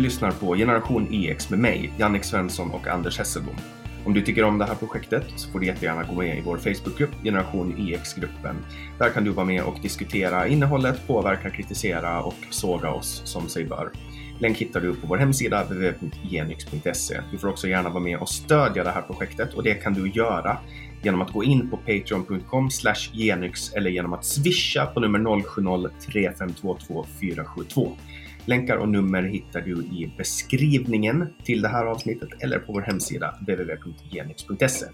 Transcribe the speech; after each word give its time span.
Du 0.00 0.04
lyssnar 0.04 0.30
på 0.30 0.54
Generation 0.54 1.08
EX 1.10 1.50
med 1.50 1.58
mig, 1.58 1.92
Jannik 1.98 2.24
Svensson 2.24 2.70
och 2.70 2.86
Anders 2.86 3.18
Hesselbom. 3.18 3.56
Om 4.04 4.14
du 4.14 4.22
tycker 4.22 4.44
om 4.44 4.58
det 4.58 4.64
här 4.64 4.74
projektet 4.74 5.24
så 5.36 5.50
får 5.50 5.60
du 5.60 5.66
jättegärna 5.66 6.02
gå 6.02 6.14
med 6.14 6.38
i 6.38 6.40
vår 6.40 6.56
Facebookgrupp 6.56 7.10
Generation 7.22 7.74
EX-gruppen. 7.78 8.56
Där 8.98 9.10
kan 9.10 9.24
du 9.24 9.30
vara 9.30 9.46
med 9.46 9.62
och 9.62 9.78
diskutera 9.82 10.48
innehållet, 10.48 11.06
påverka, 11.06 11.50
kritisera 11.50 12.22
och 12.22 12.34
såga 12.50 12.90
oss 12.90 13.22
som 13.24 13.48
sig 13.48 13.64
bör. 13.64 13.90
Länk 14.38 14.58
hittar 14.58 14.80
du 14.80 14.94
på 14.94 15.06
vår 15.06 15.16
hemsida 15.16 15.64
www.genyx.se. 15.64 17.20
Du 17.30 17.38
får 17.38 17.48
också 17.48 17.68
gärna 17.68 17.88
vara 17.88 18.04
med 18.04 18.18
och 18.18 18.28
stödja 18.28 18.84
det 18.84 18.90
här 18.90 19.02
projektet 19.02 19.54
och 19.54 19.62
det 19.62 19.74
kan 19.74 19.94
du 19.94 20.10
göra 20.10 20.58
genom 21.02 21.22
att 21.22 21.32
gå 21.32 21.44
in 21.44 21.70
på 21.70 21.76
patreon.com 21.76 22.68
genyx 23.12 23.72
eller 23.72 23.90
genom 23.90 24.12
att 24.12 24.24
swisha 24.24 24.86
på 24.86 25.00
nummer 25.00 25.18
0703522472. 25.18 27.96
472. 28.40 28.46
Länkar 28.46 28.76
och 28.76 28.88
nummer 28.88 29.22
hittar 29.22 29.60
du 29.60 29.72
i 29.72 30.14
beskrivningen 30.18 31.34
till 31.44 31.62
det 31.62 31.68
här 31.68 31.86
avsnittet 31.86 32.28
eller 32.40 32.58
på 32.58 32.72
vår 32.72 32.80
hemsida 32.80 33.34
www.genyx.se. 33.40 34.86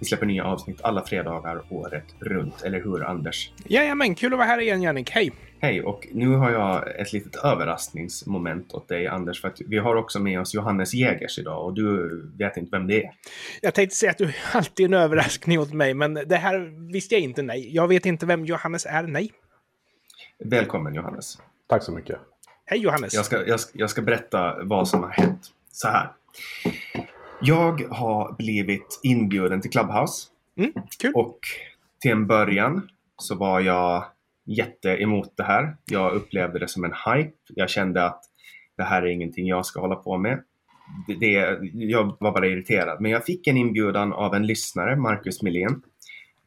Vi 0.00 0.06
släpper 0.06 0.26
nya 0.26 0.44
avsnitt 0.44 0.80
alla 0.82 1.02
fredagar 1.02 1.62
året 1.70 2.04
runt, 2.20 2.62
eller 2.62 2.80
hur 2.80 3.04
Anders? 3.04 3.52
Jajamän, 3.66 4.14
kul 4.14 4.32
att 4.32 4.38
vara 4.38 4.48
här 4.48 4.60
igen 4.60 4.82
Jannik, 4.82 5.10
hej! 5.10 5.32
Hej, 5.60 5.82
och 5.82 6.08
nu 6.12 6.28
har 6.28 6.50
jag 6.50 7.00
ett 7.00 7.12
litet 7.12 7.36
överraskningsmoment 7.36 8.72
åt 8.72 8.88
dig 8.88 9.06
Anders, 9.06 9.40
för 9.40 9.48
att 9.48 9.60
vi 9.66 9.78
har 9.78 9.96
också 9.96 10.20
med 10.20 10.40
oss 10.40 10.54
Johannes 10.54 10.94
Jägers 10.94 11.38
idag 11.38 11.64
och 11.64 11.74
du 11.74 12.22
vet 12.38 12.56
inte 12.56 12.70
vem 12.70 12.86
det 12.86 13.04
är. 13.04 13.10
Jag 13.62 13.74
tänkte 13.74 13.96
säga 13.96 14.10
att 14.10 14.18
du 14.18 14.32
alltid 14.52 14.84
är 14.84 14.88
en 14.88 15.02
överraskning 15.02 15.58
åt 15.58 15.72
mig, 15.72 15.94
men 15.94 16.14
det 16.14 16.36
här 16.36 16.90
visste 16.92 17.14
jag 17.14 17.22
inte, 17.22 17.42
nej. 17.42 17.74
Jag 17.74 17.88
vet 17.88 18.06
inte 18.06 18.26
vem 18.26 18.44
Johannes 18.44 18.86
är, 18.86 19.02
nej. 19.02 19.30
Välkommen 20.44 20.94
Johannes. 20.94 21.38
Tack 21.68 21.82
så 21.82 21.92
mycket. 21.92 22.18
Hej 22.70 22.78
Johannes! 22.78 23.14
Jag 23.14 23.24
ska, 23.24 23.46
jag, 23.46 23.60
jag 23.72 23.90
ska 23.90 24.02
berätta 24.02 24.64
vad 24.64 24.88
som 24.88 25.02
har 25.02 25.10
hänt. 25.10 25.40
Så 25.72 25.88
här. 25.88 26.12
Jag 27.40 27.82
har 27.90 28.32
blivit 28.32 29.00
inbjuden 29.02 29.60
till 29.60 29.70
Clubhouse. 29.70 30.28
Mm, 30.56 30.72
kul. 30.98 31.12
Och 31.14 31.38
till 32.00 32.10
en 32.10 32.26
början 32.26 32.88
så 33.16 33.34
var 33.34 33.60
jag 33.60 34.04
jätte 34.44 34.88
emot 34.88 35.36
det 35.36 35.42
här. 35.42 35.76
Jag 35.84 36.12
upplevde 36.12 36.58
det 36.58 36.68
som 36.68 36.84
en 36.84 36.92
hype. 36.92 37.36
Jag 37.48 37.70
kände 37.70 38.04
att 38.04 38.24
det 38.76 38.82
här 38.82 39.02
är 39.02 39.06
ingenting 39.06 39.46
jag 39.46 39.66
ska 39.66 39.80
hålla 39.80 39.96
på 39.96 40.18
med. 40.18 40.42
Det, 41.06 41.14
det, 41.14 41.60
jag 41.72 42.16
var 42.20 42.32
bara 42.32 42.46
irriterad. 42.46 43.00
Men 43.00 43.10
jag 43.10 43.24
fick 43.24 43.46
en 43.46 43.56
inbjudan 43.56 44.12
av 44.12 44.34
en 44.34 44.46
lyssnare, 44.46 44.96
Marcus 44.96 45.42
Milén, 45.42 45.82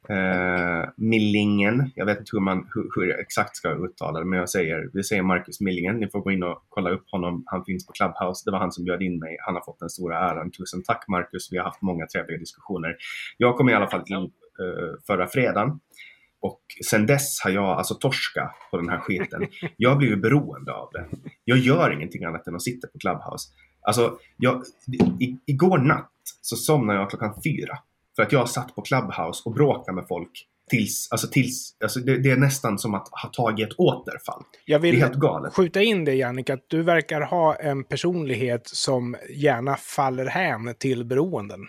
eh, 0.10 0.90
Millingen. 0.98 1.92
Jag 1.96 2.06
vet 2.06 2.20
inte 2.20 2.30
hur 2.34 2.40
man 2.40 2.68
hur, 2.74 2.90
hur 2.96 3.08
jag 3.08 3.20
exakt 3.20 3.56
ska 3.56 3.70
uttala 3.70 4.20
det, 4.20 4.26
men 4.26 4.40
jag 4.40 4.50
säger, 4.50 4.90
vi 4.94 5.04
säger 5.04 5.24
Marcus 5.24 5.62
Millingen. 5.62 6.00
Ni 6.00 6.10
får 6.10 6.22
gå 6.22 6.32
in 6.32 6.44
och 6.44 6.66
kolla 6.70 6.90
upp 6.90 7.06
honom. 7.12 7.44
Han 7.46 7.66
finns 7.66 7.88
på 7.88 7.94
Clubhouse. 7.94 8.42
Det 8.46 8.52
var 8.52 8.60
han 8.60 8.72
som 8.72 8.84
bjöd 8.84 9.02
in 9.02 9.20
mig. 9.20 9.38
Han 9.40 9.56
har 9.56 9.62
fått 9.62 9.80
den 9.80 9.90
stora 9.90 10.18
äran. 10.18 10.52
Tusen 10.52 10.84
tack 10.84 11.06
Marcus. 11.08 11.52
Vi 11.52 11.58
har 11.58 11.66
haft 11.66 11.82
många 11.82 12.06
trevliga 12.06 12.38
diskussioner. 12.38 12.96
Jag 13.38 13.58
kom 13.58 13.70
i 13.70 13.74
alla 13.74 13.88
fall 13.88 14.04
in 14.08 14.16
eh, 14.18 14.30
förra 15.08 15.28
fredagen. 15.28 15.80
Och 16.42 16.62
sen 16.86 17.06
dess 17.06 17.42
har 17.44 17.52
jag 17.52 17.66
alltså 17.66 17.96
torska 17.96 18.52
på 18.72 18.78
den 18.78 18.90
här 18.90 19.00
skiten. 19.00 19.48
Jag 19.78 19.90
har 19.90 19.98
blivit 19.98 20.22
beroende 20.22 20.74
av 20.74 20.90
det. 20.94 21.06
Jag 21.46 21.58
gör 21.58 21.92
ingenting 21.94 22.24
annat 22.24 22.48
än 22.48 22.56
att 22.56 22.62
sitta 22.62 22.88
på 22.88 23.00
Clubhouse. 23.00 23.50
Alltså, 23.82 24.18
jag, 24.38 24.64
i, 25.20 25.38
igår 25.46 25.78
natt 25.78 26.12
så 26.42 26.56
somnade 26.56 27.00
jag 27.00 27.10
klockan 27.10 27.34
fyra. 27.44 27.78
För 28.16 28.24
att 28.24 28.32
jag 28.32 28.50
satt 28.50 28.76
på 28.76 28.82
Clubhouse 28.82 29.42
och 29.46 29.54
bråkade 29.54 29.96
med 29.96 30.08
folk 30.08 30.48
tills, 30.70 31.08
alltså 31.12 31.28
tills, 31.28 31.78
alltså 31.84 32.00
det, 32.00 32.18
det 32.18 32.32
är 32.32 32.38
nästan 32.38 32.80
som 32.80 32.94
att 32.94 33.08
ha 33.24 33.30
tagit 33.30 33.68
ett 33.68 33.80
återfall. 33.80 34.44
Jag 34.66 34.80
vill 34.80 34.96
det 34.96 35.02
är 35.02 35.08
helt 35.08 35.20
galet. 35.20 35.54
skjuta 35.54 35.82
in 35.82 36.06
det 36.06 36.14
Jannik, 36.16 36.50
att 36.50 36.66
du 36.68 36.84
verkar 36.84 37.22
ha 37.22 37.56
en 37.56 37.84
personlighet 37.84 38.68
som 38.68 39.16
gärna 39.30 39.76
faller 39.76 40.26
hän 40.26 40.76
till 40.80 41.06
beroenden. 41.06 41.60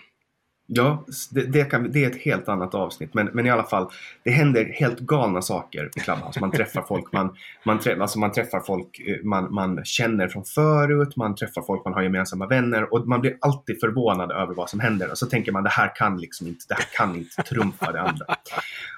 Ja, 0.74 1.04
det, 1.30 1.42
det, 1.42 1.64
kan, 1.64 1.92
det 1.92 2.04
är 2.04 2.10
ett 2.10 2.22
helt 2.22 2.48
annat 2.48 2.74
avsnitt. 2.74 3.14
Men, 3.14 3.30
men 3.32 3.46
i 3.46 3.50
alla 3.50 3.64
fall, 3.64 3.90
det 4.24 4.30
händer 4.30 4.64
helt 4.64 5.00
galna 5.00 5.42
saker 5.42 5.86
på 5.94 6.00
Clubhouse. 6.00 6.40
Man 6.40 6.50
träffar 6.50 6.82
folk 6.82 7.12
man, 7.12 7.36
man, 7.64 7.78
träff, 7.78 8.00
alltså 8.00 8.18
man 8.18 8.32
träffar 8.32 8.60
folk 8.60 9.00
eh, 9.06 9.24
man, 9.24 9.54
man 9.54 9.84
känner 9.84 10.28
från 10.28 10.44
förut, 10.44 11.16
man 11.16 11.34
träffar 11.34 11.62
folk 11.62 11.84
man 11.84 11.94
har 11.94 12.02
gemensamma 12.02 12.46
vänner 12.46 12.94
och 12.94 13.08
man 13.08 13.20
blir 13.20 13.36
alltid 13.40 13.80
förvånad 13.80 14.32
över 14.32 14.54
vad 14.54 14.70
som 14.70 14.80
händer. 14.80 15.10
Och 15.10 15.18
så 15.18 15.26
tänker 15.26 15.52
man 15.52 15.62
det 15.62 15.70
här 15.70 15.96
kan 15.96 16.20
liksom 16.20 16.46
inte, 16.46 16.64
det 16.68 16.74
här 16.74 16.86
kan 16.96 17.16
inte 17.16 17.42
trumfa 17.42 17.92
det 17.92 18.00
andra. 18.00 18.24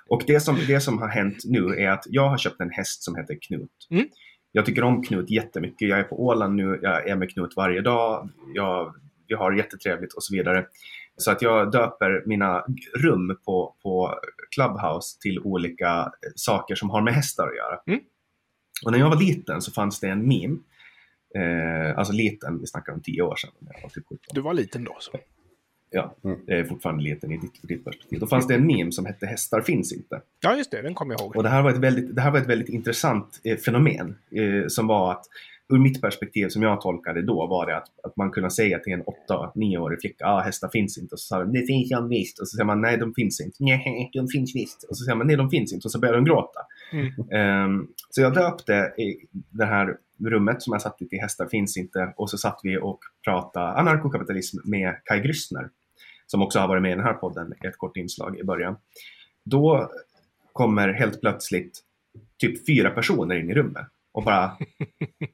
Och 0.08 0.22
det 0.26 0.40
som, 0.40 0.58
det 0.66 0.80
som 0.80 0.98
har 0.98 1.08
hänt 1.08 1.36
nu 1.44 1.66
är 1.66 1.90
att 1.90 2.04
jag 2.08 2.28
har 2.28 2.38
köpt 2.38 2.60
en 2.60 2.70
häst 2.70 3.02
som 3.02 3.16
heter 3.16 3.36
Knut. 3.48 3.70
Mm. 3.90 4.06
Jag 4.52 4.66
tycker 4.66 4.84
om 4.84 5.02
Knut 5.02 5.30
jättemycket. 5.30 5.88
Jag 5.88 5.98
är 5.98 6.02
på 6.02 6.24
Åland 6.26 6.54
nu, 6.54 6.78
jag 6.82 7.08
är 7.08 7.16
med 7.16 7.30
Knut 7.30 7.52
varje 7.56 7.80
dag. 7.80 8.28
Jag, 8.54 8.94
vi 9.28 9.34
har 9.34 9.52
jättetrevligt 9.52 10.12
och 10.12 10.22
så 10.22 10.34
vidare. 10.34 10.66
Så 11.16 11.30
att 11.30 11.42
jag 11.42 11.72
döper 11.72 12.22
mina 12.26 12.64
rum 12.94 13.38
på, 13.44 13.74
på 13.82 14.14
Clubhouse 14.54 15.20
till 15.20 15.38
olika 15.38 16.12
saker 16.34 16.74
som 16.74 16.90
har 16.90 17.02
med 17.02 17.14
hästar 17.14 17.48
att 17.48 17.56
göra. 17.56 17.80
Mm. 17.86 18.00
Och 18.84 18.92
när 18.92 18.98
jag 18.98 19.10
var 19.10 19.20
liten 19.20 19.62
så 19.62 19.72
fanns 19.72 20.00
det 20.00 20.08
en 20.08 20.28
meme. 20.28 20.56
Eh, 21.34 21.98
alltså 21.98 22.12
liten, 22.12 22.60
vi 22.60 22.66
snackar 22.66 22.92
om 22.92 23.00
tio 23.00 23.22
år 23.22 23.36
sedan. 23.36 23.50
Jag 23.60 23.82
var 23.82 23.88
typ 23.88 24.04
17. 24.04 24.18
Du 24.32 24.40
var 24.40 24.54
liten 24.54 24.84
då. 24.84 24.96
Så. 25.00 25.18
Ja, 25.90 26.14
jag 26.22 26.58
är 26.58 26.64
fortfarande 26.64 27.02
liten 27.02 27.32
i 27.32 27.36
ditt, 27.36 27.62
ditt 27.62 27.84
perspektiv. 27.84 28.20
Då 28.20 28.26
fanns 28.26 28.46
det 28.46 28.54
en 28.54 28.66
meme 28.66 28.92
som 28.92 29.06
hette 29.06 29.26
Hästar 29.26 29.60
finns 29.60 29.92
inte. 29.92 30.20
Ja, 30.40 30.56
just 30.56 30.70
det. 30.70 30.82
Den 30.82 30.94
kommer 30.94 31.14
jag 31.14 31.20
ihåg. 31.20 31.36
Och 31.36 31.42
det 31.42 31.48
här 31.48 31.62
var 31.62 31.70
ett 31.70 31.78
väldigt, 31.78 32.16
det 32.16 32.22
här 32.22 32.30
var 32.30 32.38
ett 32.38 32.46
väldigt 32.46 32.68
intressant 32.68 33.40
eh, 33.44 33.56
fenomen. 33.56 34.18
Eh, 34.30 34.68
som 34.68 34.86
var 34.86 35.12
att 35.12 35.24
ur 35.68 35.78
mitt 35.78 36.00
perspektiv 36.00 36.48
som 36.48 36.62
jag 36.62 36.80
tolkade 36.80 37.22
då 37.22 37.46
var 37.46 37.66
det 37.66 37.76
att, 37.76 37.88
att 38.02 38.16
man 38.16 38.30
kunde 38.30 38.50
säga 38.50 38.78
till 38.78 38.92
en 38.92 39.02
8-9-årig 39.28 40.00
flicka, 40.00 40.26
ah, 40.26 40.40
hästar 40.40 40.68
finns 40.68 40.98
inte. 40.98 41.14
Och 41.14 41.20
så 41.20 41.26
sa 41.26 41.44
de, 41.44 41.52
det 41.52 41.66
finns 41.66 41.90
de 41.90 42.08
visst. 42.08 42.40
Och 42.40 42.48
så 42.48 42.56
säger 42.56 42.64
man, 42.64 42.80
nej 42.80 42.96
de 42.96 43.14
finns 43.14 43.40
inte. 43.40 43.56
Nej, 43.60 44.10
de 44.12 44.28
finns 44.28 44.56
visst. 44.56 44.82
Och 44.82 44.96
så 44.96 45.04
säger 45.04 45.16
man, 45.16 45.26
nej 45.26 45.36
de 45.36 45.50
finns 45.50 45.72
inte. 45.72 45.88
Och 45.88 45.92
så 45.92 46.00
börjar 46.00 46.14
de 46.14 46.24
gråta. 46.24 46.60
Mm. 46.92 47.70
Um, 47.70 47.88
så 48.10 48.20
jag 48.20 48.34
döpte 48.34 48.72
i 48.98 49.16
det 49.50 49.64
här 49.64 49.96
rummet 50.24 50.62
som 50.62 50.72
jag 50.72 50.82
satt 50.82 51.02
i 51.02 51.08
till 51.08 51.20
Hästar 51.20 51.46
finns 51.46 51.76
inte. 51.76 52.12
Och 52.16 52.30
så 52.30 52.38
satt 52.38 52.60
vi 52.62 52.78
och 52.78 52.98
pratade 53.24 53.66
anarkokapitalism 53.66 54.58
med 54.64 54.94
Kai 55.04 55.20
Grüssner. 55.20 55.68
Som 56.26 56.42
också 56.42 56.58
har 56.58 56.68
varit 56.68 56.82
med 56.82 56.92
i 56.92 56.94
den 56.94 57.04
här 57.04 57.14
podden, 57.14 57.52
ett 57.64 57.78
kort 57.78 57.96
inslag 57.96 58.38
i 58.38 58.44
början. 58.44 58.76
Då 59.44 59.90
kommer 60.52 60.88
helt 60.88 61.20
plötsligt 61.20 61.80
typ 62.38 62.66
fyra 62.66 62.90
personer 62.90 63.36
in 63.36 63.50
i 63.50 63.54
rummet. 63.54 63.86
Och, 64.14 64.22
bara, 64.22 64.50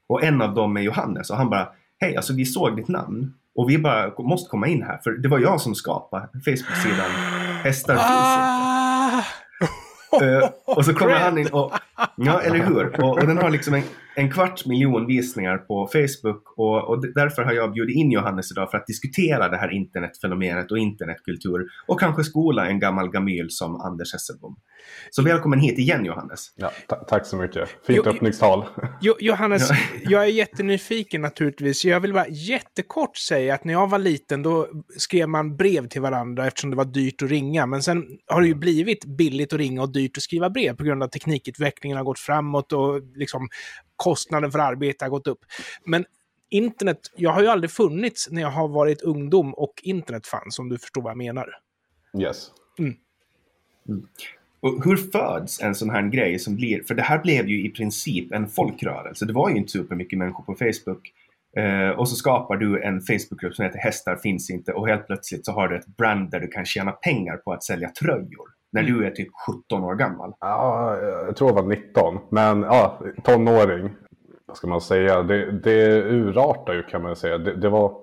och 0.07 0.23
en 0.23 0.41
av 0.41 0.53
dem 0.53 0.77
är 0.77 0.81
Johannes 0.81 1.29
och 1.29 1.37
han 1.37 1.49
bara 1.49 1.69
Hej, 1.99 2.15
alltså 2.15 2.33
vi 2.33 2.45
såg 2.45 2.75
ditt 2.75 2.87
namn 2.87 3.33
och 3.55 3.69
vi 3.69 3.77
bara 3.77 4.11
måste 4.17 4.49
komma 4.49 4.67
in 4.67 4.83
här 4.83 4.99
för 5.03 5.11
det 5.11 5.29
var 5.29 5.39
jag 5.39 5.61
som 5.61 5.75
skapade 5.75 6.27
Facebook-sidan 6.33 7.11
Hästar 7.63 7.93
finns 7.93 8.07
Ah! 8.07 9.23
Uh, 10.21 10.49
och 10.65 10.85
så 10.85 10.93
kommer 10.93 11.13
han 11.13 11.37
in 11.37 11.47
och, 11.47 11.71
ja 12.15 12.41
eller 12.41 12.65
hur, 12.65 13.03
och, 13.03 13.17
och 13.17 13.27
den 13.27 13.37
har 13.37 13.49
liksom 13.49 13.73
en, 13.73 13.83
en 14.15 14.31
kvarts 14.31 14.65
miljon 14.65 15.07
visningar 15.07 15.57
på 15.57 15.87
Facebook 15.87 16.53
och, 16.57 16.89
och 16.89 17.13
därför 17.13 17.43
har 17.43 17.53
jag 17.53 17.73
bjudit 17.73 17.95
in 17.95 18.11
Johannes 18.11 18.51
idag 18.51 18.71
för 18.71 18.77
att 18.77 18.87
diskutera 18.87 19.49
det 19.49 19.57
här 19.57 19.71
internetfenomenet 19.73 20.71
och 20.71 20.77
internetkultur 20.77 21.67
och 21.87 21.99
kanske 21.99 22.23
skola 22.23 22.67
en 22.67 22.79
gammal 22.79 23.09
gamyl 23.09 23.47
som 23.49 23.75
Anders 23.75 24.13
Hesselbom. 24.13 24.55
Så 25.11 25.23
välkommen 25.23 25.59
hit 25.59 25.79
igen 25.79 26.05
Johannes. 26.05 26.53
Ja, 26.55 26.71
tack 27.07 27.25
så 27.25 27.35
mycket. 27.37 27.69
Fint 27.69 28.01
Jo- 28.05 28.11
öppningstal. 28.11 28.65
Jo, 29.01 29.15
Johannes, 29.19 29.69
jag 30.03 30.23
är 30.23 30.27
jättenyfiken 30.27 31.21
naturligtvis. 31.21 31.85
Jag 31.85 31.99
vill 31.99 32.13
bara 32.13 32.27
jättekort 32.27 33.17
säga 33.17 33.53
att 33.53 33.63
när 33.63 33.73
jag 33.73 33.89
var 33.89 33.99
liten 33.99 34.43
då 34.43 34.67
skrev 34.97 35.29
man 35.29 35.57
brev 35.57 35.87
till 35.87 36.01
varandra 36.01 36.47
eftersom 36.47 36.69
det 36.69 36.75
var 36.77 36.85
dyrt 36.85 37.21
att 37.21 37.29
ringa. 37.29 37.65
Men 37.65 37.83
sen 37.83 38.03
har 38.27 38.41
det 38.41 38.47
ju 38.47 38.55
blivit 38.55 39.05
billigt 39.05 39.53
att 39.53 39.59
ringa 39.59 39.81
och 39.81 39.91
dyrt 39.93 40.17
att 40.17 40.23
skriva 40.23 40.49
brev 40.49 40.75
på 40.75 40.83
grund 40.83 41.03
av 41.03 41.07
teknikutvecklingen 41.07 41.97
har 41.97 42.05
gått 42.05 42.19
framåt 42.19 42.73
och 42.73 43.01
liksom 43.15 43.49
kostnaden 44.01 44.51
för 44.51 44.59
arbete 44.59 45.05
har 45.05 45.09
gått 45.09 45.27
upp. 45.27 45.39
Men 45.85 46.05
internet, 46.49 46.99
jag 47.15 47.31
har 47.31 47.41
ju 47.41 47.47
aldrig 47.47 47.71
funnits 47.71 48.27
när 48.31 48.41
jag 48.41 48.49
har 48.49 48.67
varit 48.67 49.01
ungdom 49.01 49.53
och 49.53 49.73
internet 49.83 50.27
fanns, 50.27 50.59
om 50.59 50.69
du 50.69 50.77
förstår 50.77 51.01
vad 51.01 51.11
jag 51.11 51.17
menar. 51.17 51.49
Yes. 52.19 52.51
Och 54.59 54.83
hur 54.83 54.97
föds 54.97 55.61
en 55.61 55.75
sån 55.75 55.89
här 55.89 56.09
grej 56.09 56.39
som 56.39 56.55
blir, 56.55 56.83
för 56.83 56.95
det 56.95 57.01
här 57.01 57.19
blev 57.19 57.47
ju 57.47 57.65
i 57.65 57.69
princip 57.69 58.31
en 58.31 58.47
folkrörelse. 58.47 59.25
Det 59.25 59.33
var 59.33 59.49
ju 59.49 59.55
inte 59.55 59.71
supermycket 59.71 60.19
människor 60.19 60.43
på 60.43 60.55
Facebook. 60.55 61.13
Eh, 61.57 61.89
och 61.89 62.09
så 62.09 62.15
skapar 62.15 62.57
du 62.57 62.83
en 62.83 63.01
Facebookgrupp 63.01 63.55
som 63.55 63.65
heter 63.65 63.79
Hästar 63.79 64.15
finns 64.15 64.49
inte 64.49 64.73
och 64.73 64.87
helt 64.87 65.07
plötsligt 65.07 65.45
så 65.45 65.51
har 65.51 65.67
du 65.67 65.77
ett 65.77 65.87
brand 65.97 66.31
där 66.31 66.39
du 66.39 66.47
kan 66.47 66.65
tjäna 66.65 66.91
pengar 66.91 67.37
på 67.37 67.53
att 67.53 67.63
sälja 67.63 67.89
tröjor. 67.89 68.49
När 68.71 68.83
du 68.83 69.05
är 69.05 69.11
typ 69.11 69.29
17 69.47 69.83
år 69.83 69.95
gammal. 69.95 70.33
Ja, 70.39 70.97
jag 70.97 71.35
tror 71.35 71.49
jag 71.49 71.55
var 71.55 71.69
19. 71.69 72.19
Men 72.29 72.61
ja, 72.61 73.01
tonåring. 73.23 73.89
Vad 74.45 74.57
ska 74.57 74.67
man 74.67 74.81
säga? 74.81 75.23
Det, 75.23 75.51
det 75.51 76.01
urartar 76.01 76.73
ju 76.73 76.83
kan 76.83 77.03
man 77.03 77.15
säga. 77.15 77.37
Det, 77.37 77.55
det 77.55 77.69
var 77.69 78.01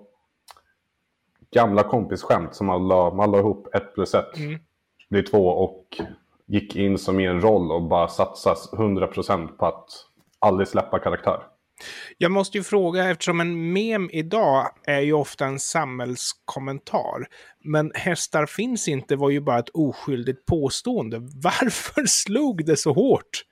gamla 1.50 1.82
kompisskämt 1.82 2.54
som 2.54 2.66
man 2.66 2.88
la, 2.88 3.14
man 3.14 3.30
la 3.30 3.38
ihop 3.38 3.74
ett 3.74 3.94
plus 3.94 4.14
ett. 4.14 4.38
Mm. 4.38 4.60
blir 5.10 5.22
två 5.22 5.48
och 5.48 6.00
gick 6.46 6.76
in 6.76 6.98
som 6.98 7.20
i 7.20 7.26
en 7.26 7.40
roll 7.40 7.72
och 7.72 7.82
bara 7.82 8.08
satsas 8.08 8.72
100% 8.72 9.46
på 9.46 9.66
att 9.66 9.88
aldrig 10.38 10.68
släppa 10.68 10.98
karaktär. 10.98 11.42
Jag 12.18 12.30
måste 12.30 12.58
ju 12.58 12.64
fråga, 12.64 13.10
eftersom 13.10 13.40
en 13.40 13.72
mem 13.72 14.10
idag 14.12 14.70
är 14.84 15.00
ju 15.00 15.12
ofta 15.12 15.46
en 15.46 15.58
samhällskommentar, 15.58 17.26
men 17.64 17.92
hästar 17.94 18.46
finns 18.46 18.88
inte 18.88 19.16
var 19.16 19.30
ju 19.30 19.40
bara 19.40 19.58
ett 19.58 19.70
oskyldigt 19.74 20.46
påstående. 20.46 21.18
Varför 21.42 22.06
slog 22.06 22.64
det 22.66 22.76
så 22.76 22.92
hårt? 22.92 23.44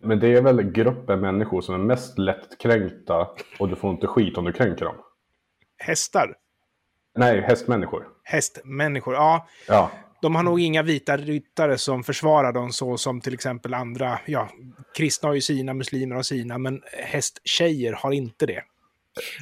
Men 0.00 0.20
det 0.20 0.28
är 0.28 0.42
väl 0.42 0.62
gruppen 0.62 1.20
människor 1.20 1.60
som 1.60 1.74
är 1.74 1.78
mest 1.78 2.18
lättkränkta 2.18 3.28
och 3.58 3.68
du 3.68 3.76
får 3.76 3.90
inte 3.90 4.06
skit 4.06 4.38
om 4.38 4.44
du 4.44 4.52
kränker 4.52 4.84
dem. 4.84 4.96
Hästar? 5.78 6.34
Nej, 7.16 7.40
hästmänniskor. 7.40 8.08
Hästmänniskor, 8.22 9.14
ja. 9.14 9.48
Ja, 9.68 9.90
De 10.22 10.34
har 10.34 10.42
nog 10.42 10.60
inga 10.60 10.82
vita 10.82 11.16
ryttare 11.16 11.78
som 11.78 12.04
försvarar 12.04 12.52
dem 12.52 12.72
så 12.72 12.96
som 12.96 13.20
till 13.20 13.34
exempel 13.34 13.74
andra, 13.74 14.18
ja, 14.26 14.48
kristna 14.96 15.28
har 15.28 15.34
ju 15.34 15.40
sina, 15.40 15.74
muslimer 15.74 16.16
har 16.16 16.22
sina, 16.22 16.58
men 16.58 16.82
hästtjejer 16.92 17.92
har 17.92 18.12
inte 18.12 18.46
det. 18.46 18.62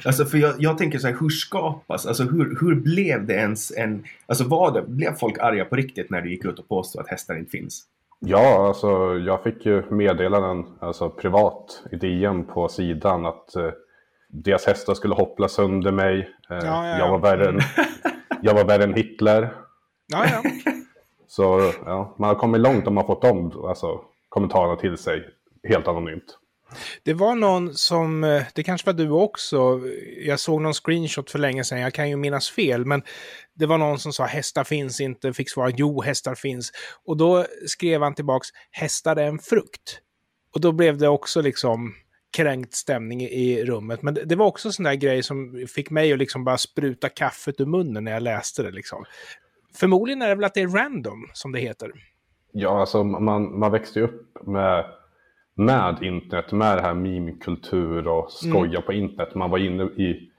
Alltså 0.05 0.25
för 0.25 0.37
jag, 0.37 0.55
jag 0.57 0.77
tänker 0.77 0.99
så 0.99 1.07
här, 1.07 1.17
hur 1.19 1.29
skapas, 1.29 2.05
alltså 2.05 2.23
hur, 2.23 2.57
hur 2.61 2.75
blev 2.75 3.25
det 3.25 3.33
ens 3.33 3.71
en, 3.71 4.03
alltså 4.25 4.43
var 4.43 4.71
det, 4.71 4.81
blev 4.81 5.15
folk 5.15 5.39
arga 5.39 5.65
på 5.65 5.75
riktigt 5.75 6.09
när 6.09 6.21
du 6.21 6.31
gick 6.31 6.45
ut 6.45 6.59
och 6.59 6.67
påstod 6.67 7.01
att 7.01 7.09
hästar 7.09 7.37
inte 7.37 7.51
finns? 7.51 7.85
ja 8.19 8.67
alltså 8.67 9.17
jag 9.17 9.43
fick 9.43 9.65
ju 9.65 9.83
meddelanden 9.91 10.65
alltså, 10.79 11.09
privat 11.09 11.83
i 11.91 11.95
DM 11.95 12.43
på 12.43 12.67
sidan 12.67 13.25
att 13.25 13.55
eh, 13.55 13.71
deras 14.27 14.65
hästar 14.65 14.93
skulle 14.93 15.15
hoppla 15.15 15.47
sönder 15.47 15.91
mig. 15.91 16.19
Eh, 16.19 16.25
Ja, 16.49 16.65
ja, 16.65 16.87
ja. 16.87 16.99
Jag, 16.99 17.11
var 17.11 17.19
värre 17.19 17.49
än, 17.49 17.59
jag 18.41 18.53
var 18.53 18.65
värre 18.65 18.83
än 18.83 18.93
Hitler. 18.93 19.53
Ja, 20.07 20.25
ja. 20.29 20.43
Så 21.27 21.73
ja, 21.85 22.15
man 22.19 22.27
har 22.29 22.35
kommit 22.35 22.61
långt 22.61 22.87
om 22.87 22.93
man 22.93 23.05
har 23.05 23.15
fått 23.15 23.21
de 23.21 23.65
alltså, 23.67 24.01
kommentarerna 24.29 24.75
till 24.75 24.97
sig 24.97 25.23
helt 25.67 25.87
anonymt. 25.87 26.37
Det 27.03 27.13
var 27.13 27.35
någon 27.35 27.73
som, 27.73 28.23
eh, 28.23 28.43
det 28.55 28.63
kanske 28.63 28.85
var 28.85 28.93
du 28.93 29.09
också, 29.09 29.81
jag 30.25 30.39
såg 30.39 30.61
någon 30.61 30.73
screenshot 30.73 31.31
för 31.31 31.39
länge 31.39 31.63
sedan, 31.63 31.79
jag 31.79 31.93
kan 31.93 32.09
ju 32.09 32.15
minnas 32.15 32.49
fel, 32.49 32.85
men 32.85 33.01
det 33.53 33.65
var 33.65 33.77
någon 33.77 33.99
som 33.99 34.13
sa 34.13 34.25
hästar 34.25 34.63
finns 34.63 35.01
inte, 35.01 35.33
fick 35.33 35.49
svara 35.49 35.69
jo, 35.69 36.01
hästar 36.01 36.35
finns. 36.35 36.71
Och 37.05 37.17
då 37.17 37.45
skrev 37.67 38.01
han 38.01 38.15
tillbaks, 38.15 38.47
hästar 38.71 39.15
är 39.15 39.27
en 39.27 39.39
frukt. 39.39 39.99
Och 40.53 40.61
då 40.61 40.71
blev 40.71 40.97
det 40.97 41.07
också 41.07 41.41
liksom 41.41 41.93
kränkt 42.37 42.73
stämning 42.73 43.21
i- 43.21 43.25
i 43.51 43.65
rummet. 43.65 44.01
Men 44.01 44.13
det, 44.13 44.25
det 44.25 44.35
var 44.35 44.45
också 44.45 44.71
sån 44.71 44.83
där 44.85 44.93
grej 44.93 45.23
som 45.23 45.65
fick 45.75 45.89
mig 45.89 46.13
att 46.13 46.19
liksom 46.19 46.43
bara 46.43 46.57
spruta 46.57 47.09
kaffet 47.09 47.61
ur 47.61 47.65
munnen 47.65 48.03
när 48.03 48.11
jag 48.11 48.23
läste 48.23 48.63
det 48.63 48.71
liksom. 48.71 49.05
Förmodligen 49.75 50.21
är 50.21 50.27
det 50.29 50.35
väl 50.35 50.43
att 50.45 50.53
det 50.53 50.61
är 50.61 50.67
random, 50.67 51.29
som 51.33 51.51
det 51.51 51.59
heter. 51.59 51.91
Ja, 52.51 52.79
alltså 52.79 53.03
man, 53.03 53.59
man 53.59 53.71
växte 53.71 53.99
ju 53.99 54.05
upp 54.05 54.47
med, 54.47 54.85
med 55.53 55.97
internet, 56.03 56.51
med 56.51 56.77
det 56.77 56.81
här 56.81 56.93
meme-kultur 56.93 58.07
och 58.07 58.31
skoja 58.31 58.81
på 58.81 58.93
internet. 58.93 59.35
Man 59.35 59.49
var 59.49 59.57
inne 59.57 59.83
i 59.83 60.29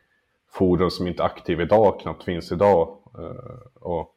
forum 0.53 0.91
som 0.91 1.07
inte 1.07 1.23
är 1.23 1.27
aktiv 1.27 1.61
idag, 1.61 2.01
knappt 2.01 2.25
finns 2.25 2.53
idag. 2.53 2.89
eh, 3.19 3.81
Och 3.81 4.13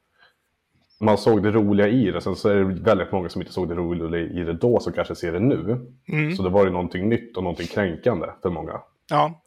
man 1.01 1.18
såg 1.18 1.44
det 1.44 1.51
roliga 1.51 1.88
i 1.88 2.12
det. 2.12 2.22
Sen 2.22 2.36
så 2.36 2.50
är 2.50 2.56
det 2.56 2.63
väldigt 2.63 3.12
många 3.12 3.30
som 3.30 3.42
inte 3.42 3.54
såg 3.54 3.69
det 3.69 3.75
roliga 3.75 4.22
i 4.22 4.44
det 4.44 4.54
då, 4.54 4.80
som 4.80 4.94
kanske 4.94 5.15
ser 5.15 5.31
det 5.31 5.39
nu. 5.39 5.88
Mm. 6.12 6.31
Så 6.36 6.44
det 6.44 6.50
var 6.50 6.65
ju 6.65 6.72
någonting 6.72 7.10
nytt 7.10 7.38
och 7.38 7.44
någonting 7.44 7.68
kränkande 7.68 8.27
för 8.42 8.50
många. 8.50 8.81
Ja, 9.10 9.42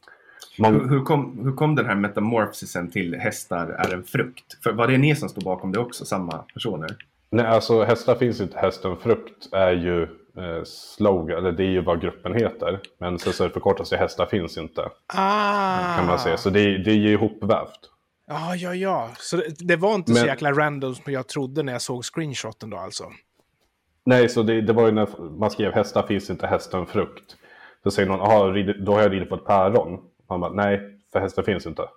Man, 0.58 0.88
hur, 0.90 1.00
kom, 1.00 1.40
hur 1.44 1.52
kom 1.52 1.75
den 1.75 1.87
här 1.87 1.94
metamorfosisen 1.94 2.90
till 2.90 3.14
hästar 3.14 3.66
är 3.69 3.94
en 3.94 4.04
frukt? 4.04 4.62
För 4.64 4.72
var 4.72 4.88
det 4.88 4.99
ni 4.99 5.16
som 5.16 5.28
stod 5.28 5.44
bakom 5.44 5.72
det 5.72 5.78
också, 5.78 6.04
samma 6.04 6.38
personer? 6.38 6.96
nej, 7.31 7.46
alltså 7.46 7.84
hästar 7.84 8.14
finns 8.14 8.40
inte, 8.40 8.58
hästen 8.58 8.96
frukt 8.96 9.49
är 9.52 9.72
ju 9.72 10.02
eh, 10.02 10.62
slogan, 10.64 11.38
eller 11.38 11.52
det 11.52 11.62
är 11.64 11.70
ju 11.70 11.81
vad 11.82 12.00
gruppen 12.00 12.34
heter. 12.34 12.81
Men 12.99 13.19
sen 13.19 13.32
så 13.32 13.49
förkortas 13.49 13.90
det 13.90 13.96
hästar 13.96 14.26
finns 14.26 14.58
inte. 14.58 14.88
ah. 15.06 15.96
kan 15.96 16.06
man 16.06 16.19
säga. 16.19 16.37
Så 16.37 16.50
det, 16.50 16.78
det 16.78 16.90
är 16.90 16.94
ju 16.96 17.08
ihopvävt. 17.12 17.81
Ja, 18.26 18.54
ja, 18.56 18.75
ja. 18.75 19.10
Så 19.19 19.37
det, 19.37 19.44
det 19.58 19.76
var 19.76 19.94
inte 19.94 20.12
så 20.12 20.19
Men- 20.19 20.26
jäkla 20.26 20.52
random 20.52 20.94
som 20.94 21.12
jag 21.12 21.28
trodde 21.28 21.62
när 21.62 21.72
jag 21.72 21.82
såg 21.82 22.04
screenshoten 22.04 22.70
då 22.70 22.76
alltså. 22.76 23.04
Nej, 24.04 24.28
så 24.28 24.43
det, 24.43 24.60
det 24.60 24.72
var 24.72 24.87
ju 24.87 24.93
när 24.93 25.08
man 25.38 25.50
skrev 25.50 25.72
hästar 25.72 26.02
finns 26.02 26.31
inte, 26.31 26.46
hästen 26.46 26.87
frukt. 26.87 27.37
Så 27.82 27.90
säger 27.90 28.08
någon, 28.08 28.19
"Jaha, 28.19 28.50
rider- 28.52 28.78
då 28.81 28.93
har 28.94 29.02
jag 29.02 29.12
ridit 29.12 29.28
på 29.28 29.34
ett 29.34 29.44
päron. 29.46 30.00
Man 30.28 30.40
bara, 30.40 30.52
nej, 30.52 30.98
för 31.12 31.20
hästar 31.20 31.42
finns 31.42 31.66
inte. 31.66 31.82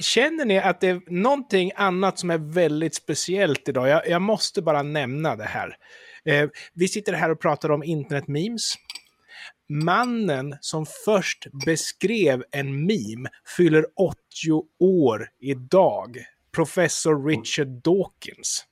Känner 0.00 0.44
ni 0.44 0.58
att 0.58 0.80
det 0.80 0.88
är 0.88 1.00
någonting 1.06 1.72
annat 1.76 2.18
som 2.18 2.30
är 2.30 2.38
väldigt 2.38 2.94
speciellt 2.94 3.68
idag? 3.68 3.88
Jag, 3.88 4.08
jag 4.08 4.22
måste 4.22 4.62
bara 4.62 4.82
nämna 4.82 5.36
det 5.36 5.44
här. 5.44 5.76
Eh, 6.24 6.48
vi 6.72 6.88
sitter 6.88 7.12
här 7.12 7.30
och 7.30 7.40
pratar 7.40 7.70
om 7.70 7.82
internet-memes. 7.82 8.74
Mannen 9.68 10.56
som 10.60 10.86
först 11.04 11.46
beskrev 11.66 12.44
en 12.50 12.86
meme 12.86 13.28
fyller 13.56 13.86
80 13.96 14.16
år 14.78 15.28
idag. 15.40 16.16
Professor 16.52 17.26
Richard 17.26 17.68
Dawkins. 17.68 18.64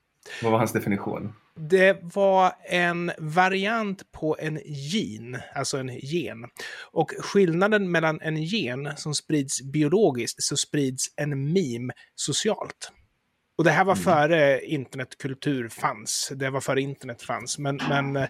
Vad 0.43 0.53
var 0.53 0.59
hans 0.59 0.73
definition? 0.73 1.33
Det 1.55 1.99
var 2.03 2.53
en 2.69 3.13
variant 3.19 4.13
på 4.13 4.37
en 4.41 4.61
gen, 4.65 5.39
alltså 5.55 5.79
en 5.79 5.99
gen. 5.99 6.45
Och 6.91 7.13
skillnaden 7.19 7.91
mellan 7.91 8.21
en 8.21 8.43
gen 8.43 8.97
som 8.97 9.15
sprids 9.15 9.63
biologiskt 9.63 10.43
så 10.43 10.57
sprids 10.57 11.07
en 11.17 11.53
meme 11.53 11.93
socialt. 12.15 12.93
Och 13.57 13.65
det 13.65 13.71
här 13.71 13.85
var 13.85 13.95
före 13.95 14.65
internetkultur 14.65 15.69
fanns. 15.69 16.33
Det 16.37 16.51
var 16.51 16.61
före 16.61 16.81
internet 16.81 17.23
fanns. 17.23 17.59
Men, 17.59 17.81
men 17.89 18.17
eh, 18.17 18.29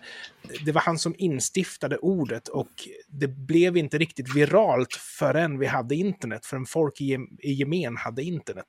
det 0.64 0.72
var 0.72 0.80
han 0.80 0.98
som 0.98 1.14
instiftade 1.18 1.98
ordet 1.98 2.48
och 2.48 2.88
det 3.08 3.28
blev 3.28 3.76
inte 3.76 3.98
riktigt 3.98 4.36
viralt 4.36 4.94
förrän 4.94 5.58
vi 5.58 5.66
hade 5.66 5.94
internet. 5.94 6.46
Förrän 6.46 6.66
folk 6.66 7.00
i 7.00 7.18
gemen 7.42 7.96
hade 7.96 8.22
internet. 8.22 8.66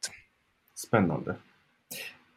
Spännande. 0.76 1.36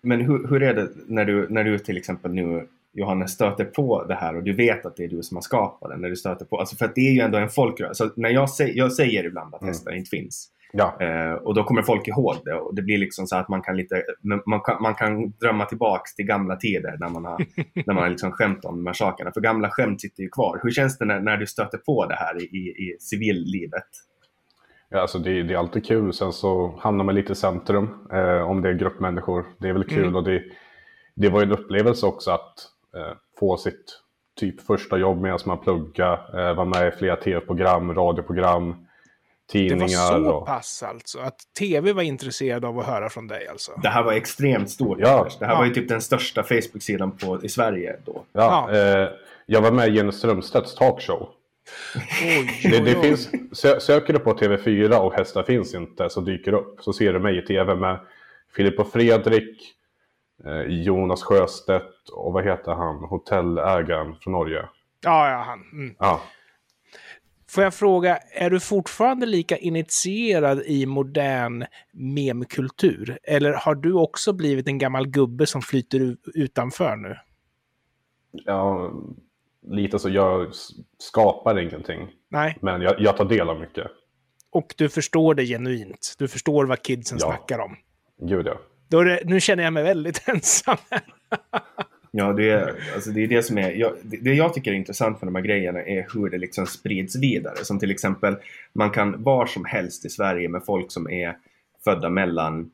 Men 0.06 0.20
hur, 0.20 0.49
hur 0.49 0.62
är 0.62 0.75
det 0.75 0.88
när 1.06 1.25
du, 1.25 1.47
när 1.50 1.64
du 1.64 1.79
till 1.79 1.97
exempel 1.97 2.32
nu, 2.32 2.67
Johannes, 2.93 3.31
stöter 3.31 3.64
på 3.64 4.05
det 4.05 4.14
här 4.14 4.37
och 4.37 4.43
du 4.43 4.53
vet 4.53 4.87
att 4.87 4.97
det 4.97 5.05
är 5.05 5.08
du 5.08 5.23
som 5.23 5.37
har 5.37 5.43
skapat 5.43 5.91
det. 5.91 5.97
När 5.97 6.08
du 6.08 6.17
stöter 6.17 6.44
på, 6.44 6.58
alltså 6.61 6.76
för 6.76 6.85
att 6.85 6.94
det 6.94 7.00
är 7.08 7.12
ju 7.12 7.20
ändå 7.20 7.38
en 7.38 7.49
folkrörelse. 7.49 8.05
Så 8.05 8.20
när 8.20 8.31
jag, 8.31 8.50
säger, 8.50 8.75
jag 8.76 8.93
säger 8.93 9.25
ibland 9.25 9.55
att 9.55 9.62
Mm. 9.62 9.69
hästar 9.73 9.93
inte 9.93 10.11
finns. 10.11 10.53
Ja, 10.73 10.97
Eh, 11.00 11.32
och 11.32 11.55
då 11.55 11.64
kommer 11.64 11.82
folk 11.82 12.08
ihåg 12.08 12.35
det 12.44 12.55
och 12.55 12.75
det 12.75 12.82
blir 12.82 12.99
liksom 12.99 13.26
så 13.26 13.37
att 13.37 13.49
man 13.49 13.62
kan 13.62 13.76
lite, 13.76 14.03
man 14.47 14.61
kan, 14.61 14.82
man 14.82 14.94
kan 14.94 15.31
drömma 15.31 15.64
tillbaks 15.64 16.14
till 16.14 16.25
gamla 16.26 16.56
tider 16.56 16.97
när 17.00 17.08
man 17.08 17.25
har, 17.25 17.38
när 17.87 17.94
man 17.94 18.03
har 18.03 18.10
liksom 18.10 18.32
skämt 18.32 18.65
om 18.65 18.77
de 18.77 18.86
här 18.86 18.94
sakerna. 18.94 19.31
För 19.34 19.41
gamla 19.41 19.70
skämt 19.70 20.01
sitter 20.01 20.22
ju 20.22 20.29
kvar. 20.29 20.60
Hur 20.63 20.70
känns 20.70 20.98
det 20.98 21.05
när, 21.05 21.20
när 21.20 21.36
du 21.36 21.46
stöter 21.46 21.79
på 21.79 22.06
det 22.06 22.15
här 22.15 22.43
i, 22.43 22.44
i, 22.44 22.69
i 22.69 22.96
civillivet? 23.01 23.89
Ja 24.96 25.03
alltså 25.03 25.19
det, 25.19 25.43
det 25.43 25.55
är 25.55 25.58
alltid 25.58 25.86
kul. 25.86 26.12
Sen 26.12 26.32
så 26.32 26.74
hamnar 26.79 27.05
man 27.05 27.15
lite 27.15 27.32
i 27.32 27.36
centrum 27.36 28.08
eh, 28.12 28.50
om 28.50 28.62
det 28.62 28.69
är 28.69 28.72
gruppmänniskor. 28.72 29.44
Det 29.58 29.69
är 29.69 29.72
väl 29.72 29.84
kul 29.84 30.03
Mm. 30.03 30.17
och 30.17 30.24
det, 30.24 30.43
det 31.15 31.29
var 31.29 31.41
ju 31.41 31.44
en 31.46 31.53
upplevelse 31.53 32.06
också 32.06 32.31
att 32.31 32.55
eh, 32.96 33.17
få 33.38 33.56
sitt 33.56 34.00
typ 34.41 34.60
första 34.60 34.96
jobb 34.98 35.20
medan 35.22 35.38
man 35.46 35.58
pluggar. 35.58 36.38
Eh, 36.41 36.55
vara 36.55 36.67
med 36.67 36.88
i 36.88 36.91
flera 36.96 37.17
tv-program, 37.17 37.94
radioprogram, 37.94 38.67
Det 39.53 39.58
var 39.62 39.69
tidningar. 39.69 39.88
så 40.22 40.32
och, 40.34 40.46
pass 40.46 40.82
alltså, 40.82 41.19
att 41.19 41.36
tv 41.58 41.93
var 41.93 42.03
intresserad 42.03 42.65
av 42.65 42.79
att 42.79 42.86
höra 42.86 43.08
från 43.08 43.26
dig 43.26 43.48
alltså. 43.48 43.72
Det 43.82 43.88
här 43.88 44.03
var 44.03 44.12
extremt 44.12 44.70
stort. 44.70 44.98
Ja. 45.00 45.26
Det 45.38 45.46
här 45.46 45.53
Ja. 45.53 45.58
var 45.58 45.65
ju 45.67 45.74
typ 45.74 45.88
den 45.88 46.00
största 46.00 46.43
Facebook-sidan 46.43 47.10
på, 47.10 47.43
i 47.43 47.48
Sverige 47.48 47.96
då. 48.05 48.22
ja, 48.32 48.70
Eh, 48.72 49.08
jag 49.46 49.60
var 49.62 49.70
med 49.70 49.88
i 49.88 49.93
Jenny 49.96 50.12
Strömstedts 50.12 50.74
talkshow. 50.74 51.29
Oj, 52.23 52.61
Det, 52.63 52.81
det 52.81 53.03
finns, 53.03 53.31
sö, 53.53 53.81
söker 53.81 54.13
du 54.13 54.19
på 54.19 54.32
TV4 54.32 54.99
och 54.99 55.13
hästar 55.15 55.43
finns 55.43 55.75
inte 55.75 56.11
så 56.11 56.20
dyker 56.20 56.53
det 56.53 56.58
upp. 56.58 56.81
Så 56.81 56.93
ser 56.93 57.13
du 57.13 57.19
mig 57.19 57.39
i 57.39 57.43
TV 57.43 57.75
med 57.75 58.01
Filip 58.56 58.81
och 58.81 58.93
Fredrik, 58.93 59.75
eh, 60.44 60.61
Jonas 60.61 61.23
Sjöstedt 61.23 62.08
och 62.13 62.32
vad 62.32 62.44
heter 62.44 62.73
han, 62.73 62.96
hotellägaren 62.96 64.15
från 64.20 64.32
Norge. 64.32 64.69
Ja, 65.05 65.31
ja, 65.31 65.43
han. 65.46 65.61
Mm. 65.73 65.94
Ja, 65.99 66.20
Får 67.49 67.65
jag 67.65 67.75
fråga, 67.75 68.17
är 68.17 68.51
du 68.51 68.61
fortfarande 68.61 69.27
lika 69.27 69.56
initierad 69.56 70.63
i 70.67 70.87
modern 70.87 71.65
memkultur? 71.93 73.19
Eller 73.23 73.53
har 73.53 73.75
du 73.75 73.93
också 73.93 74.32
blivit 74.32 74.69
en 74.69 74.79
gammal 74.79 75.08
gubbe 75.08 75.46
som 75.46 75.63
flyter 75.63 76.17
utanför 76.35 76.96
nu? 76.96 77.17
ja, 78.44 78.93
lite 79.67 79.99
så. 79.99 80.08
Jag 80.08 80.49
skapar 80.99 81.58
ingenting, 81.58 82.08
Nej, 82.29 82.58
men 82.61 82.81
jag, 82.81 83.01
jag 83.01 83.17
tar 83.17 83.25
del 83.25 83.49
av 83.49 83.61
mycket. 83.61 83.87
och 84.51 84.75
du 84.77 84.89
förstår 84.89 85.35
det 85.35 85.44
genuint. 85.44 86.15
Du 86.19 86.29
förstår 86.29 86.67
vad 86.67 86.82
kidsen 86.82 87.19
Ja. 87.20 87.27
snackar 87.27 87.58
om. 87.58 87.77
Gud 88.20 88.46
ja. 88.46 88.58
Det, 88.89 89.20
nu 89.25 89.41
känner 89.41 89.65
jag 89.65 89.73
mig 89.73 89.82
väldigt 89.85 90.29
ensam. 90.29 90.77
Ja, 92.11 92.32
det 92.32 92.51
är, 92.51 92.75
alltså 92.94 93.11
det 93.11 93.25
är 93.25 93.29
det 93.29 93.43
som 93.43 93.58
är... 93.58 93.70
Jag, 93.73 93.93
det, 94.03 94.17
det 94.17 94.35
jag 94.35 94.55
tycker 94.55 94.70
är 94.70 94.75
intressant 94.75 95.20
med 95.23 95.29
de 95.29 95.35
här 95.35 95.43
grejerna 95.43 95.82
är 95.82 96.06
hur 96.15 96.31
det 96.31 96.39
liksom 96.39 96.67
sprids 96.67 97.17
vidare. 97.17 97.56
Som 97.65 97.79
till 97.79 97.91
exempel, 97.91 98.37
man 98.73 98.91
kan 98.91 99.23
var 99.23 99.46
som 99.46 99.65
helst 99.65 100.05
i 100.05 100.08
Sverige 100.08 100.49
med 100.49 100.65
folk 100.65 100.93
som 100.93 101.11
är 101.11 101.37
födda 101.85 102.11
mellan 102.11 102.70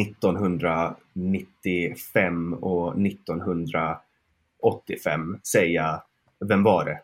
1995 0.00 2.54
och 2.54 2.94
1985 4.62 5.38
säga 5.52 6.02
Vem 6.48 6.62
var 6.62 6.84
det? 6.84 6.98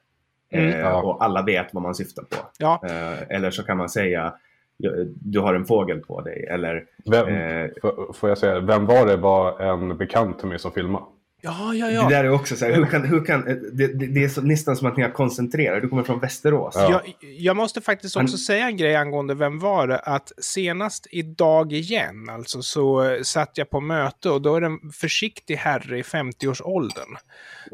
Mm. 0.58 0.68
Eh, 0.72 0.78
Ja. 0.80 1.02
Och 1.02 1.24
alla 1.24 1.42
vet 1.42 1.74
vad 1.74 1.82
man 1.82 1.94
syftar 1.94 2.22
på. 2.22 2.36
Ja. 2.58 2.80
Eh, 2.84 3.36
eller 3.36 3.50
så 3.50 3.62
kan 3.62 3.76
man 3.76 3.88
säga 3.88 4.32
"Ja, 4.76 4.90
du 5.06 5.40
har 5.40 5.54
en 5.54 5.64
fågel 5.64 6.00
på 6.00 6.20
dig. 6.20 6.46
Eller 6.50 6.84
Vem, 7.10 7.28
eh, 7.28 7.70
får 8.14 8.28
jag 8.28 8.38
säga, 8.38 8.60
vem 8.60 8.86
var 8.86 9.06
det 9.06 9.16
var 9.16 9.60
en 9.60 9.96
bekant 9.96 10.38
till 10.38 10.48
mig 10.48 10.58
som 10.58 10.72
filmade? 10.72 11.04
Ja, 11.42 11.74
ja, 11.74 11.86
det 11.86 11.92
ja. 11.92 12.08
där 12.08 12.24
är 12.24 12.30
också 12.30 12.56
så 12.56 12.64
här, 12.64 12.72
hur 12.72 12.86
kan, 12.86 13.04
hur 13.04 13.24
kan, 13.24 13.48
eh, 13.48 13.54
det, 13.72 13.86
det, 13.86 14.06
det 14.06 14.24
är 14.24 14.28
så, 14.28 14.42
nästan 14.42 14.76
som 14.76 14.88
att 14.88 14.96
ni 14.96 15.02
har 15.02 15.10
koncentrerat. 15.10 15.82
Du 15.82 15.88
kommer 15.88 16.02
från 16.02 16.20
Västerås. 16.20 16.74
Ja. 16.76 16.90
Jag, 16.90 17.14
jag 17.38 17.56
måste 17.56 17.80
faktiskt 17.80 18.16
också 18.16 18.32
Han- 18.32 18.38
säga 18.38 18.66
en 18.66 18.76
grej 18.76 18.96
angående 18.96 19.34
Vem 19.34 19.58
var 19.58 19.86
det? 19.86 19.98
Att 19.98 20.32
senast 20.38 21.06
idag 21.10 21.72
igen, 21.72 22.28
alltså, 22.30 22.62
så 22.62 23.16
satt 23.22 23.58
jag 23.58 23.70
på 23.70 23.80
möte 23.80 24.30
och 24.30 24.42
då 24.42 24.54
är 24.56 24.60
det 24.60 24.66
en 24.66 24.92
försiktig 24.92 25.56
herre 25.56 25.98
i 25.98 26.02
50-årsåldern. 26.02 27.16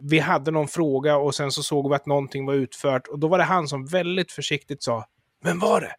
Vi 0.02 0.18
hade 0.18 0.50
någon 0.50 0.68
fråga 0.68 1.16
och 1.16 1.34
sen 1.34 1.50
så 1.52 1.62
såg 1.62 1.88
vi 1.88 1.94
att 1.94 2.06
någonting 2.06 2.46
var 2.46 2.54
utfört 2.54 3.06
och 3.06 3.18
då 3.18 3.28
var 3.28 3.38
det 3.38 3.44
han 3.44 3.68
som 3.68 3.86
väldigt 3.86 4.32
försiktigt 4.32 4.82
sa 4.82 5.04
Vem 5.44 5.58
var 5.58 5.80
det? 5.80 5.92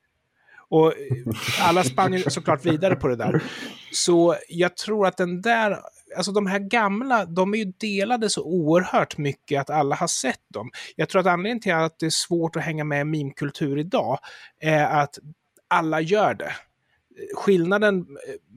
Och 0.69 0.87
eh, 0.87 1.67
alla 1.69 1.83
spann 1.83 2.13
ju 2.13 2.19
såklart 2.19 2.65
vidare 2.65 2.95
på 2.95 3.07
det 3.07 3.15
där. 3.15 3.43
Så 3.91 4.35
jag 4.49 4.77
tror 4.77 5.07
att 5.07 5.17
den 5.17 5.41
där, 5.41 5.79
alltså 6.17 6.31
de 6.31 6.47
här 6.47 6.59
gamla, 6.59 7.25
de 7.25 7.53
är 7.53 7.57
ju 7.57 7.65
delade 7.65 8.29
så 8.29 8.43
oerhört 8.43 9.17
mycket 9.17 9.61
att 9.61 9.69
alla 9.69 9.95
har 9.95 10.07
sett 10.07 10.39
dem. 10.53 10.69
Jag 10.95 11.09
tror 11.09 11.19
att 11.19 11.27
anledningen 11.27 11.59
till 11.61 11.73
att 11.73 11.99
det 11.99 12.05
är 12.05 12.09
svårt 12.09 12.55
att 12.55 12.63
hänga 12.63 12.83
med 12.83 13.01
i 13.01 13.03
meme-kultur 13.03 13.77
idag 13.79 14.19
är 14.59 14.83
att 14.85 15.19
alla 15.67 16.01
gör 16.01 16.33
det. 16.33 16.51
Skillnaden 17.35 17.97
eh, 17.97 18.05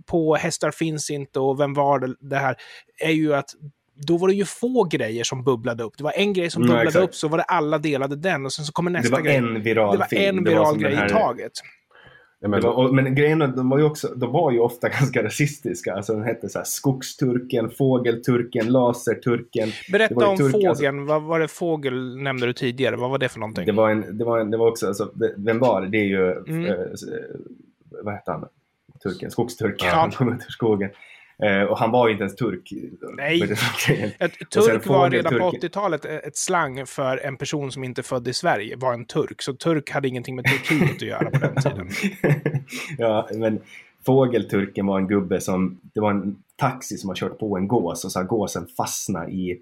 på 0.06 0.36
Hästar 0.36 0.70
finns 0.70 1.10
inte 1.10 1.40
och 1.40 1.60
Vem 1.60 1.74
var 1.74 1.98
det, 1.98 2.14
det 2.20 2.36
här 2.36 2.56
är 3.00 3.10
ju 3.10 3.34
att 3.34 3.50
då 4.06 4.16
var 4.16 4.28
det 4.28 4.34
ju 4.34 4.44
få 4.44 4.84
grejer 4.84 5.24
som 5.24 5.44
bubblade 5.44 5.82
upp. 5.84 5.92
Det 5.98 6.04
var 6.04 6.12
en 6.16 6.32
grej 6.32 6.50
som 6.50 6.62
Mm, 6.62 6.68
bubblade 6.68 6.88
exakt. 6.88 7.04
upp 7.04 7.14
så 7.14 7.28
var 7.28 7.38
det 7.38 7.44
alla 7.44 7.78
delade 7.78 8.16
den 8.16 8.44
och 8.44 8.52
sen 8.52 8.64
så 8.64 8.72
kommer 8.72 8.90
Det 8.90 8.98
nästa 8.98 9.16
var 9.16 9.22
grej. 9.22 9.36
en 9.36 9.62
viral 9.62 9.92
det 9.94 9.98
var 9.98 10.06
film. 10.06 10.38
en 10.38 10.44
Det 10.44 10.50
viral 10.50 10.78
grej 10.78 10.94
här- 10.94 11.06
i 11.06 11.10
taget. 11.10 11.52
Men, 12.40 12.50
det 12.50 12.66
var, 12.66 12.92
men 12.92 13.14
grejen 13.14 13.38
de 13.38 13.68
var 13.68 13.78
ju 13.78 13.84
också, 13.84 14.08
de 14.16 14.32
var 14.32 14.50
ju 14.50 14.58
ofta 14.58 14.88
ganska 15.00 15.22
rasistiska. 15.24 15.94
Alltså 15.94 16.12
den 16.12 16.22
hette 16.24 16.48
så 16.48 16.58
här 16.58 16.64
skogsturken, 16.64 17.70
fågelturken, 17.70 18.72
laserturken. 18.72 19.68
Det 19.68 19.92
Berätta 19.92 20.28
om 20.28 20.36
turk- 20.36 20.52
fågeln. 20.52 20.68
alltså- 20.68 20.92
Vad 21.14 21.22
var 21.22 21.40
det 21.40 21.48
fågel 21.48 22.16
nämnde 22.16 22.46
du 22.46 22.52
tidigare? 22.52 22.96
Vad 22.96 23.10
var 23.10 23.18
det 23.18 23.28
för 23.28 23.40
någonting? 23.40 23.66
Det 23.66 23.72
var, 23.72 23.90
en, 23.90 24.18
det, 24.18 24.24
var 24.24 24.38
en, 24.38 24.50
det 24.50 24.56
var 24.56 24.68
också, 24.68 24.86
alltså, 24.86 25.12
vem 25.36 25.58
var 25.58 25.80
det? 25.82 25.88
Det 25.88 25.98
är 25.98 26.04
ju, 26.04 26.32
Mm. 26.32 26.64
eh, 26.64 26.70
eh, 26.72 26.86
vad 28.02 28.14
hette 28.14 28.30
han? 28.30 28.44
Turken, 29.02 29.30
skogsturken. 29.30 29.88
Ja. 29.88 29.94
Han 29.94 30.10
kom 30.10 30.28
ut 30.32 30.40
ur 30.48 30.50
skogen. 30.52 30.90
Eh, 31.42 31.62
och 31.62 31.78
han 31.78 31.90
var 31.90 32.08
ju 32.08 32.12
inte 32.12 32.22
ens 32.22 32.36
turk. 32.36 32.72
Nej. 33.16 33.42
Ett 34.18 34.50
turk 34.50 34.86
var 34.86 35.10
redan 35.10 35.32
på 35.32 35.38
fågelturken. 35.38 35.70
80-talet 35.70 36.04
ett 36.04 36.36
slang 36.36 36.86
för 36.86 37.16
en 37.16 37.36
person 37.36 37.72
som 37.72 37.84
inte 37.84 38.02
född 38.02 38.28
i 38.28 38.32
Sverige, 38.32 38.76
var 38.76 38.94
en 38.94 39.04
turk. 39.04 39.42
Så 39.42 39.54
turk 39.54 39.90
hade 39.90 40.08
ingenting 40.08 40.36
med 40.36 40.44
Turkiet 40.44 40.90
att 40.90 41.02
göra 41.02 41.30
på 41.30 41.38
den 41.38 41.62
tiden. 41.62 41.88
ja, 42.98 43.28
men 43.34 43.60
fågelturken 44.06 44.86
var 44.86 44.98
en 44.98 45.06
gubbe 45.06 45.40
som, 45.40 45.80
det 45.94 46.00
var 46.00 46.10
en 46.10 46.36
taxi 46.56 46.96
som 46.96 47.08
har 47.08 47.16
kört 47.16 47.38
på 47.38 47.56
en 47.56 47.68
gås 47.68 48.04
och 48.04 48.12
så 48.12 48.18
har 48.18 48.24
gåsen 48.24 48.66
fastnat 48.76 49.28
i 49.28 49.58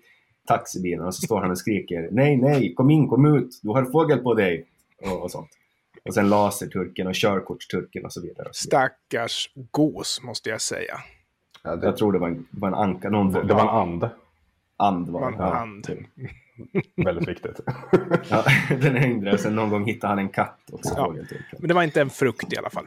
taxibilen 0.49 1.07
och 1.07 1.15
så 1.15 1.23
står 1.23 1.41
han 1.41 1.51
och 1.51 1.59
skriker 1.59 2.09
nej, 2.11 2.37
nej, 2.37 2.75
kom 2.75 2.91
in, 2.91 3.09
kom 3.09 3.37
ut, 3.37 3.61
du 3.63 3.69
har 3.69 3.85
fågel 3.85 4.19
på 4.19 4.35
dig 4.35 4.67
och, 5.03 5.23
och 5.23 5.31
sånt. 5.31 5.51
Och 6.05 6.15
sen 6.15 6.29
laserturken 6.29 7.07
och 7.07 7.15
körkortsturken 7.15 8.05
och 8.05 8.13
så 8.13 8.21
vidare. 8.21 8.49
Och 8.49 8.57
så 8.57 8.69
vidare. 8.69 8.91
Stackars 9.09 9.51
gås, 9.71 10.21
måste 10.23 10.51
jag 10.51 10.61
säga. 10.61 10.95
Ja, 11.65 11.77
det, 11.77 11.87
Jag 11.87 11.97
tror 11.97 12.13
det 12.13 12.19
var 12.19 12.29
en, 12.29 12.47
det 12.51 12.61
var 12.61 12.69
en 12.69 12.75
anka, 12.75 13.11
någon 13.11 13.33
det, 13.33 13.43
det 13.43 13.55
var 13.55 13.63
en 13.63 13.69
and. 13.69 14.09
and 14.77 15.09
var 15.09 15.31
det. 15.31 15.37
Ja, 15.39 15.57
and. 15.57 15.85
typ. 15.85 15.99
Väldigt 17.07 17.29
viktigt. 17.29 17.61
Ja, 18.31 18.45
den 18.81 18.97
hängde 18.97 19.31
där 19.31 19.37
sen 19.37 19.55
någon 19.55 19.71
gång 19.71 19.85
hittade 19.85 20.09
han 20.11 20.19
en 20.19 20.29
katt 20.29 20.61
också, 20.73 20.95
Ja. 20.97 21.05
fågelturken. 21.07 21.59
Men 21.59 21.69
det 21.69 21.75
var 21.75 21.83
inte 21.83 22.01
en 22.01 22.11
frukt 22.11 22.53
i 22.53 22.57
alla 22.57 22.71
fall. 22.71 22.87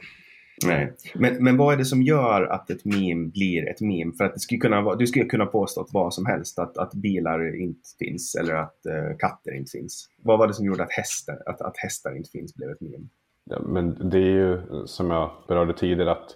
Nej. 0.65 0.93
Men, 1.15 1.43
men 1.43 1.57
vad 1.57 1.73
är 1.73 1.77
det 1.77 1.85
som 1.85 2.01
gör 2.01 2.43
att 2.43 2.69
ett 2.69 2.85
meme 2.85 3.27
blir 3.27 3.69
ett 3.69 3.81
meme? 3.81 4.13
För 4.17 4.23
att 4.23 4.33
det 4.33 4.39
skulle 4.39 4.59
kunna 4.59 4.81
vara, 4.81 4.95
du 4.95 5.07
skulle 5.07 5.25
kunna 5.25 5.45
påstå 5.45 5.81
att 5.81 5.93
vad 5.93 6.13
som 6.13 6.25
helst, 6.25 6.59
att, 6.59 6.77
att 6.77 6.93
bilar 6.93 7.61
inte 7.61 7.89
finns 7.99 8.35
eller 8.35 8.53
att 8.55 8.85
eh, 8.85 9.17
katter 9.19 9.55
inte 9.55 9.71
finns. 9.71 10.09
Vad 10.23 10.39
var 10.39 10.47
det 10.47 10.53
som 10.53 10.65
gjorde 10.65 10.83
att 10.83 10.91
hästar, 10.91 11.37
att, 11.45 11.61
att 11.61 11.77
hästar 11.77 12.15
inte 12.17 12.29
finns 12.29 12.55
blev 12.55 12.69
ett 12.71 12.81
meme? 12.81 13.05
Ja, 13.49 13.59
men 13.59 14.09
det 14.09 14.17
är 14.17 14.21
ju 14.21 14.61
som 14.85 15.11
jag 15.11 15.31
berörde 15.47 15.73
tidigare 15.73 16.11
att 16.11 16.29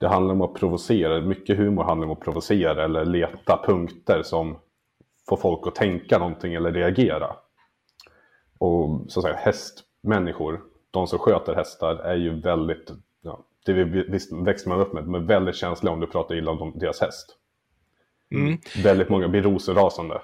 det 0.00 0.08
handlar 0.08 0.34
om 0.34 0.42
att 0.42 0.54
provocera. 0.54 1.20
Mycket 1.20 1.58
humor 1.58 1.84
handlar 1.84 2.06
om 2.06 2.12
att 2.12 2.20
provocera 2.20 2.84
eller 2.84 3.04
leta 3.04 3.62
punkter 3.66 4.22
som 4.22 4.58
får 5.28 5.36
folk 5.36 5.66
att 5.66 5.74
tänka 5.74 6.18
någonting 6.18 6.54
eller 6.54 6.72
reagera. 6.72 7.36
Och 8.58 9.00
så 9.08 9.20
att 9.20 9.24
säga, 9.24 9.36
hästmänniskor, 9.36 10.60
de 10.90 11.06
som 11.06 11.18
sköter 11.18 11.54
hästar, 11.54 11.96
är 11.96 12.16
ju 12.16 12.40
väldigt, 12.40 12.92
ja, 13.22 13.44
det 13.66 13.72
växer 14.44 14.68
man 14.68 14.80
upp 14.80 14.92
med, 14.92 15.04
de 15.04 15.14
är 15.14 15.18
väldigt 15.18 15.56
känsliga 15.56 15.92
om 15.92 16.00
du 16.00 16.06
pratar 16.06 16.34
illa 16.34 16.50
om 16.50 16.78
deras 16.78 17.00
häst. 17.00 17.36
Mm. 18.34 18.58
Väldigt 18.82 19.08
många 19.08 19.28
blir 19.28 19.42
rosenrasande. 19.42 20.20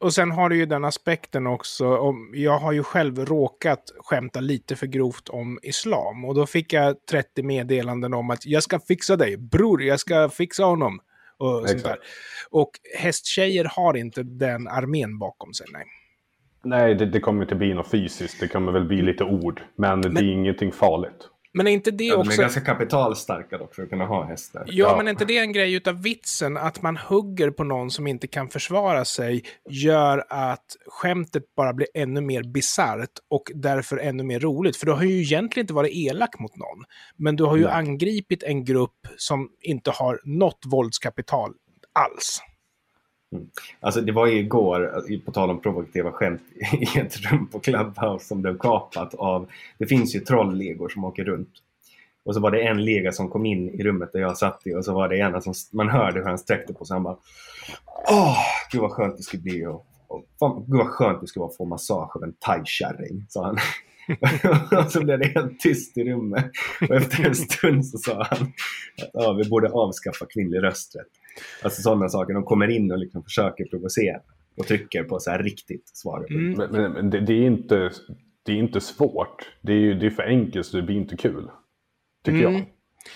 Och 0.00 0.14
sen 0.14 0.30
har 0.30 0.48
du 0.48 0.56
ju 0.56 0.66
den 0.66 0.84
aspekten 0.84 1.46
också, 1.46 1.96
om, 1.96 2.32
jag 2.34 2.58
har 2.58 2.72
ju 2.72 2.82
själv 2.82 3.24
råkat 3.24 3.92
skämta 3.98 4.40
lite 4.40 4.76
för 4.76 4.86
grovt 4.86 5.28
om 5.28 5.58
islam. 5.62 6.24
Och 6.24 6.34
då 6.34 6.46
fick 6.46 6.72
jag 6.72 7.06
30 7.06 7.42
meddelanden 7.42 8.14
om 8.14 8.30
att 8.30 8.46
jag 8.46 8.62
ska 8.62 8.80
fixa 8.80 9.16
dig, 9.16 9.36
bror, 9.36 9.82
jag 9.82 10.00
ska 10.00 10.28
fixa 10.28 10.64
honom. 10.64 11.00
Och, 11.36 11.68
sånt 11.68 11.84
där. 11.84 11.98
och 12.50 12.70
hästtjejer 12.98 13.64
har 13.64 13.96
inte 13.96 14.22
den 14.22 14.68
armén 14.68 15.18
bakom 15.18 15.54
sig, 15.54 15.66
nej. 15.72 15.84
Nej, 16.64 16.94
det, 16.94 17.06
det 17.06 17.20
kommer 17.20 17.42
inte 17.42 17.54
bli 17.54 17.74
något 17.74 17.90
fysiskt, 17.90 18.40
det 18.40 18.48
kommer 18.48 18.72
väl 18.72 18.84
bli 18.84 19.02
lite 19.02 19.24
ord. 19.24 19.62
Men, 19.76 20.00
det 20.00 20.20
är 20.20 20.32
ingenting 20.32 20.72
farligt. 20.72 21.28
Men 21.56 21.66
är 21.66 21.70
inte 21.70 21.90
det 21.90 22.04
Ja, 22.04 22.14
de 22.14 22.20
är 22.20 22.26
också... 22.26 22.40
ganska 22.40 22.60
kapitalstarka 22.60 23.58
dock 23.58 23.74
för 23.74 23.82
att 23.82 23.90
kunna 23.90 24.06
ha 24.06 24.24
hästar. 24.24 24.62
Ja, 24.66 24.72
Ja. 24.90 24.96
men 24.96 25.06
är 25.06 25.10
inte 25.10 25.24
det 25.24 25.38
en 25.38 25.52
grej 25.52 25.74
utav 25.74 26.02
vitsen 26.02 26.56
att 26.56 26.82
man 26.82 26.96
hugger 26.96 27.50
på 27.50 27.64
någon 27.64 27.90
som 27.90 28.06
inte 28.06 28.26
kan 28.26 28.48
försvara 28.48 29.04
sig 29.04 29.42
gör 29.70 30.24
att 30.28 30.64
skämtet 30.86 31.42
bara 31.56 31.72
blir 31.72 31.88
ännu 31.94 32.20
mer 32.20 32.42
bisarrt 32.42 33.10
och 33.30 33.42
därför 33.54 33.96
ännu 33.96 34.22
mer 34.22 34.40
roligt. 34.40 34.76
För 34.76 34.86
du 34.86 34.92
har 34.92 35.02
ju 35.02 35.20
egentligen 35.20 35.64
inte 35.64 35.74
varit 35.74 35.92
elak 35.94 36.38
mot 36.38 36.56
någon, 36.56 36.84
men 37.16 37.36
du 37.36 37.44
har 37.44 37.56
ju 37.56 37.64
Nej. 37.64 37.72
angripit 37.72 38.42
en 38.42 38.64
grupp 38.64 38.98
som 39.16 39.48
inte 39.60 39.90
har 39.90 40.20
något 40.24 40.58
våldskapital 40.66 41.50
alls. 41.92 42.40
Mm. 43.34 43.46
Alltså 43.80 44.00
det 44.00 44.12
var 44.12 44.26
ju 44.26 44.38
igår, 44.38 45.18
på 45.24 45.32
tal 45.32 45.50
om 45.50 45.60
provokativa 45.60 46.12
skämt, 46.12 46.42
i 46.72 46.98
ett 46.98 47.16
rum 47.16 47.46
på 47.46 47.60
Clubhouse 47.60 48.26
som 48.26 48.42
blev 48.42 48.58
kapat 48.58 49.14
av... 49.14 49.48
Det 49.78 49.86
finns 49.86 50.16
ju 50.16 50.20
trolllegor 50.20 50.88
som 50.88 51.04
åker 51.04 51.24
runt. 51.24 51.50
Och 52.24 52.34
så 52.34 52.40
var 52.40 52.50
det 52.50 52.62
en 52.62 52.84
lega 52.84 53.12
som 53.12 53.28
kom 53.28 53.46
in 53.46 53.70
i 53.70 53.82
rummet 53.82 54.12
där 54.12 54.20
jag 54.20 54.36
satt 54.36 54.66
i 54.66 54.74
och 54.74 54.84
så 54.84 54.94
var 54.94 55.08
det 55.08 55.18
ena 55.18 55.40
som... 55.40 55.54
Man 55.72 55.88
hörde 55.88 56.18
hur 56.18 56.26
han 56.26 56.38
sträckte 56.38 56.74
på 56.74 56.84
sig. 56.84 56.94
Han 56.94 57.02
bara... 57.02 57.16
Åh, 58.10 58.38
gud 58.72 58.80
vad 58.80 58.90
skönt 58.90 59.16
det 59.16 59.22
skulle 59.22 59.42
bli 59.42 59.66
och, 59.66 59.86
och 60.08 60.24
fan, 60.40 60.64
gud 60.66 60.76
vad 60.76 60.88
skönt 60.88 61.20
det 61.20 61.26
skulle 61.26 61.40
vara 61.40 61.50
att 61.50 61.56
få 61.56 61.64
massage 61.64 62.16
av 62.16 62.22
en 62.22 62.32
thaikärring, 62.32 63.26
sa 63.28 63.44
han. 63.44 63.58
och 64.84 64.90
så 64.90 65.04
blev 65.04 65.18
det 65.18 65.26
helt 65.26 65.60
tyst 65.60 65.98
i 65.98 66.04
rummet. 66.04 66.50
Och 66.88 66.96
efter 66.96 67.26
en 67.26 67.34
stund 67.34 67.86
så 67.86 67.98
sa 67.98 68.12
han 68.12 68.42
att 69.02 69.10
ja, 69.12 69.32
vi 69.32 69.48
borde 69.48 69.68
avskaffa 69.68 70.26
kvinnlig 70.26 70.62
rösträtt. 70.62 71.08
Alltså 71.62 71.82
sådana 71.82 72.08
saker. 72.08 72.34
De 72.34 72.44
kommer 72.44 72.68
in 72.68 72.92
och 72.92 72.98
liksom 72.98 73.22
försöker 73.24 73.64
provocera 73.64 74.20
och 74.56 74.66
trycker 74.66 75.04
på 75.04 75.18
så 75.18 75.30
här 75.30 75.42
riktigt 75.42 75.88
svar. 75.96 76.26
Mm. 76.30 76.52
Men, 76.52 76.70
men, 76.70 76.92
men 76.92 77.10
det, 77.10 77.20
det, 77.20 77.32
är 77.32 77.46
inte, 77.46 77.90
det 78.46 78.52
är 78.52 78.56
inte 78.56 78.80
svårt. 78.80 79.50
Det 79.62 79.72
är, 79.72 79.76
ju- 79.78 79.94
det 79.94 80.06
är 80.06 80.10
för 80.10 80.22
enkelt 80.22 80.66
så 80.66 80.76
det 80.76 80.82
blir 80.82 80.96
inte 80.96 81.16
kul. 81.16 81.50
Tycker 82.24 82.38
Mm. 82.40 82.52
jag. 82.52 82.64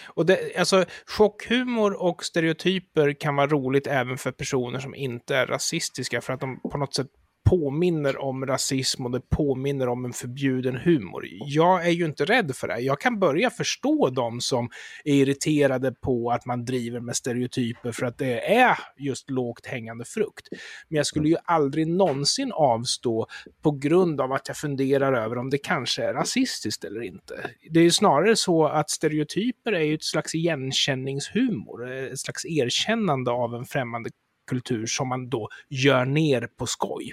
Och 0.07 0.27
det, 0.27 0.57
alltså, 0.59 0.85
chockhumor 1.07 2.03
och 2.03 2.25
stereotyper 2.25 3.13
kan 3.13 3.37
vara 3.37 3.47
roligt 3.47 3.87
även 3.87 4.17
för 4.19 4.31
personer 4.33 4.79
som 4.79 4.95
inte 4.95 5.37
är 5.37 5.47
rasistiska 5.47 6.21
för 6.21 6.33
att 6.33 6.41
de 6.41 6.61
på 6.61 6.79
något 6.79 6.95
sätt 6.95 7.07
påminner 7.49 8.23
om 8.23 8.47
rasism 8.47 9.05
och 9.05 9.11
det 9.11 9.21
påminner 9.21 9.89
om 9.89 10.05
en 10.05 10.13
förbjuden 10.13 10.77
humor. 10.77 11.25
Jag 11.41 11.87
är 11.87 11.91
ju 11.91 12.05
inte 12.05 12.25
rädd 12.25 12.57
för 12.57 12.69
det. 12.69 12.81
Jag 12.81 13.01
kan 13.01 13.19
börja 13.19 13.51
förstå 13.51 14.11
de 14.11 14.41
som 14.41 14.71
är 15.05 15.15
irriterade 15.15 15.93
på 15.93 16.31
att 16.31 16.47
man 16.47 16.65
driver 16.65 17.01
med 17.01 17.17
stereotyper 17.17 17.93
för 17.93 18.07
att 18.07 18.19
det 18.19 18.55
är 18.57 18.79
just 18.97 19.31
lågt 19.31 19.67
hängande 19.67 20.05
frukt. 20.05 20.49
Men 20.89 20.97
jag 20.97 21.07
skulle 21.07 21.29
ju 21.29 21.37
aldrig 21.45 21.89
någonsin 21.89 22.53
avstå 22.53 23.27
på 23.63 23.71
grund 23.71 24.21
av 24.21 24.33
att 24.33 24.49
jag 24.49 24.57
funderar 24.57 25.13
över 25.13 25.39
om 25.39 25.51
det 25.51 25.59
kanske 25.59 26.05
är 26.05 26.15
rasistiskt 26.15 26.85
eller 26.85 27.03
inte. 27.03 27.51
Det 27.71 27.81
är 27.81 27.85
ju 27.85 27.91
snarare 27.91 28.37
så 28.37 28.67
att 28.67 28.91
stereotyper 28.91 29.73
är 29.73 29.83
ju 29.83 29.95
ett 29.95 30.05
slags 30.05 30.35
igenkänningshumor, 30.35 31.93
ett 31.93 32.21
slags 32.21 32.47
erkännande 32.47 33.31
av 33.31 33.55
en 33.55 33.65
främmande 33.65 34.11
kultur 34.49 34.87
som 34.87 35.09
man 35.09 35.29
då 35.29 35.49
gör 35.69 36.05
ner 36.05 36.49
på 36.57 36.67
skoj. 36.67 37.13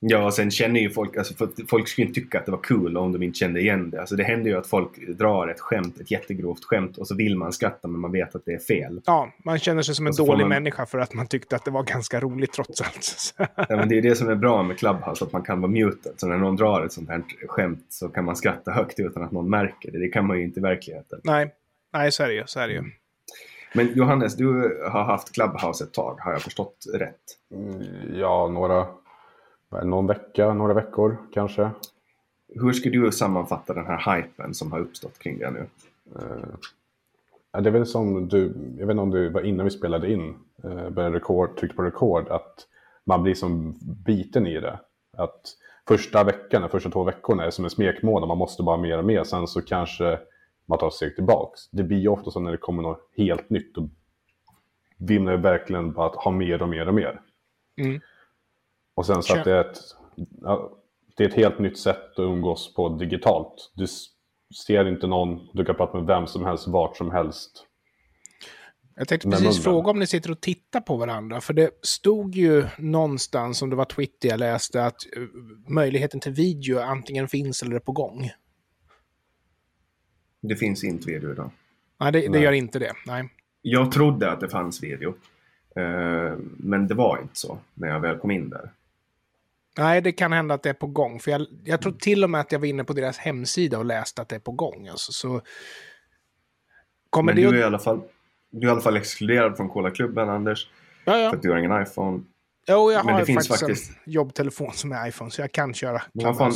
Ja, 0.00 0.24
och 0.24 0.34
sen 0.34 0.50
känner 0.50 0.80
ju 0.80 0.90
folk, 0.90 1.16
alltså 1.16 1.34
folk 1.68 1.88
skulle 1.88 2.06
inte 2.06 2.20
tycka 2.20 2.38
att 2.38 2.46
det 2.46 2.52
var 2.52 2.58
kul 2.62 2.96
om 2.96 3.12
de 3.12 3.22
inte 3.22 3.38
kände 3.38 3.60
igen 3.60 3.90
det. 3.90 4.00
Alltså 4.00 4.16
det 4.16 4.24
händer 4.24 4.50
ju 4.50 4.56
att 4.56 4.66
folk 4.66 5.08
drar 5.08 5.48
ett 5.48 5.60
skämt, 5.60 6.00
ett 6.00 6.10
jättegrovt 6.10 6.64
skämt 6.64 6.98
och 6.98 7.06
så 7.08 7.14
vill 7.14 7.36
man 7.36 7.52
skratta 7.52 7.88
men 7.88 8.00
man 8.00 8.12
vet 8.12 8.34
att 8.34 8.44
det 8.44 8.52
är 8.52 8.58
fel. 8.58 9.00
Ja, 9.06 9.32
man 9.44 9.58
känner 9.58 9.82
sig 9.82 9.94
som 9.94 10.06
en 10.06 10.12
dålig 10.12 10.40
man- 10.42 10.48
människa 10.48 10.86
för 10.86 10.98
att 10.98 11.14
man 11.14 11.26
tyckte 11.26 11.56
att 11.56 11.64
det 11.64 11.70
var 11.70 11.82
ganska 11.82 12.20
roligt 12.20 12.52
trots 12.52 12.80
allt. 12.80 13.34
Ja, 13.68 13.76
men 13.76 13.88
det 13.88 13.98
är 13.98 14.02
det 14.02 14.14
som 14.16 14.28
är 14.28 14.34
bra 14.34 14.62
med 14.62 14.78
Clubhouse, 14.78 15.24
att 15.24 15.32
man 15.32 15.42
kan 15.42 15.60
vara 15.60 15.70
muted. 15.70 16.12
Så 16.16 16.26
när 16.26 16.36
någon 16.38 16.56
drar 16.56 16.84
ett 16.84 16.92
sånt 16.92 17.08
här 17.08 17.22
skämt 17.48 17.86
så 17.88 18.08
kan 18.08 18.24
man 18.24 18.36
skratta 18.36 18.70
högt 18.70 19.00
utan 19.00 19.22
att 19.22 19.32
någon 19.32 19.50
märker 19.50 19.90
det. 19.92 19.98
Det 19.98 20.08
kan 20.08 20.26
man 20.26 20.38
ju 20.38 20.44
inte 20.44 20.60
i 20.60 20.62
verkligheten. 20.62 21.20
Nej, 21.24 21.54
nej, 21.92 22.12
så 22.12 22.22
är 22.22 22.28
det 22.28 22.34
ju. 22.34 22.42
Så 22.46 22.60
är 22.60 22.68
det 22.68 22.74
ju. 22.74 22.82
Men 23.74 23.92
Johannes, 23.94 24.36
du 24.36 24.46
har 24.90 25.04
haft 25.04 25.32
Clubhouse 25.34 25.84
ett 25.84 25.92
tag, 25.94 26.18
har 26.20 26.32
jag 26.32 26.42
förstått 26.42 26.76
rätt? 26.94 27.14
Ja, 28.14 28.48
några, 28.48 28.86
någon 29.70 30.06
vecka, 30.06 30.54
några 30.54 30.74
veckor 30.74 31.16
kanske. 31.32 31.70
Hur 32.48 32.72
skulle 32.72 32.98
du 32.98 33.12
sammanfatta 33.12 33.74
den 33.74 33.86
här 33.86 34.16
hypen 34.16 34.54
som 34.54 34.72
har 34.72 34.78
uppstått 34.78 35.18
kring 35.18 35.38
det 35.38 35.50
nu? 35.50 35.66
Eh, 36.14 37.60
det 37.60 37.68
är 37.68 37.72
väl 37.72 37.86
som 37.86 38.28
du, 38.28 38.52
jag 38.78 38.86
vet 38.86 38.94
inte 38.94 39.02
om 39.02 39.10
du 39.10 39.28
var 39.28 39.40
innan 39.40 39.64
vi 39.64 39.70
spelade 39.70 40.12
in, 40.12 40.34
eh, 40.64 40.90
började 40.90 41.16
rekord, 41.16 41.56
tryckte 41.56 41.76
på 41.76 41.82
rekord, 41.82 42.28
att 42.28 42.66
man 43.04 43.22
blir 43.22 43.34
som 43.34 43.74
biten 43.80 44.46
i 44.46 44.60
det. 44.60 44.78
Att 45.16 45.40
första 45.88 46.24
veckan, 46.24 46.62
de 46.62 46.68
första 46.68 46.90
två 46.90 47.04
veckorna 47.04 47.44
är 47.44 47.50
som 47.50 47.64
en 47.64 47.70
smekmånad, 47.70 48.22
och 48.22 48.28
man 48.28 48.38
måste 48.38 48.62
bara 48.62 48.76
mer 48.76 48.98
och 48.98 49.04
mer, 49.04 49.24
sen 49.24 49.46
så 49.46 49.62
kanske 49.62 50.18
man 50.66 50.78
tar 50.78 50.88
ett 50.88 50.94
steg 50.94 51.14
tillbaks. 51.14 51.68
Det 51.70 51.82
blir 51.82 51.98
ju 51.98 52.08
ofta 52.08 52.30
så 52.30 52.40
när 52.40 52.50
det 52.50 52.56
kommer 52.56 52.82
något 52.82 53.10
helt 53.16 53.50
nytt, 53.50 53.74
då 53.74 53.88
vill 54.96 55.22
man 55.22 55.32
ju 55.32 55.40
verkligen 55.40 55.92
bara 55.92 56.06
att 56.06 56.16
ha 56.16 56.30
mer 56.30 56.62
och 56.62 56.68
mer 56.68 56.88
och 56.88 56.94
mer. 56.94 57.20
Mm. 57.76 58.00
Och 58.96 59.06
sen 59.06 59.22
så 59.22 59.36
att 59.36 59.44
det 59.44 59.52
är 59.52 59.60
ett, 59.60 59.78
det 61.16 61.24
är 61.24 61.28
ett 61.28 61.34
helt 61.34 61.58
nytt 61.58 61.78
sätt 61.78 62.10
att 62.12 62.18
umgås 62.18 62.74
på 62.74 62.88
digitalt. 62.88 63.72
Du 63.74 63.86
ser 64.66 64.88
inte 64.88 65.06
någon, 65.06 65.48
du 65.52 65.64
kan 65.64 65.74
prata 65.74 65.98
med 65.98 66.06
vem 66.06 66.26
som 66.26 66.44
helst, 66.44 66.66
vart 66.68 66.96
som 66.96 67.10
helst. 67.10 67.66
Jag 68.96 69.08
tänkte 69.08 69.28
precis 69.28 69.44
munnen. 69.44 69.62
fråga 69.62 69.90
om 69.90 69.98
ni 69.98 70.06
sitter 70.06 70.30
och 70.30 70.40
tittar 70.40 70.80
på 70.80 70.96
varandra. 70.96 71.40
För 71.40 71.54
det 71.54 71.70
stod 71.82 72.34
ju 72.34 72.66
någonstans, 72.78 73.62
om 73.62 73.70
det 73.70 73.76
var 73.76 73.84
Twitter 73.84 74.28
jag 74.28 74.38
läste, 74.38 74.84
att 74.84 74.96
eh, 75.16 75.22
möjligheten 75.68 76.20
till 76.20 76.32
video 76.32 76.78
antingen 76.78 77.28
finns 77.28 77.62
eller 77.62 77.76
är 77.76 77.80
på 77.80 77.92
gång. 77.92 78.30
Det 80.42 80.56
finns 80.56 80.84
inte 80.84 81.12
video 81.12 81.32
idag. 81.32 81.50
Nej, 82.00 82.12
det, 82.12 82.20
det 82.20 82.28
Nej. 82.28 82.42
gör 82.42 82.52
inte 82.52 82.78
det. 82.78 82.92
Nej. 83.06 83.28
Jag 83.62 83.92
trodde 83.92 84.30
att 84.32 84.40
det 84.40 84.48
fanns 84.48 84.82
video. 84.82 85.14
Eh, 85.76 86.38
Men 86.56 86.86
det 86.86 86.94
var 86.94 87.18
inte 87.22 87.36
så 87.36 87.58
när 87.74 87.88
jag 87.88 88.00
väl 88.00 88.18
kom 88.18 88.30
in 88.30 88.50
där. 88.50 88.70
Nej, 89.78 90.00
det 90.00 90.12
kan 90.12 90.32
hända 90.32 90.54
att 90.54 90.62
det 90.62 90.68
är 90.68 90.74
på 90.74 90.86
gång. 90.86 91.20
För 91.20 91.30
jag, 91.30 91.46
jag 91.64 91.82
tror 91.82 91.92
till 91.92 92.24
och 92.24 92.30
med 92.30 92.40
att 92.40 92.52
jag 92.52 92.58
var 92.58 92.66
inne 92.66 92.84
på 92.84 92.92
deras 92.92 93.18
hemsida 93.18 93.78
och 93.78 93.84
läste 93.84 94.22
att 94.22 94.28
det 94.28 94.36
är 94.36 94.40
på 94.40 94.52
gång. 94.52 94.88
Alltså, 94.88 95.12
så... 95.12 95.40
Kommer 97.10 97.34
Men 97.34 97.42
det 97.42 97.50
du 97.50 97.56
är, 97.56 97.60
att... 97.60 97.60
i 97.60 97.64
alla 97.64 97.78
fall, 97.78 98.02
du 98.50 98.66
är 98.66 98.70
i 98.70 98.72
alla 98.72 98.80
fall 98.80 98.96
exkluderad 98.96 99.56
från 99.56 99.68
Cola-klubben, 99.68 100.28
Anders. 100.28 100.68
Ja, 101.04 101.18
ja. 101.18 101.30
För 101.30 101.36
att 101.36 101.42
du 101.42 101.50
har 101.50 101.58
ingen 101.58 101.82
iPhone. 101.82 102.20
Jo, 102.68 102.92
jag 102.92 103.04
Men 103.06 103.14
har 103.14 103.24
faktiskt, 103.24 103.60
faktiskt- 103.60 103.90
en 103.90 104.12
jobbtelefon 104.12 104.72
som 104.72 104.92
är 104.92 105.08
iPhone, 105.08 105.30
så 105.30 105.40
jag 105.40 105.52
kan 105.52 105.74
köra. 105.74 106.02
Men, 106.12 106.34
fan, 106.34 106.52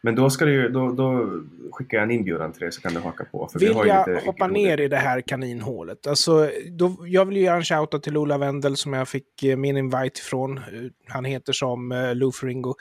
men 0.00 0.14
då, 0.14 0.30
ska 0.30 0.44
du, 0.44 0.68
då, 0.68 0.92
då 0.92 1.30
skickar 1.72 1.98
jag 1.98 2.04
en 2.04 2.10
inbjudan 2.10 2.52
till 2.52 2.60
dig 2.60 2.72
så 2.72 2.80
kan 2.80 2.94
du 2.94 3.00
haka 3.00 3.24
på. 3.24 3.48
För 3.52 3.58
vi 3.58 3.66
Vill 3.66 3.74
har 3.76 3.84
ju 3.84 3.90
jag 3.90 4.08
lite 4.08 4.26
hoppa 4.26 4.46
ner 4.46 4.80
i 4.80 4.88
det 4.88 4.96
här 4.96 5.20
kaninhålet? 5.20 6.06
Alltså, 6.06 6.50
då, 6.70 6.96
jag 7.06 7.24
vill 7.24 7.36
ju 7.36 7.42
göra 7.42 7.56
en 7.56 7.64
shoutout 7.64 8.02
till 8.02 8.16
Ola 8.16 8.38
Wendel 8.38 8.76
som 8.76 8.92
jag 8.92 9.08
fick 9.08 9.42
eh, 9.42 9.56
min 9.56 9.76
invite 9.76 10.18
ifrån. 10.20 10.58
Eh, 10.58 10.62
Han 11.08 11.24
heter 11.24 11.52
som 11.52 11.92
uh, 11.92 12.14
Lou 12.14 12.32
Ferringo. 12.32 12.74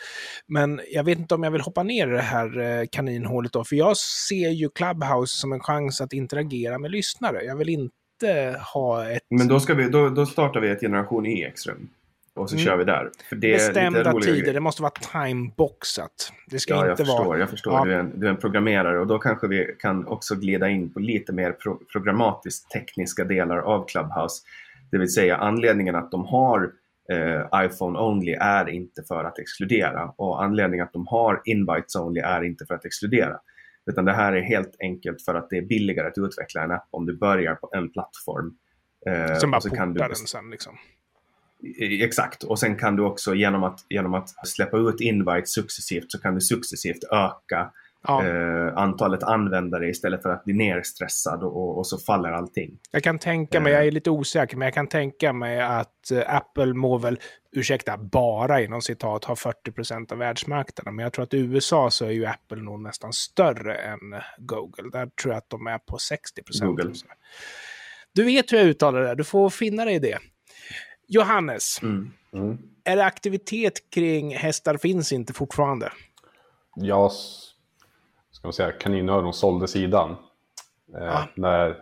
Men 0.47 0.81
jag 0.91 1.03
vet 1.03 1.19
inte 1.19 1.35
om 1.35 1.43
jag 1.43 1.51
vill 1.51 1.61
hoppa 1.61 1.83
ner 1.83 2.07
i 2.07 2.11
det 2.11 2.21
här 2.21 2.59
eh, 2.59 2.85
kaninhålet 2.91 3.51
då. 3.53 3.63
För 3.63 3.75
jag 3.75 3.97
ser 3.97 4.49
ju 4.49 4.69
Clubhouse 4.69 5.37
som 5.37 5.53
en 5.53 5.59
chans 5.59 6.01
att 6.01 6.13
interagera 6.13 6.79
med 6.79 6.91
lyssnare. 6.91 7.43
Jag 7.43 7.55
vill 7.55 7.69
inte 7.69 8.59
ha 8.73 9.09
ett 9.09 9.21
Men 9.29 9.47
då, 9.47 9.59
ska 9.59 9.73
vi, 9.73 9.89
då, 9.89 10.09
då 10.09 10.25
startar 10.25 10.59
vi 10.59 10.69
ett 10.69 10.79
generation 10.79 11.25
EX-rum. 11.25 11.89
Och 12.37 12.49
så 12.49 12.55
Mm. 12.55 12.65
kör 12.65 12.77
vi 12.77 12.83
där. 12.83 13.09
För 13.29 13.35
det 13.35 13.53
bestämda 13.53 14.13
tider. 14.13 14.53
Det 14.53 14.59
måste 14.59 14.81
vara 14.81 14.91
timeboxat. 14.91 16.33
Det 16.47 16.59
ska 16.59 16.73
Ja, 16.73 16.85
jag 16.85 16.93
inte 16.93 17.05
förstår. 17.05 17.25
vara... 17.25 17.39
Jag 17.39 17.49
förstår. 17.49 17.73
Ja. 17.73 17.85
Du, 17.85 17.93
är 17.93 17.99
en, 17.99 18.19
du 18.19 18.25
är 18.25 18.29
en 18.31 18.37
programmerare 18.37 18.99
och 18.99 19.07
då 19.07 19.19
kanske 19.19 19.47
vi 19.47 19.75
kan 19.79 20.07
också 20.07 20.35
glida 20.35 20.69
in 20.69 20.93
på 20.93 20.99
lite 20.99 21.33
mer 21.33 21.51
pro 21.51 21.79
programmatiskt 21.91 22.71
tekniska 22.71 23.23
delar 23.23 23.57
av 23.57 23.87
Clubhouse. 23.87 24.43
Det 24.91 24.97
vill 24.97 25.13
säga 25.13 25.37
anledningen 25.37 25.95
att 25.95 26.11
de 26.11 26.25
har 26.25 26.71
eh, 27.11 27.65
iPhone 27.65 27.99
only 27.99 28.31
är 28.31 28.69
inte 28.69 29.03
för 29.07 29.23
att 29.23 29.39
exkludera 29.39 30.13
och 30.17 30.43
anledningen 30.43 30.83
att 30.85 30.93
de 30.93 31.07
har 31.07 31.41
invites 31.45 31.95
only 31.95 32.19
är 32.21 32.43
inte 32.43 32.65
för 32.65 32.73
att 32.75 32.85
exkludera. 32.85 33.39
Utan 33.91 34.05
det 34.05 34.13
här 34.13 34.33
är 34.33 34.41
helt 34.41 34.75
enkelt 34.79 35.21
för 35.21 35.35
att 35.35 35.49
det 35.49 35.57
är 35.57 35.61
billigare 35.61 36.07
att 36.07 36.17
utveckla 36.17 36.63
en 36.63 36.71
app 36.71 36.87
om 36.91 37.05
du 37.05 37.17
börjar 37.17 37.55
på 37.55 37.69
en 37.75 37.91
plattform. 37.91 38.53
Eh, 39.07 39.35
Sen 39.35 39.51
bara 39.51 39.61
kan 39.61 39.93
du 39.93 39.99
portar 39.99 40.07
den 40.09 40.15
sen 40.15 40.49
liksom. 40.49 40.73
Exakt, 41.79 42.43
och 42.43 42.59
sen 42.59 42.75
kan 42.75 42.95
du 42.95 43.03
också 43.03 43.35
genom 43.35 43.63
att, 43.63 43.79
genom 43.89 44.13
att 44.13 44.47
släppa 44.47 44.77
ut 44.77 45.01
invites 45.01 45.53
successivt 45.53 46.11
så 46.11 46.19
kan 46.19 46.35
du 46.35 46.41
successivt 46.41 47.03
öka 47.03 47.71
Ja. 48.07 48.25
eh, 48.25 48.77
antalet 48.77 49.23
användare 49.23 49.89
istället 49.89 50.21
för 50.21 50.29
att 50.29 50.43
bli 50.45 50.53
nerstressad 50.53 51.43
och, 51.43 51.77
och 51.77 51.87
så 51.87 51.97
faller 51.97 52.29
allting. 52.31 52.77
Jag 52.91 53.03
kan 53.03 53.19
tänka 53.19 53.59
mig, 53.59 53.71
Eh. 53.73 53.77
jag 53.77 53.87
är 53.87 53.91
lite 53.91 54.09
osäker, 54.09 54.57
men 54.57 54.65
jag 54.65 54.73
kan 54.73 54.87
tänka 54.87 55.33
mig 55.33 55.61
att 55.61 56.11
eh, 56.11 56.35
Apple 56.35 56.73
må 56.73 56.97
väl, 56.97 57.19
ursäkta, 57.51 57.97
bara 57.97 58.61
inom 58.61 58.81
citat 58.81 59.23
ha 59.25 59.35
40% 59.35 60.11
av 60.11 60.17
världsmarknaden. 60.17 60.95
Men 60.95 61.03
jag 61.03 61.13
tror 61.13 61.23
att 61.23 61.33
i 61.33 61.37
USA 61.37 61.91
så 61.91 62.05
är 62.05 62.11
ju 62.11 62.25
Apple 62.25 62.61
nog 62.61 62.79
nästan 62.81 63.13
större 63.13 63.75
än 63.75 63.99
Google. 64.37 64.89
Där 64.91 65.05
tror 65.21 65.33
jag 65.33 65.37
att 65.37 65.49
de 65.49 65.67
är 65.67 65.77
på 65.77 65.97
60 65.97 66.41
Google. 66.61 66.93
Du 68.13 68.23
vet 68.23 68.51
hur 68.53 68.57
jag 68.57 68.67
uttalar 68.67 68.99
det, 68.99 69.07
där. 69.07 69.15
du 69.15 69.23
får 69.23 69.49
finna 69.49 69.85
dig 69.85 69.95
i 69.95 69.99
det. 69.99 70.17
Johannes, 71.07 71.81
Mm. 71.81 72.11
Mm. 72.33 72.57
är 72.83 72.95
det 72.95 73.05
aktivitet 73.05 73.89
kring 73.89 74.35
hästar 74.35 74.77
finns 74.77 75.11
inte 75.11 75.33
fortfarande? 75.33 75.91
Jag, 76.75 77.05
s- 77.05 77.49
ska 78.31 78.47
man 78.47 78.53
säga, 78.53 78.71
kaninöron 78.71 79.33
sålde 79.33 79.67
sidan. 79.67 80.09
Eh, 80.95 81.03
Ja. 81.05 81.27
när, 81.35 81.77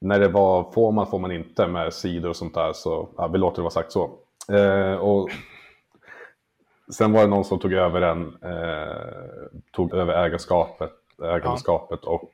när 0.00 0.20
det 0.20 0.28
var 0.28 0.72
får 0.72 0.92
man 0.92 1.06
får 1.10 1.18
man 1.18 1.32
inte 1.32 1.66
med 1.66 1.94
sidor 1.94 2.28
och 2.28 2.36
sånt 2.36 2.54
där 2.54 2.72
så 2.72 3.08
ja, 3.16 3.26
vi 3.28 3.38
låter 3.38 3.56
det 3.56 3.62
vara 3.62 3.70
sagt 3.70 3.92
så. 3.92 4.18
Eh, 4.52 4.92
och 4.94 5.30
sen 6.94 7.12
var 7.12 7.20
det 7.20 7.26
någon 7.26 7.44
som 7.44 7.58
tog 7.58 7.72
över 7.72 8.00
den, 8.00 8.36
eh, 8.42 9.60
tog 9.72 9.94
över 9.94 10.24
ägarskapet, 10.26 10.92
ägarskapet 11.22 12.04
och 12.04 12.32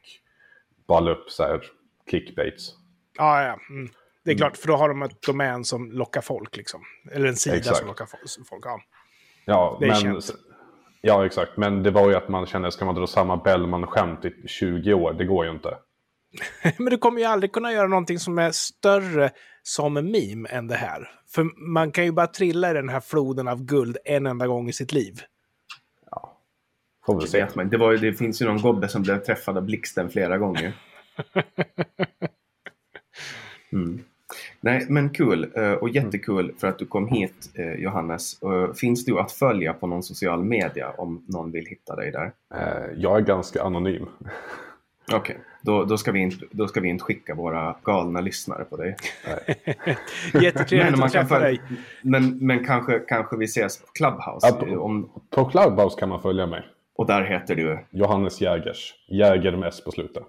bara 0.86 1.00
la 1.00 1.10
upp 1.10 1.30
så 1.30 1.42
här 1.42 1.60
clickbaits. 2.06 2.74
Ja, 3.18 3.42
ja. 3.42 3.58
Mm. 3.70 3.88
Det 4.24 4.30
är 4.30 4.36
klart, 4.36 4.56
för 4.56 4.68
då 4.68 4.76
har 4.76 4.88
de 4.88 5.02
ett 5.02 5.22
domän 5.22 5.64
som 5.64 5.92
lockar 5.92 6.20
folk, 6.20 6.56
liksom. 6.56 6.80
Eller 7.12 7.28
en 7.28 7.36
sida 7.36 7.56
Exakt. 7.56 7.76
som 7.78 7.86
lockar 7.86 8.04
fo- 8.04 8.44
folk. 8.48 8.64
Ja. 8.66 8.80
Ja, 9.44 9.76
Det 9.80 9.86
är 9.86 9.88
men, 9.90 10.00
känt. 10.00 10.30
ja, 11.00 11.26
exakt. 11.26 11.56
Men 11.56 11.82
det 11.82 11.90
var 11.90 12.08
ju 12.08 12.14
att 12.16 12.28
man 12.28 12.46
kände, 12.46 12.72
ska 12.72 12.84
man 12.84 12.94
dra 12.94 13.06
samma 13.06 13.36
Bellman-skämt 13.36 14.24
i 14.24 14.48
20 14.48 14.94
år? 14.94 15.12
Det 15.12 15.24
går 15.24 15.44
ju 15.44 15.50
inte. 15.50 15.78
Men 16.78 16.86
du 16.90 16.98
kommer 16.98 17.20
ju 17.20 17.24
aldrig 17.26 17.52
kunna 17.52 17.72
göra 17.72 17.86
någonting 17.88 18.18
som 18.18 18.38
är 18.38 18.50
större 18.50 19.30
som 19.62 19.96
en 19.96 20.10
meme 20.10 20.48
än 20.48 20.66
det 20.66 20.74
här. 20.76 21.10
För 21.28 21.70
man 21.70 21.92
kan 21.92 22.04
ju 22.04 22.12
bara 22.12 22.26
trilla 22.26 22.70
i 22.70 22.74
den 22.74 22.88
här 22.88 23.00
floden 23.00 23.48
av 23.48 23.62
guld 23.64 23.96
en 24.04 24.26
enda 24.26 24.46
gång 24.46 24.68
i 24.68 24.72
sitt 24.72 24.92
liv. 24.92 25.20
Får 27.06 27.14
vi 27.14 27.20
Det, 27.20 27.26
se. 27.30 27.44
vet 27.44 27.54
man. 27.54 27.68
Det, 27.68 27.76
var, 27.76 27.92
ju- 27.92 27.98
det 27.98 28.12
finns 28.14 28.42
ju 28.42 28.46
någon 28.46 28.62
gobbe 28.62 28.88
som 28.88 29.02
blev 29.02 29.18
träffad 29.18 29.56
av 29.56 29.62
blixten 29.62 30.10
flera 30.10 30.38
gånger. 30.38 30.72
Mm. 33.72 34.04
Nej, 34.64 34.86
men 34.88 35.10
kul 35.10 35.50
eh, 35.56 35.72
och 35.72 35.88
jättekul 35.88 36.52
för 36.58 36.68
att 36.68 36.78
du 36.78 36.86
kom 36.86 37.08
hit 37.08 37.50
eh, 37.54 37.72
Johannes. 37.72 38.42
Eh, 38.42 38.72
Finns 38.72 39.04
du 39.04 39.18
att 39.18 39.32
följa 39.32 39.72
på 39.72 39.86
någon 39.86 40.02
social 40.02 40.44
media 40.44 40.90
om 40.98 41.24
någon 41.28 41.50
vill 41.52 41.66
hitta 41.66 41.96
dig 41.96 42.10
där? 42.10 42.32
Jag 42.96 43.16
är 43.16 43.20
ganska 43.20 43.62
anonym. 43.62 44.06
Okej, 45.12 45.36
då, 45.62 45.84
då, 45.84 45.96
ska 45.98 46.12
vi 46.12 46.18
inte, 46.20 46.46
då 46.50 46.68
ska 46.68 46.80
vi 46.80 46.88
inte 46.88 47.04
skicka 47.04 47.34
våra 47.34 47.76
galna 47.84 48.20
lyssnare 48.20 48.64
på 48.64 48.76
dig. 48.76 48.96
Jättetrevligt 50.42 50.96
man 50.98 51.06
att 51.06 51.12
kan 51.12 51.22
träffa 51.26 51.34
följa- 51.34 51.48
dig. 51.48 51.60
men, 52.02 52.38
men 52.46 52.64
kanske, 52.66 52.98
kanske 52.98 53.36
vi 53.36 53.44
ses 53.44 53.80
på 53.80 53.86
Clubhouse. 53.92 54.46
Ja, 54.46 54.52
på- 54.52 54.80
om, 54.84 55.10
På 55.30 55.44
Clubhouse 55.44 56.00
kan 56.00 56.08
man 56.08 56.22
följa 56.22 56.46
mig. 56.46 56.62
och 56.96 57.06
där 57.06 57.22
heter 57.24 57.54
du 57.54 57.78
Johannes 57.90 58.40
Jägers. 58.40 58.94
Jäger 59.08 59.56
med 59.56 59.68
S 59.68 59.84
på 59.84 59.90
slutet. 59.90 60.22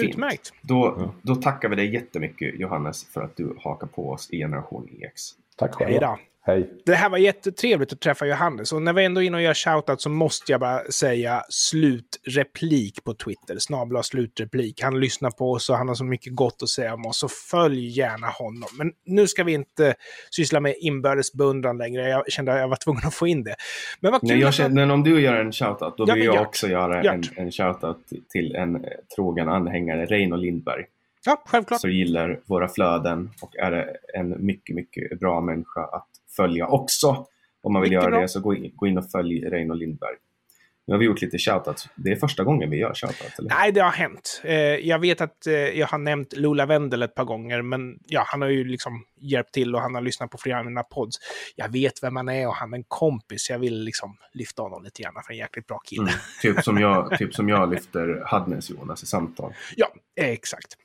Fint. 0.00 0.04
Utmärkt. 0.04 0.52
Då, 0.60 1.12
då 1.22 1.34
tackar 1.34 1.68
vi 1.68 1.76
dig 1.76 1.94
jättemycket 1.94 2.60
Johannes 2.60 3.04
för 3.04 3.22
att 3.22 3.36
du 3.36 3.56
hakar 3.60 3.86
på 3.86 4.10
oss 4.10 4.30
i 4.30 4.38
Generation 4.38 4.88
EX. 5.00 5.22
Tack 5.56 5.74
själv. 5.74 5.90
Hej 5.90 6.00
då. 6.00 6.18
Hej. 6.46 6.70
Det 6.84 6.94
här 6.94 7.08
var 7.08 7.18
jättetrevligt 7.18 7.92
att 7.92 8.00
träffa 8.00 8.26
Johannes. 8.26 8.72
Och 8.72 8.82
när 8.82 8.92
vi 8.92 9.04
ändå 9.04 9.22
är 9.22 9.26
inne 9.26 9.36
och 9.36 9.42
gör 9.42 9.54
shoutout 9.54 10.00
så 10.00 10.10
måste 10.10 10.52
jag 10.52 10.60
bara 10.60 10.84
säga 10.84 11.44
slutreplik 12.24 13.04
på 13.04 13.14
Twitter. 13.14 13.56
Snabla 13.58 14.02
slutreplik. 14.02 14.82
Han 14.82 15.00
lyssnar 15.00 15.30
på 15.30 15.50
oss 15.52 15.70
och 15.70 15.76
han 15.76 15.88
har 15.88 15.94
så 15.94 16.04
mycket 16.04 16.34
gott 16.34 16.62
att 16.62 16.68
säga 16.68 16.94
om 16.94 17.06
oss. 17.06 17.18
Så 17.18 17.28
följ 17.28 17.98
gärna 17.98 18.26
honom. 18.26 18.68
Men 18.78 18.92
nu 19.04 19.26
ska 19.26 19.44
vi 19.44 19.52
inte 19.52 19.94
syssla 20.30 20.60
med 20.60 20.74
inbördes 20.80 21.32
beundran 21.32 21.78
längre. 21.78 22.08
Jag 22.08 22.32
kände 22.32 22.52
att 22.52 22.58
jag 22.58 22.68
var 22.68 22.76
tvungen 22.76 23.02
att 23.06 23.14
få 23.14 23.26
in 23.26 23.44
det. 23.44 23.54
Men 24.00 24.12
vad 24.12 24.20
kul 24.20 24.30
Nej, 24.30 24.38
jag 24.40 24.54
känner, 24.54 24.74
men 24.74 24.90
om 24.90 25.02
du 25.02 25.20
gör 25.20 25.34
en 25.34 25.52
shoutout, 25.52 25.96
då 25.96 26.04
Ja, 26.08 26.14
vill 26.14 26.24
jag 26.24 26.42
också 26.42 26.68
göra 26.68 27.04
Gör. 27.04 27.12
en, 27.12 27.22
en 27.36 27.52
shoutout 27.52 27.98
till 28.32 28.54
en 28.54 28.76
eh, 28.76 28.90
trogen 29.16 29.48
anhängare, 29.48 30.06
Reino 30.06 30.36
Lindberg. 30.36 30.84
Ja, 31.26 31.42
självklart. 31.46 31.80
som 31.80 31.90
gillar 31.90 32.40
våra 32.46 32.68
flöden 32.68 33.30
och 33.42 33.56
är 33.56 33.96
en 34.14 34.46
mycket, 34.46 34.76
mycket 34.76 35.20
bra 35.20 35.40
människa 35.40 35.80
att 35.84 36.08
följa 36.36 36.66
också. 36.66 37.26
Om 37.62 37.72
man 37.72 37.82
vill 37.82 37.90
Mycket 37.90 38.02
göra 38.02 38.10
bra. 38.10 38.20
det 38.20 38.28
så 38.28 38.40
gå 38.40 38.54
in, 38.54 38.72
gå 38.76 38.86
in 38.86 38.98
och 38.98 39.10
följ 39.10 39.40
Reino 39.48 39.74
Lindberg. 39.74 40.14
Nu 40.86 40.94
har 40.94 40.98
vi 40.98 41.04
gjort 41.04 41.22
lite 41.22 41.38
shoutouts. 41.38 41.88
Det 41.94 42.12
är 42.12 42.16
första 42.16 42.44
gången 42.44 42.70
vi 42.70 42.76
gör 42.76 42.94
shoutouts, 42.94 43.38
eller? 43.38 43.48
Nej, 43.48 43.72
det 43.72 43.80
har 43.80 43.90
hänt. 43.90 44.40
Eh, 44.44 44.54
jag 44.56 44.98
vet 44.98 45.20
att 45.20 45.46
eh, 45.46 45.54
jag 45.54 45.86
har 45.86 45.98
nämnt 45.98 46.36
Lola 46.36 46.66
Wendel 46.66 47.02
ett 47.02 47.14
par 47.14 47.24
gånger, 47.24 47.62
men 47.62 47.98
ja, 48.06 48.24
han 48.26 48.42
har 48.42 48.48
ju 48.48 48.64
liksom 48.64 49.04
hjälpt 49.20 49.52
till 49.52 49.74
och 49.74 49.80
han 49.80 49.94
har 49.94 50.02
lyssnat 50.02 50.30
på 50.30 50.38
flera 50.38 50.58
av 50.58 50.64
mina 50.64 50.82
pods. 50.82 51.16
Jag 51.56 51.72
vet 51.72 52.02
vem 52.02 52.16
han 52.16 52.28
är 52.28 52.48
och 52.48 52.54
han 52.54 52.72
är 52.72 52.78
en 52.78 52.84
kompis. 52.88 53.50
Jag 53.50 53.58
vill 53.58 53.84
liksom 53.84 54.16
lyfta 54.32 54.62
honom 54.62 54.84
lite 54.84 55.02
grann 55.02 55.14
för 55.26 55.32
en 55.32 55.38
jäkligt 55.38 55.66
bra 55.66 55.78
kille. 55.78 56.02
Mm. 56.02 56.14
Typ, 56.42 56.64
som 56.64 56.78
jag, 56.78 57.18
typ 57.18 57.34
som 57.34 57.48
jag 57.48 57.70
lyfter 57.70 58.22
Hadnes-Jonas 58.26 59.02
i 59.02 59.06
samtal. 59.06 59.54
Ja, 59.76 59.88
eh, 60.20 60.28
exakt. 60.28 60.76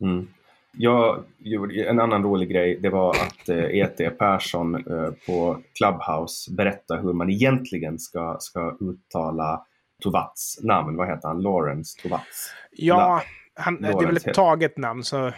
Mm. 0.00 0.28
Jag 0.78 1.24
gjorde 1.38 1.84
en 1.84 2.00
annan 2.00 2.22
rolig 2.22 2.50
grej. 2.50 2.78
Det 2.80 2.88
var 2.88 3.10
att 3.10 3.48
eh, 3.48 3.64
E.T. 3.64 4.10
Persson 4.10 4.74
eh, 4.74 5.10
på 5.26 5.58
Clubhouse 5.74 6.52
berättade 6.54 7.02
hur 7.02 7.12
man 7.12 7.30
egentligen 7.30 7.98
ska, 7.98 8.36
ska 8.40 8.76
uttala 8.80 9.62
Tovats 10.02 10.58
namn. 10.62 10.96
Vad 10.96 11.08
heter 11.08 11.28
han? 11.28 11.42
Lawrence 11.42 12.02
Tovats. 12.02 12.52
Ja, 12.70 13.22
han, 13.54 13.82
det 13.82 13.88
är 13.88 14.06
väl 14.06 14.16
ett 14.16 14.34
taget 14.34 14.76
namn, 14.76 15.02
så... 15.02 15.32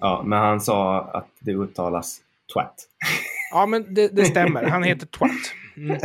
Ja, 0.00 0.22
men 0.26 0.38
han 0.38 0.60
sa 0.60 1.00
att 1.00 1.28
det 1.40 1.52
uttalas 1.52 2.20
twat. 2.54 2.74
Ja, 3.50 3.66
men 3.66 3.94
det, 3.94 4.08
det 4.16 4.24
stämmer. 4.24 4.62
Han 4.62 4.82
heter 4.82 5.06
Twat. 5.06 5.30
Mm. 5.76 5.98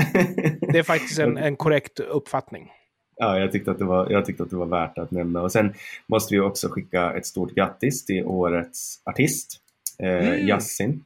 Det 0.71 0.79
är 0.79 0.83
faktiskt 0.83 1.19
en, 1.19 1.37
en 1.37 1.55
korrekt 1.55 1.99
uppfattning. 1.99 2.71
Ja, 3.21 3.39
jag 3.39 3.51
tyckte, 3.51 3.71
att 3.71 3.79
det 3.79 3.85
var, 3.85 4.11
jag 4.11 4.25
tyckte 4.25 4.43
att 4.43 4.49
det 4.49 4.55
var 4.55 4.65
värt 4.65 4.97
att 4.97 5.11
nämna. 5.11 5.41
Och 5.41 5.51
sen 5.51 5.73
måste 6.07 6.35
vi 6.35 6.39
också 6.41 6.69
skicka 6.69 7.13
ett 7.13 7.25
stort 7.25 7.55
grattis 7.55 8.05
till 8.05 8.25
årets 8.25 9.01
artist, 9.05 9.59
eh, 9.99 10.09
Mm. 10.27 10.47
Yasin. 10.47 11.03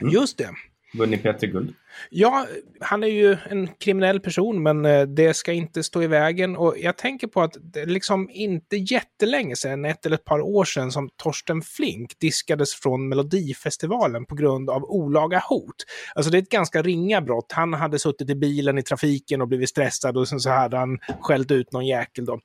Mm. 0.00 0.12
Just 0.12 0.38
det. 0.38 0.48
Vunnit 0.94 1.22
P3 1.22 1.46
Guld. 1.46 1.74
Ja, 2.10 2.46
han 2.80 3.02
är 3.02 3.08
ju 3.08 3.36
en 3.50 3.68
kriminell 3.68 4.20
person, 4.20 4.62
men 4.62 4.84
eh, 4.84 5.02
det 5.02 5.34
ska 5.34 5.52
inte 5.52 5.82
stå 5.82 6.02
i 6.02 6.06
vägen. 6.06 6.56
Och 6.56 6.74
jag 6.78 6.96
tänker 6.96 7.26
på 7.26 7.42
att 7.42 7.56
det 7.60 7.80
är 7.80 7.86
liksom 7.86 8.30
inte 8.32 8.76
jättelänge 8.76 9.56
sedan, 9.56 9.84
ett 9.84 10.06
eller 10.06 10.16
ett 10.16 10.24
par 10.24 10.40
år 10.40 10.64
sedan, 10.64 10.92
som 10.92 11.10
Torsten 11.16 11.62
Flink 11.62 12.18
diskades 12.18 12.74
från 12.74 13.08
Melodifestivalen 13.08 14.24
på 14.24 14.34
grund 14.34 14.70
av 14.70 14.84
olaga 14.84 15.42
hot. 15.48 15.76
Alltså 16.14 16.30
det 16.30 16.38
är 16.38 16.42
ett 16.42 16.48
ganska 16.48 16.82
ringa 16.82 17.20
brott. 17.20 17.52
Han 17.52 17.74
hade 17.74 17.98
suttit 17.98 18.30
i 18.30 18.34
bilen 18.34 18.78
i 18.78 18.82
trafiken 18.82 19.40
och 19.42 19.48
blivit 19.48 19.68
stressad 19.68 20.16
och 20.16 20.28
sen 20.28 20.40
så 20.40 20.50
hade 20.50 20.76
han 20.76 20.98
skällt 21.20 21.50
ut 21.50 21.72
någon 21.72 21.86
jäkel 21.86 22.24
då. 22.24 22.40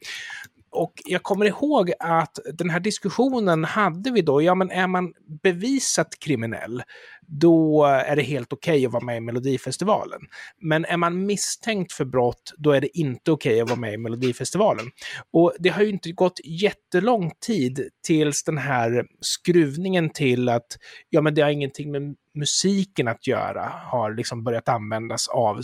Och 0.77 0.93
jag 1.05 1.23
kommer 1.23 1.45
ihåg 1.45 1.91
att 1.99 2.39
den 2.53 2.69
här 2.69 2.79
diskussionen 2.79 3.63
hade 3.63 4.11
vi 4.11 4.21
då, 4.21 4.41
ja 4.41 4.55
men 4.55 4.71
är 4.71 4.87
man 4.87 5.13
bevisat 5.43 6.19
kriminell, 6.19 6.83
då 7.27 7.85
är 7.85 8.15
det 8.15 8.21
helt 8.21 8.53
okej 8.53 8.85
att 8.85 8.91
vara 8.91 9.03
med 9.03 9.17
i 9.17 9.19
Melodifestivalen. 9.19 10.21
Men 10.61 10.85
är 10.85 10.97
man 10.97 11.25
misstänkt 11.25 11.93
för 11.93 12.05
brott, 12.05 12.53
då 12.57 12.71
är 12.71 12.81
det 12.81 12.97
inte 12.97 13.31
okej 13.31 13.61
att 13.61 13.69
vara 13.69 13.79
med 13.79 13.93
i 13.93 13.97
Melodifestivalen. 13.97 14.85
Och 15.33 15.53
det 15.59 15.69
har 15.69 15.81
ju 15.81 15.89
inte 15.89 16.11
gått 16.11 16.39
jättelång 16.43 17.31
tid 17.45 17.89
tills 18.03 18.43
den 18.43 18.57
här 18.57 19.05
skruvningen 19.21 20.09
till 20.09 20.49
att 20.49 20.77
ja, 21.09 21.21
men 21.21 21.35
det 21.35 21.41
har 21.41 21.49
ingenting 21.49 21.91
med 21.91 22.15
musiken 22.33 23.07
att 23.07 23.27
göra 23.27 23.71
har 23.91 24.13
liksom 24.13 24.43
börjat 24.43 24.69
användas 24.69 25.27
av 25.27 25.57
eh, 25.57 25.61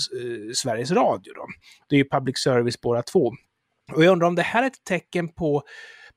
Sveriges 0.56 0.92
Radio. 0.92 1.34
Då. 1.34 1.48
Det 1.90 1.96
är 1.96 1.98
ju 1.98 2.10
public 2.10 2.38
service 2.38 2.82
båda 2.82 3.02
två. 3.02 3.34
Och 3.92 4.04
jag 4.04 4.12
undrar 4.12 4.28
om 4.28 4.36
det 4.36 4.42
här 4.42 4.64
är 4.64 4.68
ett 4.68 4.84
tecken 4.84 5.30
på 5.30 5.64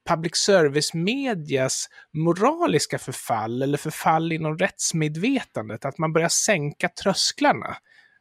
public 0.09 0.37
service-medias 0.37 1.89
moraliska 2.13 2.99
förfall 2.99 3.63
eller 3.63 3.79
förfall 3.79 4.33
inom 4.33 4.59
rättsmedvetandet, 4.59 5.85
att 5.85 5.99
man 5.99 6.13
börjar 6.13 6.29
sänka 6.29 6.89
trösklarna. 7.03 7.77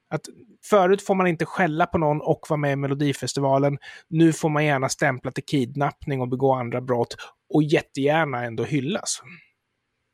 Att 0.09 0.21
förut 0.69 1.01
får 1.01 1.15
man 1.15 1.27
inte 1.27 1.45
skälla 1.45 1.85
på 1.85 1.97
någon 1.97 2.21
och 2.21 2.45
vara 2.49 2.57
med 2.57 2.71
i 2.71 2.75
Melodifestivalen. 2.75 3.77
Nu 4.07 4.33
får 4.33 4.49
man 4.49 4.65
gärna 4.65 4.89
stämpla 4.89 5.31
till 5.31 5.45
kidnappning 5.45 6.21
och 6.21 6.29
begå 6.29 6.53
andra 6.53 6.81
brott 6.81 7.17
och 7.53 7.63
jättegärna 7.63 8.43
ändå 8.43 8.63
hyllas. 8.63 9.21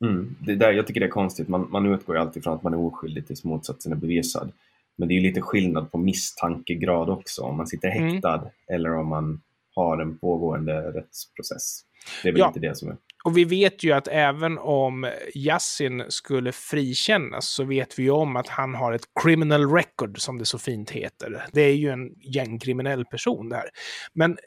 Mm. 0.04 0.36
Det 0.40 0.54
där, 0.54 0.72
jag 0.72 0.86
tycker 0.86 1.00
det 1.00 1.06
är 1.06 1.10
konstigt. 1.10 1.48
Man, 1.48 1.70
man 1.70 1.86
utgår 1.86 2.16
ju 2.16 2.22
alltid 2.22 2.44
från 2.44 2.54
att 2.54 2.62
man 2.62 2.74
är 2.74 2.78
oskyldig 2.78 3.26
tills 3.26 3.44
motsatsen 3.44 3.92
är 3.92 3.96
bevisad. 3.96 4.52
Men 4.98 5.08
det 5.08 5.14
är 5.14 5.16
ju 5.16 5.22
lite 5.22 5.40
skillnad 5.40 5.90
på 5.92 5.98
misstankegrad 5.98 7.10
också. 7.10 7.42
Om 7.42 7.56
man 7.56 7.66
sitter 7.66 7.88
Mm. 7.96 8.12
häktad 8.12 8.50
eller 8.72 8.94
om 8.96 9.08
man 9.08 9.40
har 9.74 9.98
en 10.02 10.18
pågående 10.18 10.72
rättsprocess. 10.92 11.80
Det 12.22 12.28
är 12.28 12.32
väl 12.32 12.40
Ja. 12.40 12.46
inte 12.46 12.60
det 12.60 12.76
som 12.76 12.88
är... 12.88 12.96
Och 13.24 13.36
vi 13.36 13.44
vet 13.44 13.84
ju 13.84 13.92
att 13.92 14.08
även 14.08 14.58
om 14.58 15.10
Yassin 15.34 16.04
skulle 16.08 16.52
frikännas 16.52 17.46
så 17.48 17.64
vet 17.64 17.98
vi 17.98 18.02
ju 18.02 18.10
om 18.10 18.36
att 18.36 18.48
han 18.48 18.74
har 18.74 18.92
ett 18.92 19.06
criminal 19.22 19.72
record, 19.74 20.20
som 20.20 20.38
det 20.38 20.44
så 20.44 20.58
fint 20.58 20.90
heter. 20.90 21.44
Det 21.52 21.60
är 21.62 21.74
ju 21.74 21.88
en 21.90 22.10
gängkriminell 22.20 23.04
person 23.04 23.48
det 23.48 23.56
här. 23.56 23.68
Men 24.12 24.38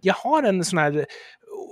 jag 0.00 0.14
har 0.14 0.42
en 0.42 0.64
sån 0.64 0.78
här 0.78 1.06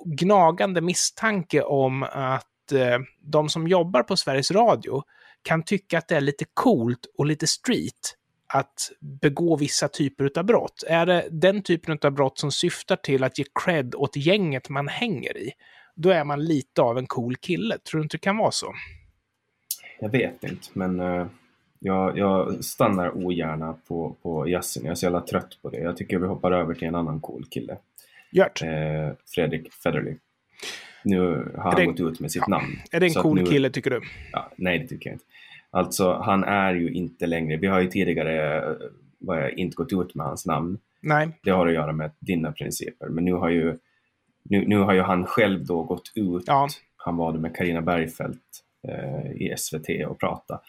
gnagande 0.07 0.81
misstanke 0.81 1.63
om 1.63 2.03
att 2.03 2.73
eh, 2.73 2.99
de 3.21 3.49
som 3.49 3.69
jobbar 3.69 4.03
på 4.03 4.17
Sveriges 4.17 4.51
Radio 4.51 5.03
kan 5.45 5.63
tycka 5.63 5.99
att 5.99 6.09
det 6.09 6.17
är 6.17 6.21
lite 6.21 6.45
coolt 6.55 7.07
och 7.19 7.27
lite 7.27 7.47
street 7.47 8.17
att 8.47 8.93
begå 9.01 9.57
vissa 9.57 9.89
typer 9.89 10.31
av 10.39 10.45
brott. 10.45 10.85
Är 10.87 11.07
det 11.07 11.29
den 11.31 11.63
typen 11.63 11.99
av 12.03 12.11
brott 12.11 12.39
som 12.39 12.53
syftar 12.53 12.97
till 12.97 13.25
att 13.25 13.39
ge 13.39 13.45
cred 13.65 13.95
åt 13.95 14.17
gänget 14.17 14.69
man 14.69 14.89
hänger 14.89 15.37
i, 15.37 15.53
då 15.95 16.11
är 16.11 16.25
man 16.25 16.45
lite 16.45 16.83
av 16.83 16.99
en 16.99 17.07
cool 17.07 17.37
kille. 17.37 17.79
Tror 17.79 17.99
du 17.99 18.03
inte 18.03 18.17
det 18.17 18.21
kan 18.21 18.37
vara 18.37 18.51
så? 18.51 18.75
Jag 20.01 20.09
vet 20.09 20.45
inte, 20.45 20.69
men 20.73 21.01
eh, 21.01 21.27
jag, 21.79 22.19
jag 22.19 22.65
stannar 22.65 23.17
ogärna 23.17 23.75
på, 23.89 24.17
på 24.23 24.49
Yasin. 24.49 24.85
Jag 24.85 24.91
är 24.91 24.95
så 24.95 25.07
jävla 25.07 25.21
trött 25.21 25.59
på 25.63 25.71
det. 25.71 25.79
Jag 25.79 25.97
tycker 25.97 26.19
vi 26.19 26.27
hoppar 26.27 26.53
över 26.53 26.75
till 26.75 26.89
en 26.89 26.95
annan 26.95 27.21
cool 27.21 27.45
kille. 27.51 27.77
Gört. 28.33 28.63
Eh, 28.63 29.13
Fredrik 29.27 29.73
Federley. 29.73 30.17
Nu 31.05 31.53
har 31.59 31.73
han 31.73 31.87
gått 31.87 32.01
ut 32.01 32.21
med 32.21 32.33
sitt 32.33 32.43
ja. 32.47 32.59
namn. 32.59 32.77
Är 32.91 33.01
det 33.01 33.07
en 33.07 33.23
cool 33.23 33.39
nu- 33.39 33.47
kille, 33.47 33.71
tycker 33.71 33.91
du? 33.91 34.01
Ja, 34.33 34.51
nej, 34.57 34.79
det 34.79 34.87
tycker 34.87 35.11
jag 35.11 35.15
inte. 35.15 35.25
Alltså, 35.71 36.13
han 36.13 36.45
är 36.45 36.75
ju 36.75 36.93
inte 36.93 37.27
längre... 37.27 37.57
Vi 37.57 37.67
har 37.67 37.81
ju 37.81 37.87
tidigare 37.87 38.57
eh, 38.57 38.77
vad 39.19 39.43
jag, 39.43 39.59
inte 39.59 39.75
gått 39.75 39.93
ut 39.93 40.15
med 40.15 40.27
hans 40.27 40.47
namn. 40.47 40.79
Nej. 41.01 41.29
Det 41.43 41.51
har 41.51 41.67
att 41.67 41.75
göra 41.75 41.93
med 41.93 42.11
dina 42.19 42.53
principer. 42.53 43.09
Men 43.09 43.25
nu 43.25 43.33
har 43.33 43.49
ju, 43.49 43.79
nu, 44.43 44.69
nu 44.69 44.79
har 44.79 44.93
ju 44.93 45.01
han 45.01 45.27
själv 45.27 45.67
då 45.67 45.83
gått 45.83 46.13
ut. 46.15 46.45
Ja. 46.47 46.69
Han 46.97 47.17
var 47.17 47.33
med 47.33 47.57
Karina 47.57 47.81
Bergfeldt 47.83 48.41
eh, 48.89 49.33
i 49.33 49.55
SVT 49.57 49.89
och 50.09 50.21
prata 50.21 50.61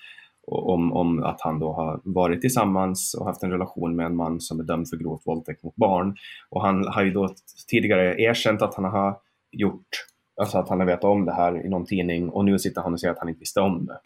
och, 0.48 0.70
om, 0.70 0.94
om 0.94 1.24
att 1.24 1.42
han 1.42 1.60
då 1.60 1.74
har 1.74 2.00
varit 2.04 2.42
tillsammans 2.42 3.14
och 3.20 3.26
haft 3.26 3.44
en 3.44 3.52
relation 3.52 3.96
med 3.96 4.06
en 4.06 4.16
man 4.16 4.42
som 4.42 4.60
är 4.60 4.64
dömd 4.64 4.90
för 4.90 4.98
grovt 4.98 5.28
våldtäkt 5.28 5.64
mot 5.64 5.76
barn. 5.76 6.18
Och 6.50 6.62
han 6.62 6.88
har 6.88 7.04
ju 7.04 7.12
då 7.12 7.36
tidigare 7.68 8.22
erkänt 8.22 8.62
att 8.62 8.76
han 8.76 8.86
har 8.86 9.18
gjort 9.52 9.88
Alltså 10.42 10.58
att 10.58 10.70
han 10.70 10.80
har 10.80 10.88
vetat 10.88 11.04
om 11.04 11.26
det 11.26 11.34
här 11.34 11.66
i 11.66 11.70
någon 11.70 11.86
tidning 11.86 12.30
och 12.30 12.46
nu 12.46 12.60
sitter 12.60 12.82
han 12.82 12.94
och 12.94 13.00
säger 13.00 13.14
att 13.14 13.20
han 13.20 13.30
inte 13.30 13.40
visste 13.40 13.60
om 13.60 13.86
det. 13.86 14.00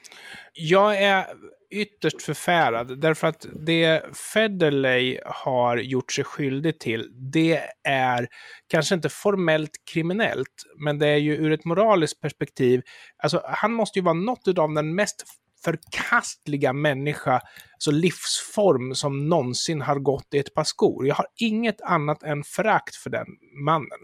Jag 0.53 1.01
är 1.03 1.25
ytterst 1.71 2.21
förfärad, 2.21 3.01
därför 3.01 3.27
att 3.27 3.45
det 3.65 4.17
Federley 4.33 5.19
har 5.25 5.77
gjort 5.77 6.11
sig 6.11 6.23
skyldig 6.23 6.79
till, 6.79 7.09
det 7.31 7.61
är 7.83 8.27
kanske 8.67 8.95
inte 8.95 9.09
formellt 9.09 9.71
kriminellt, 9.93 10.63
men 10.77 10.99
det 10.99 11.07
är 11.07 11.17
ju 11.17 11.35
ur 11.35 11.51
ett 11.51 11.65
moraliskt 11.65 12.21
perspektiv, 12.21 12.81
alltså 13.23 13.41
han 13.45 13.73
måste 13.73 13.99
ju 13.99 14.05
vara 14.05 14.13
något 14.13 14.57
av 14.57 14.73
den 14.73 14.95
mest 14.95 15.23
förkastliga 15.63 16.73
människa, 16.73 17.41
alltså 17.73 17.91
livsform 17.91 18.95
som 18.95 19.29
någonsin 19.29 19.81
har 19.81 19.99
gått 19.99 20.33
i 20.33 20.37
ett 20.37 20.53
par 20.53 20.63
skor. 20.63 21.07
Jag 21.07 21.15
har 21.15 21.27
inget 21.35 21.81
annat 21.81 22.23
än 22.23 22.43
förakt 22.43 22.95
för 22.95 23.09
den 23.09 23.27
mannen. 23.65 23.99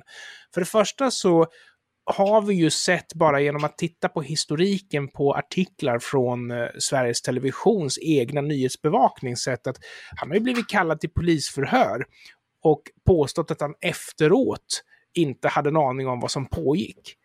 För 0.54 0.62
det 0.62 0.66
första 0.66 1.12
så 1.12 1.48
har 2.06 2.42
vi 2.42 2.54
ju 2.54 2.70
sett 2.70 3.14
bara 3.14 3.42
genom 3.42 3.64
att 3.64 3.78
titta 3.78 4.10
på 4.10 4.22
historiken 4.22 5.08
på 5.08 5.34
artiklar 5.34 6.00
från 6.00 6.52
eh, 6.52 6.68
Sveriges 6.80 7.22
Televisions 7.22 8.00
egna 8.02 8.42
nyhetsbevakning 8.42 9.38
sett 9.38 9.68
att 9.68 9.78
han 10.16 10.30
har 10.30 10.36
ju 10.36 10.42
blivit 10.42 10.68
kallad 10.68 11.00
till 11.00 11.10
polisförhör 11.10 12.06
och 12.62 12.82
påstått 13.06 13.52
att 13.52 13.62
han 13.62 13.74
efteråt 13.82 14.84
inte 15.14 15.48
hade 15.48 15.70
en 15.70 15.78
aning 15.78 16.08
om 16.08 16.20
vad 16.20 16.32
som 16.32 16.46
pågick. 16.46 17.16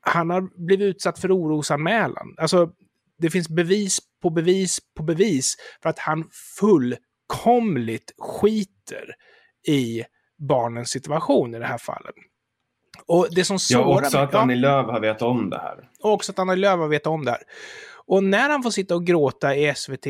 Han 0.00 0.30
har 0.30 0.66
blivit 0.66 0.84
utsatt 0.96 1.18
för 1.18 1.36
orosanmälan. 1.36 2.34
Alltså, 2.36 2.70
det 3.18 3.30
finns 3.30 3.48
bevis 3.48 3.98
på 4.22 4.30
bevis 4.30 4.78
på 4.96 5.02
bevis 5.02 5.56
för 5.82 5.90
att 5.90 5.98
han 5.98 6.30
fullkomligt 6.58 8.12
skiter 8.18 9.14
i 9.68 10.04
barnens 10.48 10.90
situation 10.90 11.54
i 11.54 11.58
det 11.58 11.66
här 11.66 11.78
fallet. 11.78 12.14
Och 13.06 13.28
det 13.30 13.44
som 13.44 13.58
Ja, 13.70 13.78
också 14.00 14.18
att 14.18 14.32
ja, 14.32 14.38
Annie 14.38 14.56
Lööf 14.56 14.86
har 14.86 15.00
vetat 15.00 15.22
om 15.22 15.50
det 15.50 15.58
här. 15.58 15.88
och 16.02 16.12
också 16.12 16.32
att 16.32 16.38
Annie 16.38 16.56
Lööf 16.56 16.78
har 16.78 16.88
vetat 16.88 17.06
om 17.06 17.24
det 17.24 17.30
här. 17.30 17.42
Och 18.06 18.24
när 18.24 18.50
han 18.50 18.62
får 18.62 18.70
sitta 18.70 18.94
och 18.94 19.06
gråta 19.06 19.56
i 19.56 19.74
SVT, 19.74 20.06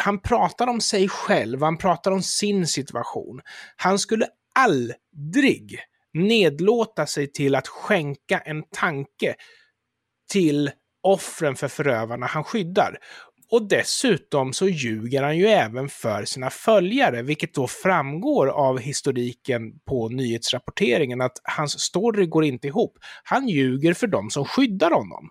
han 0.00 0.18
pratar 0.18 0.66
om 0.66 0.80
sig 0.80 1.08
själv, 1.08 1.62
han 1.62 1.78
pratar 1.78 2.10
om 2.12 2.22
sin 2.22 2.66
situation. 2.66 3.40
Han 3.76 3.98
skulle 3.98 4.26
aldrig 4.54 5.78
nedlåta 6.14 7.06
sig 7.06 7.32
till 7.32 7.54
att 7.54 7.68
skänka 7.68 8.38
en 8.38 8.62
tanke 8.62 9.34
till 10.32 10.70
offren 11.02 11.56
för 11.56 11.68
förövarna 11.68 12.26
han 12.26 12.44
skyddar. 12.44 12.98
Och 13.52 13.68
dessutom 13.68 14.52
så 14.52 14.68
ljuger 14.68 15.22
han 15.22 15.38
ju 15.38 15.46
även 15.46 15.88
för 15.88 16.24
sina 16.24 16.50
följare, 16.50 17.22
vilket 17.22 17.54
då 17.54 17.66
framgår 17.66 18.46
av 18.46 18.78
historiken 18.78 19.62
på 19.88 20.08
nyhetsrapporteringen 20.08 21.20
att 21.20 21.40
hans 21.42 21.80
story 21.80 22.26
går 22.26 22.44
inte 22.44 22.66
ihop. 22.66 22.98
Han 23.24 23.48
ljuger 23.48 23.94
för 23.94 24.06
dem 24.06 24.30
som 24.30 24.44
skyddar 24.44 24.90
honom. 24.90 25.30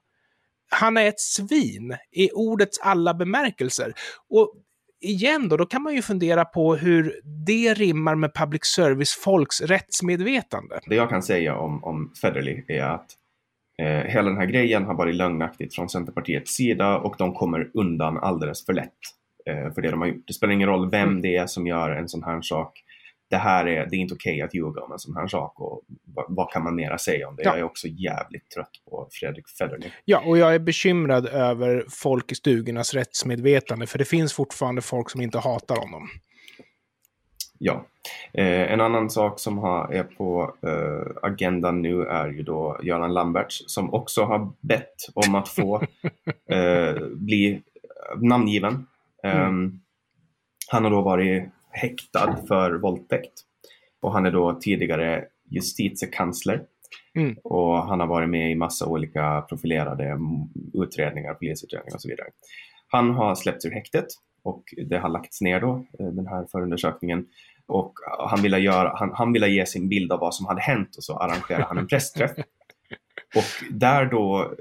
Han 0.69 0.97
är 0.97 1.05
ett 1.05 1.19
svin 1.19 1.97
i 2.11 2.31
ordets 2.31 2.79
alla 2.79 3.13
bemärkelser. 3.13 3.93
Och 4.29 4.53
igen 5.01 5.49
då, 5.49 5.57
då 5.57 5.65
kan 5.65 5.81
man 5.81 5.95
ju 5.95 6.01
fundera 6.01 6.45
på 6.45 6.75
hur 6.75 7.21
det 7.45 7.73
rimmar 7.73 8.15
med 8.15 8.33
public 8.33 8.61
service-folks 8.63 9.61
rättsmedvetande. 9.61 10.79
Det 10.85 10.95
jag 10.95 11.09
kan 11.09 11.23
säga 11.23 11.55
om, 11.55 11.83
om 11.83 12.13
Federley 12.21 12.63
är 12.67 12.83
att 12.83 13.17
eh, 13.81 14.05
hela 14.11 14.29
den 14.29 14.37
här 14.37 14.45
grejen 14.45 14.83
har 14.85 14.93
varit 14.93 15.15
lögnaktigt 15.15 15.75
från 15.75 15.89
Centerpartiets 15.89 16.51
sida 16.55 16.97
och 16.97 17.15
de 17.17 17.33
kommer 17.33 17.71
undan 17.73 18.17
alldeles 18.17 18.65
för 18.65 18.73
lätt 18.73 18.99
eh, 19.45 19.73
för 19.73 19.81
det 19.81 19.91
de 19.91 20.01
har 20.01 20.07
gjort. 20.07 20.23
Det 20.27 20.33
spelar 20.33 20.53
ingen 20.53 20.69
roll 20.69 20.89
vem 20.89 21.09
Mm. 21.09 21.21
det 21.21 21.35
är 21.35 21.47
som 21.47 21.67
gör 21.67 21.89
en 21.91 22.07
sån 22.09 22.23
här 22.23 22.41
sak. 22.41 22.83
Det 23.29 23.37
här 23.37 23.67
är, 23.67 23.85
det 23.89 23.95
är 23.95 23.99
inte 23.99 24.13
okej 24.13 24.41
att 24.41 24.53
ljuga 24.53 24.81
om 24.81 24.91
en 24.91 24.99
sån 24.99 25.15
här 25.15 25.27
sak 25.27 25.61
och 25.61 25.81
vad, 26.15 26.25
vad 26.29 26.51
kan 26.51 26.63
man 26.63 26.75
mera 26.75 26.97
säga 26.97 27.27
om 27.27 27.35
det? 27.35 27.43
Ja. 27.43 27.49
Jag 27.49 27.59
är 27.59 27.63
också 27.63 27.87
jävligt 27.87 28.49
trött 28.49 28.71
på 28.89 29.07
Fredrik 29.11 29.45
Federley. 29.57 29.89
Ja, 30.05 30.23
och 30.25 30.37
jag 30.37 30.55
är 30.55 30.59
bekymrad 30.59 31.25
över 31.25 31.85
folk 31.89 32.31
i 32.31 32.35
stugornas 32.35 32.93
rättsmedvetande, 32.93 33.87
för 33.87 33.97
det 33.97 34.05
finns 34.05 34.33
fortfarande 34.33 34.81
folk 34.81 35.09
som 35.09 35.21
inte 35.21 35.39
hatar 35.39 35.75
honom. 35.75 36.07
Ja. 37.63 37.85
Eh, 38.33 38.71
en 38.71 38.81
annan 38.81 39.09
sak 39.09 39.39
som 39.39 39.57
har, 39.57 39.93
är 39.93 40.03
på 40.03 40.55
eh, 40.61 41.15
agendan 41.21 41.81
nu 41.81 42.03
är 42.03 42.29
ju 42.29 42.43
då 42.43 42.79
Göran 42.83 43.13
Lamberts 43.13 43.63
som 43.67 43.93
också 43.93 44.23
har 44.23 44.51
bett 44.61 44.95
om 45.13 45.35
att 45.35 45.49
få 45.49 45.75
eh, 46.51 47.07
bli 47.15 47.61
namngiven. 48.15 48.87
Ehm, 49.23 49.79
Han 50.67 50.83
har 50.83 50.91
då 50.91 51.01
varit 51.01 51.43
häktad 51.69 52.37
för 52.47 52.71
våldtäkt 52.71 53.33
och 54.01 54.13
han 54.13 54.25
är 54.25 54.31
då 54.31 54.59
tidigare 54.61 55.25
justitiekansler. 55.49 56.63
Mm. 57.15 57.37
Och 57.43 57.87
han 57.87 57.99
har 57.99 58.07
varit 58.07 58.29
med 58.29 58.51
i 58.51 58.55
massa 58.55 58.85
olika 58.85 59.41
profilerade 59.41 60.05
mm, 60.05 60.21
utredningar, 60.73 61.33
polisutredningar 61.33 61.95
och 61.95 62.01
så 62.01 62.09
vidare. 62.09 62.27
Han 62.87 63.11
har 63.11 63.35
släppts 63.35 63.65
ur 63.65 63.71
häktet 63.71 64.07
och 64.43 64.63
det 64.87 64.97
har 64.97 65.09
lagts 65.09 65.41
ner 65.41 65.61
då, 65.61 65.85
den 65.91 66.27
här 66.27 66.45
förundersökningen. 66.51 67.27
Och 67.67 67.93
han 68.29 68.41
ville, 68.41 68.59
göra, 68.59 68.91
han, 68.95 69.11
han 69.13 69.33
ville 69.33 69.47
ge 69.47 69.65
sin 69.65 69.89
bild 69.89 70.11
av 70.11 70.19
vad 70.19 70.35
som 70.35 70.45
hade 70.45 70.61
hänt 70.61 70.95
och 70.97 71.03
så 71.03 71.17
arrangerade 71.17 71.65
han 71.65 71.77
en 71.77 71.87
pressträff. 71.87 72.31
Och 73.35 73.43
där 73.71 74.05
då 74.05 74.53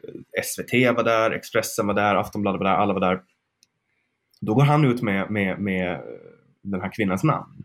SVT 0.45 0.73
var 0.97 1.05
där, 1.05 1.31
Expressen 1.31 1.87
var 1.87 1.95
där, 1.95 2.15
Aftonbladet 2.15 2.59
var 2.59 2.65
där, 2.65 2.75
alla 2.75 2.93
var 2.93 3.01
där. 3.01 3.21
Då 4.41 4.55
går 4.55 4.63
han 4.63 4.85
ut 4.85 5.03
med, 5.03 5.31
med, 5.31 5.59
med 5.61 6.01
den 6.63 6.81
här 6.81 6.93
kvinnans 6.93 7.25
namn. 7.25 7.65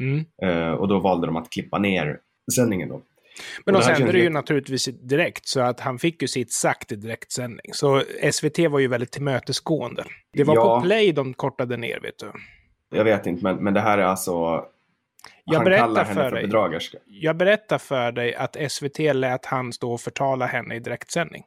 Mm. 0.00 0.24
Eh, 0.42 0.72
och 0.72 0.88
då 0.88 0.98
valde 0.98 1.26
de 1.26 1.36
att 1.36 1.50
klippa 1.50 1.78
ner 1.78 2.18
sändningen 2.56 2.88
då. 2.88 3.02
Men 3.64 3.74
Och 3.74 3.80
de 3.80 3.86
sände 3.86 4.12
det 4.12 4.18
ju 4.18 4.30
naturligtvis 4.30 4.84
direkt, 4.84 5.46
så 5.48 5.60
att 5.60 5.80
han 5.80 5.98
fick 5.98 6.22
ju 6.22 6.28
sitt 6.28 6.52
sagt 6.52 6.92
i 6.92 6.96
direktsändning. 6.96 7.72
Så 7.72 8.02
SVT 8.32 8.58
var 8.58 8.78
ju 8.78 8.88
väldigt 8.88 9.10
tillmötesgående. 9.12 10.04
Det 10.32 10.44
var 10.44 10.54
Ja. 10.54 10.80
på 10.80 10.86
play 10.86 11.12
de 11.12 11.34
kortade 11.34 11.76
ner, 11.76 12.00
vet 12.00 12.18
du. 12.18 12.32
Jag 12.92 13.04
vet 13.04 13.26
inte, 13.26 13.44
men, 13.44 13.56
men 13.56 13.74
det 13.74 13.80
här 13.80 13.98
är 13.98 14.02
alltså... 14.02 14.64
Jag 15.44 15.54
han 15.54 15.64
berättar 15.64 15.84
kallar 15.86 16.04
henne 16.04 16.14
för 16.14 16.28
för 16.30 16.36
dig. 16.36 16.46
bedragerska. 16.46 16.98
Jag 17.06 17.36
berättar 17.36 17.78
för 17.78 18.12
dig 18.12 18.34
att 18.34 18.56
SVT 18.72 18.98
lät 19.14 19.46
han 19.46 19.72
stå 19.72 19.92
och 19.92 20.00
förtala 20.00 20.46
henne 20.46 20.74
i 20.74 20.80
direktsändning. 20.80 21.44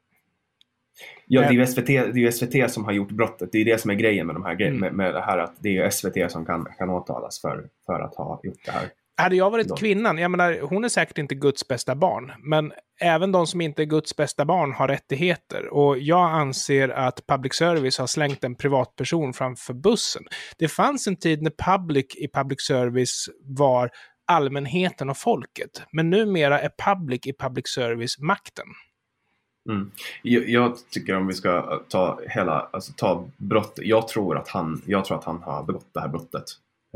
Ja, 1.26 1.42
det 1.42 1.48
är 1.48 1.50
Men- 1.50 1.58
ju 1.58 1.66
SVT, 1.66 1.88
det 1.88 1.96
är 1.98 2.18
ju 2.18 2.32
SVT 2.32 2.72
som 2.72 2.86
har 2.86 2.92
gjort 2.92 3.12
brottet. 3.12 3.50
Det 3.52 3.58
är 3.58 3.66
det 3.66 3.82
som 3.82 3.92
är 3.92 3.96
grejen 3.96 4.28
med 4.28 4.36
de 4.36 4.44
här 4.46 4.56
grejerna. 4.56 4.78
Mm. 4.78 4.96
Med, 4.96 5.06
med 5.06 5.14
det 5.14 5.22
här 5.22 5.38
att 5.38 5.54
det 5.60 5.70
är 5.70 5.84
ju 5.84 5.92
SVT 5.92 6.32
som 6.32 6.46
kan, 6.46 6.68
kan 6.78 6.90
åtalas 6.90 7.42
för, 7.42 7.70
för 7.86 8.00
att 8.00 8.16
ha 8.16 8.40
gjort 8.44 8.66
det 8.66 8.72
här. 8.72 8.90
Hade 9.18 9.36
jag 9.36 9.52
varit 9.52 9.80
kvinnan, 9.80 10.18
jag 10.18 10.32
menar, 10.32 10.60
hon 10.62 10.86
är 10.86 10.90
säkert 10.90 11.18
inte 11.18 11.36
Guds 11.36 11.68
bästa 11.68 11.96
barn, 11.96 12.32
men 12.40 12.72
även 13.02 13.32
de 13.32 13.48
som 13.48 13.62
inte 13.62 13.82
är 13.82 13.86
Guds 13.86 14.16
bästa 14.16 14.46
barn 14.46 14.74
har 14.74 14.88
rättigheter. 14.88 15.74
Och 15.74 15.98
jag 16.00 16.32
anser 16.32 16.90
att 16.90 17.28
public 17.28 17.54
service 17.54 17.98
har 17.98 18.08
slängt 18.08 18.44
en 18.44 18.56
privatperson 18.56 19.34
framför 19.34 19.74
bussen. 19.74 20.24
Det 20.58 20.68
fanns 20.68 21.08
en 21.08 21.16
tid 21.16 21.42
när 21.42 21.52
public 21.78 22.06
i 22.16 22.28
public 22.34 22.62
service 22.62 23.30
var 23.44 23.90
allmänheten 24.28 25.10
och 25.10 25.18
folket, 25.18 25.84
men 25.92 26.10
numera 26.10 26.60
är 26.60 26.72
public 26.86 27.28
i 27.28 27.34
public 27.40 27.68
service 27.68 28.20
makten. 28.20 28.68
Mm. 29.70 29.92
Jag, 30.22 30.50
jag 30.50 30.78
tycker 30.90 31.16
om 31.16 31.28
vi 31.28 31.34
ska 31.34 31.82
ta 31.90 32.20
hela, 32.28 32.70
alltså 32.72 32.94
ta 32.98 33.30
brott. 33.38 33.80
Jag 33.82 34.08
tror 34.08 34.38
att 34.38 34.48
han, 34.48 34.82
jag 34.86 35.06
tror 35.06 35.18
att 35.18 35.24
han 35.24 35.44
har 35.44 35.64
begått 35.64 35.94
det 35.94 36.00
här 36.00 36.08
brottet. 36.08 36.44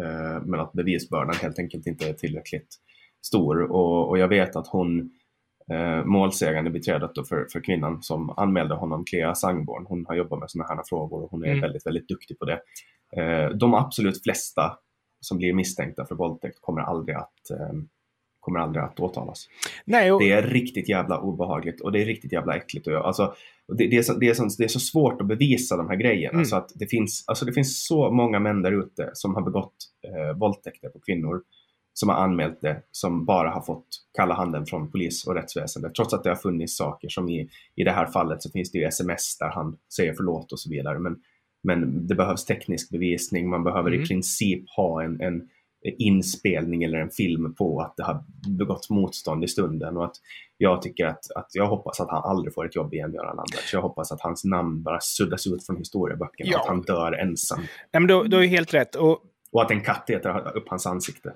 Eh, 0.04 0.42
men 0.46 0.60
att 0.60 0.74
bevisbördan 0.74 1.36
helt 1.42 1.60
enkelt 1.60 1.88
inte 1.88 2.10
är 2.10 2.14
tillräckligt 2.14 2.76
stor. 3.26 3.72
Och, 3.72 4.10
och 4.10 4.18
jag 4.18 4.28
vet 4.28 4.56
att 4.56 4.68
hon, 4.68 5.12
eh, 5.72 6.06
målsägande 6.06 6.72
beträdet 6.72 7.12
då 7.16 7.24
för, 7.24 7.48
för 7.52 7.60
kvinnan 7.64 8.02
som 8.02 8.30
anmälde 8.30 8.76
honom, 8.76 9.06
Clea 9.06 9.36
Sangborn, 9.36 9.86
hon 9.90 10.06
har 10.06 10.16
jobbat 10.16 10.40
med 10.40 10.52
sådana 10.52 10.74
här 10.76 10.84
frågor 10.90 11.24
och 11.24 11.32
hon 11.32 11.44
är 11.44 11.48
Mm. 11.48 11.62
väldigt, 11.62 11.86
väldigt 11.86 12.08
duktig 12.08 12.40
på 12.40 12.46
det. 12.46 12.62
Eh, 13.18 13.50
de 13.50 13.74
absolut 13.74 14.24
flesta 14.24 14.78
som 15.22 15.38
blir 15.38 15.54
misstänkta 15.54 16.06
för 16.06 16.16
våldtäkt 16.16 16.58
kommer 16.62 16.82
aldrig 16.82 17.16
att 17.16 17.50
eh, 17.52 17.74
kommer 18.40 18.60
aldrig 18.60 18.84
att 18.84 19.00
åtalas. 19.00 19.48
Nej, 19.86 20.12
och, 20.12 20.20
Det 20.22 20.32
är 20.32 20.42
riktigt 20.42 20.90
jävla 20.90 21.20
obehagligt 21.20 21.82
och 21.82 21.92
det 21.92 22.02
är 22.02 22.06
riktigt 22.06 22.32
jävla 22.32 22.56
äckligt. 22.56 22.88
Och 22.88 22.94
jag, 22.94 23.06
alltså, 23.06 23.34
det, 23.78 23.88
det, 23.88 23.98
är 23.98 24.02
så, 24.02 24.14
det, 24.14 24.30
är 24.30 24.34
så, 24.34 24.50
det 24.58 24.64
är 24.64 24.68
så 24.68 24.80
svårt 24.80 25.22
att 25.22 25.28
bevisa 25.28 25.78
de 25.78 25.90
här 25.90 25.96
grejerna. 25.96 26.34
Mm. 26.34 26.46
Så 26.46 26.56
att 26.56 26.72
det, 26.76 26.88
finns, 26.88 27.24
alltså 27.28 27.46
det 27.46 27.54
finns 27.54 27.86
så 27.88 28.12
många 28.12 28.40
män 28.40 28.62
där 28.62 28.72
ute 28.72 29.10
som 29.14 29.36
har 29.36 29.42
begått 29.42 29.76
eh, 30.08 30.38
våldtäkter 30.38 30.90
på 30.90 31.00
kvinnor. 31.00 31.42
Som 31.94 32.10
har 32.10 32.16
anmält 32.16 32.62
det, 32.62 32.82
som 32.92 33.26
bara 33.26 33.50
har 33.50 33.62
fått 33.62 33.88
kalla 34.18 34.34
handen 34.34 34.66
från 34.66 34.92
polis 34.92 35.28
och 35.28 35.36
rättsväsende. 35.36 35.90
Trots 35.90 36.14
att 36.14 36.24
det 36.24 36.30
har 36.30 36.36
funnits 36.36 36.78
saker 36.78 37.10
som 37.10 37.30
i, 37.30 37.50
i 37.76 37.84
det 37.84 37.92
här 37.92 38.06
fallet 38.06 38.44
så 38.44 38.50
finns 38.52 38.72
det 38.72 38.78
ju 38.78 38.86
sms 38.86 39.38
där 39.38 39.50
han 39.50 39.78
säger 39.96 40.14
förlåt 40.14 40.52
och 40.52 40.60
så 40.60 40.70
vidare. 40.70 41.00
Men, 41.00 41.16
men 41.64 42.08
det 42.08 42.16
behövs 42.16 42.46
teknisk 42.46 42.92
bevisning. 42.92 43.50
Man 43.50 43.64
behöver 43.64 43.92
Mm. 43.92 44.04
i 44.04 44.08
princip 44.08 44.64
ha 44.78 45.04
en, 45.04 45.22
en 45.22 45.42
inspelning 45.98 46.84
eller 46.84 46.98
en 46.98 47.10
film 47.10 47.56
på 47.56 47.82
att 47.82 47.98
det 47.98 48.04
har 48.04 48.24
begåtts 48.58 48.90
motstånd 48.90 49.44
i 49.44 49.48
stunden. 49.48 49.98
Och 49.98 50.06
att 50.06 50.16
jag 50.62 50.82
tycker 50.82 51.06
att, 51.06 51.32
att 51.36 51.48
jag 51.54 51.67
hoppas 51.67 52.00
att 52.00 52.10
han 52.10 52.24
aldrig 52.24 52.54
får 52.54 52.65
ett 52.65 52.76
jobb 52.76 52.93
igen, 52.93 53.13
Göran 53.13 53.36
Lambert. 53.36 53.74
Jag 53.74 53.82
hoppas 53.82 54.12
att 54.12 54.22
hans 54.22 54.43
namn 54.43 54.84
bara 54.84 55.00
suddas 55.02 55.48
ut 55.48 55.65
från 55.65 55.78
historieböckerna. 55.78 56.50
Ja. 56.52 56.60
Att 56.60 56.67
han 56.67 56.82
dör 56.82 57.12
ensam. 57.12 57.60
nej, 57.60 57.67
men 57.91 58.08
du, 58.08 58.24
du 58.24 58.38
har 58.38 58.43
ju 58.43 58.50
helt 58.50 58.74
rätt. 58.74 58.95
Och 58.95 59.19
Och 59.52 59.62
att 59.62 59.72
en 59.72 59.82
katt 59.84 60.10
äter 60.10 60.58
upp 60.58 60.69
hans 60.69 60.86
ansikte. 60.86 61.34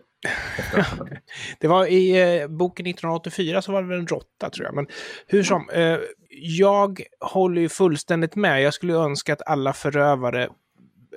Det 1.60 1.68
var 1.68 1.86
i 1.86 2.40
eh, 2.42 2.48
boken 2.48 2.86
1984 2.86 3.62
så 3.62 3.72
var 3.72 3.82
det 3.82 3.88
väl 3.88 4.00
en 4.00 4.08
råtta 4.08 4.50
tror 4.50 4.66
jag. 4.66 4.76
Men 4.76 4.88
hur 5.28 5.44
som, 5.44 5.70
eh, 5.70 5.98
jag 6.30 7.02
håller 7.20 7.62
ju 7.62 7.70
fullständigt 7.70 8.36
med. 8.36 8.62
Jag 8.62 8.74
skulle 8.74 8.94
önska 8.94 9.34
att 9.34 9.48
alla 9.48 9.74
förövare 9.74 10.50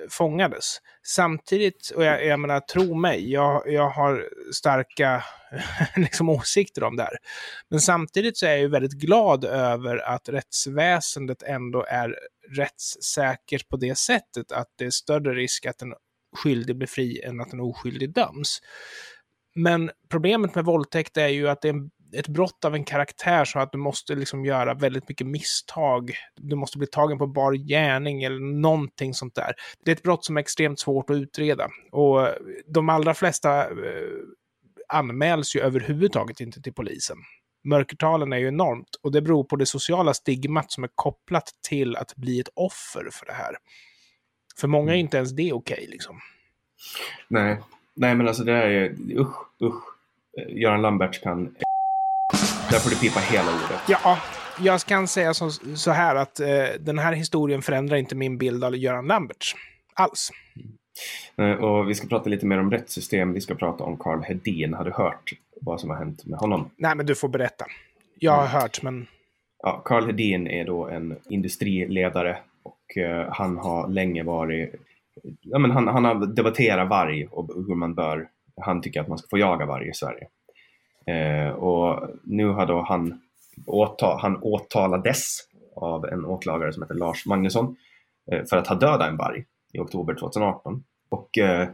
fångades. 0.09 0.77
Samtidigt, 1.03 1.91
och 1.95 2.03
jag, 2.03 2.25
jag 2.25 2.39
menar, 2.39 2.59
tro 2.59 2.95
mig, 2.95 3.31
jag, 3.31 3.63
jag 3.65 3.89
har 3.89 4.29
starka 4.53 5.23
liksom, 5.95 6.29
åsikter 6.29 6.83
om 6.83 6.95
det 6.95 7.03
här. 7.03 7.17
Men 7.69 7.79
samtidigt 7.79 8.37
så 8.37 8.45
är 8.45 8.49
jag 8.49 8.59
ju 8.59 8.67
väldigt 8.67 8.99
glad 8.99 9.45
över 9.45 9.97
att 9.97 10.29
rättsväsendet 10.29 11.43
ändå 11.43 11.85
är 11.89 12.15
rättssäkert 12.55 13.69
på 13.69 13.77
det 13.77 13.97
sättet 13.97 14.51
att 14.51 14.67
det 14.77 14.85
är 14.85 14.89
större 14.89 15.33
risk 15.33 15.65
att 15.65 15.81
en 15.81 15.93
skyldig 16.35 16.77
blir 16.77 16.87
fri 16.87 17.21
än 17.21 17.41
att 17.41 17.53
en 17.53 17.59
oskyldig 17.59 18.13
döms. 18.13 18.61
Men 19.55 19.91
problemet 20.09 20.55
med 20.55 20.65
våldtäkt 20.65 21.17
är 21.17 21.27
ju 21.27 21.49
att 21.49 21.61
det 21.61 21.67
är 21.67 21.73
en, 21.73 21.89
ett 22.13 22.27
brott 22.27 22.65
av 22.65 22.75
en 22.75 22.83
karaktär 22.83 23.45
så 23.45 23.59
att 23.59 23.71
du 23.71 23.77
måste 23.77 24.15
liksom 24.15 24.45
göra 24.45 24.73
väldigt 24.73 25.09
mycket 25.09 25.27
misstag. 25.27 26.11
Du 26.35 26.55
måste 26.55 26.77
bli 26.77 26.87
tagen 26.87 27.17
på 27.17 27.27
bar 27.27 27.53
gärning 27.53 28.23
eller 28.23 28.39
någonting 28.39 29.13
sånt 29.13 29.35
där. 29.35 29.53
Det 29.85 29.91
är 29.91 29.95
ett 29.95 30.03
brott 30.03 30.25
som 30.25 30.37
är 30.37 30.41
extremt 30.41 30.79
svårt 30.79 31.09
att 31.09 31.15
utreda. 31.15 31.69
Och 31.91 32.27
de 32.67 32.89
allra 32.89 33.13
flesta 33.13 33.63
eh, 33.63 33.73
anmäls 34.87 35.55
ju 35.55 35.59
överhuvudtaget 35.59 36.39
inte 36.39 36.61
till 36.61 36.73
polisen. 36.73 37.17
Mörkertalen 37.63 38.33
är 38.33 38.37
ju 38.37 38.47
enormt 38.47 38.95
och 39.01 39.11
det 39.11 39.21
beror 39.21 39.43
på 39.43 39.55
det 39.55 39.65
sociala 39.65 40.13
stigmat 40.13 40.71
som 40.71 40.83
är 40.83 40.89
kopplat 40.95 41.51
till 41.69 41.95
att 41.95 42.15
bli 42.15 42.39
ett 42.39 42.49
offer 42.53 43.09
för 43.11 43.25
det 43.25 43.33
här. 43.33 43.55
För 44.59 44.67
många 44.67 44.93
är 44.93 44.97
inte 44.97 45.17
ens 45.17 45.31
det 45.31 45.53
okej 45.53 45.75
okay, 45.75 45.87
liksom. 45.87 46.19
Nej. 47.27 47.57
Nej, 47.93 48.15
men 48.15 48.27
alltså 48.27 48.43
det 48.43 48.53
är 48.53 48.95
usch, 49.19 49.61
usch. 49.61 49.83
Göran 50.47 50.81
Lamberts 50.81 51.19
kan... 51.19 51.55
Där 52.71 52.79
får 52.79 52.89
du 52.89 52.95
pipa 52.95 53.19
hela 53.19 53.51
ordet. 53.51 53.81
Ja, 53.87 54.17
jag 54.59 54.81
kan 54.81 55.07
säga 55.07 55.33
så, 55.33 55.49
så 55.75 55.91
här 55.91 56.15
att 56.15 56.39
eh, 56.39 56.47
den 56.79 56.99
här 56.99 57.13
historien 57.13 57.61
förändrar 57.61 57.97
inte 57.97 58.15
min 58.15 58.37
bild 58.37 58.63
av 58.63 58.75
Göran 58.75 59.07
Lamberts. 59.07 59.55
Alls. 59.93 60.31
Mm. 61.37 61.63
Och 61.63 61.89
vi 61.89 61.95
ska 61.95 62.07
prata 62.07 62.29
lite 62.29 62.45
mer 62.45 62.59
om 62.59 62.71
rättssystem. 62.71 63.33
Vi 63.33 63.41
ska 63.41 63.55
prata 63.55 63.83
om 63.83 63.97
Karl 63.97 64.23
Hedin. 64.23 64.73
Har 64.73 64.85
du 64.85 64.91
hört 64.91 65.33
vad 65.61 65.79
som 65.79 65.89
har 65.89 65.97
hänt 65.97 66.25
med 66.25 66.39
honom? 66.39 66.69
Nej, 66.77 66.95
men 66.95 67.05
du 67.05 67.15
får 67.15 67.29
berätta. 67.29 67.65
Jag 68.19 68.31
har 68.31 68.47
mm. 68.47 68.61
hört, 68.61 68.81
men... 68.81 69.07
Ja, 69.63 69.81
Karl 69.85 70.05
Hedin 70.05 70.47
är 70.47 70.65
då 70.65 70.87
en 70.87 71.15
industriledare 71.29 72.37
och 72.63 72.97
eh, 72.97 73.27
han 73.31 73.57
har 73.57 73.87
länge 73.87 74.23
varit... 74.23 74.75
Ja, 75.41 75.59
men 75.59 75.71
han, 75.71 75.87
han 75.87 76.05
har 76.05 76.25
debatterat 76.25 76.89
varg 76.89 77.27
och 77.31 77.47
hur 77.67 77.75
man 77.75 77.95
bör... 77.95 78.27
Han 78.61 78.81
tycker 78.81 79.01
att 79.01 79.07
man 79.07 79.17
ska 79.17 79.27
få 79.29 79.37
jaga 79.37 79.65
varg 79.65 79.89
i 79.89 79.93
Sverige. 79.93 80.27
Eh, 81.07 81.49
och 81.49 82.09
nu 82.23 82.47
har 82.47 82.65
då 82.65 82.81
han, 82.81 83.21
åtal, 83.65 84.19
han 84.19 84.37
åtalades 84.43 85.39
av 85.75 86.05
en 86.05 86.25
åklagare 86.25 86.73
som 86.73 86.83
heter 86.83 86.95
Lars 86.95 87.25
Magnusson 87.25 87.75
eh, 88.31 88.43
för 88.45 88.57
att 88.57 88.67
ha 88.67 88.75
dödat 88.75 89.09
en 89.09 89.17
varg 89.17 89.45
i 89.73 89.79
oktober 89.79 90.13
2018. 90.13 90.83
Och 91.09 91.37
eh, 91.37 91.67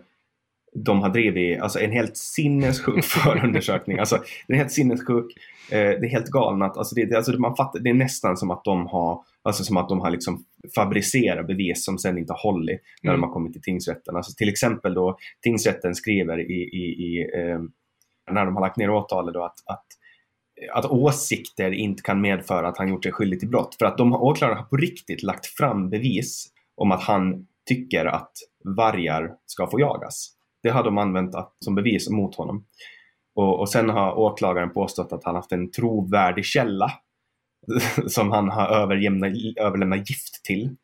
de 0.75 1.01
har 1.01 1.09
drivit 1.09 1.61
alltså, 1.61 1.79
en 1.79 1.91
helt 1.91 2.17
sinnessjuk 2.17 3.03
förundersökning. 3.23 3.99
Alltså, 3.99 4.15
den 4.47 4.55
är 4.55 4.57
helt 4.57 4.71
sinnessjuk. 4.71 5.25
Eh, 5.71 5.77
det 5.77 6.05
är 6.05 6.09
helt 6.09 6.29
galnat. 6.29 6.77
Alltså, 6.77 6.95
det, 6.95 7.05
det, 7.05 7.17
alltså, 7.17 7.39
man 7.39 7.55
fattar, 7.55 7.79
det 7.79 7.89
är 7.89 7.93
nästan 7.93 8.37
som 8.37 8.51
att 8.51 8.63
de 8.63 8.87
har, 8.87 9.23
alltså, 9.41 9.63
som 9.63 9.77
att 9.77 9.89
de 9.89 9.99
har 9.99 10.09
liksom 10.11 10.45
fabricerat 10.75 11.47
bevis 11.47 11.85
som 11.85 11.97
sen 11.97 12.17
inte 12.17 12.33
har 12.33 12.51
hållit 12.51 12.81
när 13.01 13.11
mm. 13.11 13.21
de 13.21 13.27
har 13.27 13.33
kommit 13.33 13.53
till 13.53 13.61
tingsrätten. 13.61 14.15
Alltså, 14.15 14.33
till 14.37 14.49
exempel 14.49 14.93
då 14.93 15.17
tingsrätten 15.41 15.95
skriver 15.95 16.39
i, 16.39 16.53
i, 16.53 16.83
i 16.83 17.27
eh, 17.35 17.59
när 18.31 18.45
de 18.45 18.55
har 18.55 18.61
lagt 18.61 18.77
ner 18.77 18.89
åtalet 18.89 19.33
då 19.33 19.43
att, 19.43 19.59
att 19.65 19.85
att 20.73 20.85
åsikter 20.85 21.71
inte 21.71 22.03
kan 22.03 22.21
medföra 22.21 22.67
att 22.67 22.77
han 22.77 22.89
gjort 22.89 23.03
sig 23.03 23.11
skyldig 23.11 23.39
till 23.39 23.49
brott. 23.49 23.75
För 23.79 23.85
att 23.85 23.97
de 23.97 24.13
åklagarna 24.13 24.61
har 24.61 24.67
på 24.67 24.77
riktigt 24.77 25.23
lagt 25.23 25.45
fram 25.45 25.89
bevis 25.89 26.47
om 26.75 26.91
att 26.91 27.03
han 27.03 27.47
tycker 27.65 28.05
att 28.05 28.31
vargar 28.77 29.31
ska 29.45 29.67
få 29.67 29.79
jagas. 29.79 30.29
Det 30.63 30.69
har 30.69 30.83
de 30.83 30.97
använt 30.97 31.35
som 31.59 31.75
bevis 31.75 32.09
mot 32.09 32.35
honom. 32.35 32.65
Och, 33.35 33.59
och 33.59 33.69
sen 33.69 33.89
har 33.89 34.19
åklagaren 34.19 34.73
påstått 34.73 35.13
att 35.13 35.23
han 35.23 35.35
haft 35.35 35.51
en 35.51 35.71
trovärdig 35.71 36.45
källa 36.45 36.91
som 38.07 38.31
han 38.31 38.49
har 38.49 38.67
överlämnat 38.67 40.09
gift 40.09 40.43
till. 40.43 40.75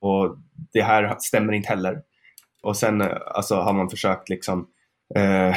Och 0.00 0.36
det 0.72 0.82
här 0.82 1.16
stämmer 1.18 1.52
inte 1.52 1.68
heller. 1.68 2.02
Och 2.62 2.76
sen 2.76 3.00
eh, 3.00 3.16
alltså, 3.26 3.54
har 3.54 3.72
man 3.72 3.90
försökt 3.90 4.28
liksom 4.28 4.68
eh, 5.14 5.56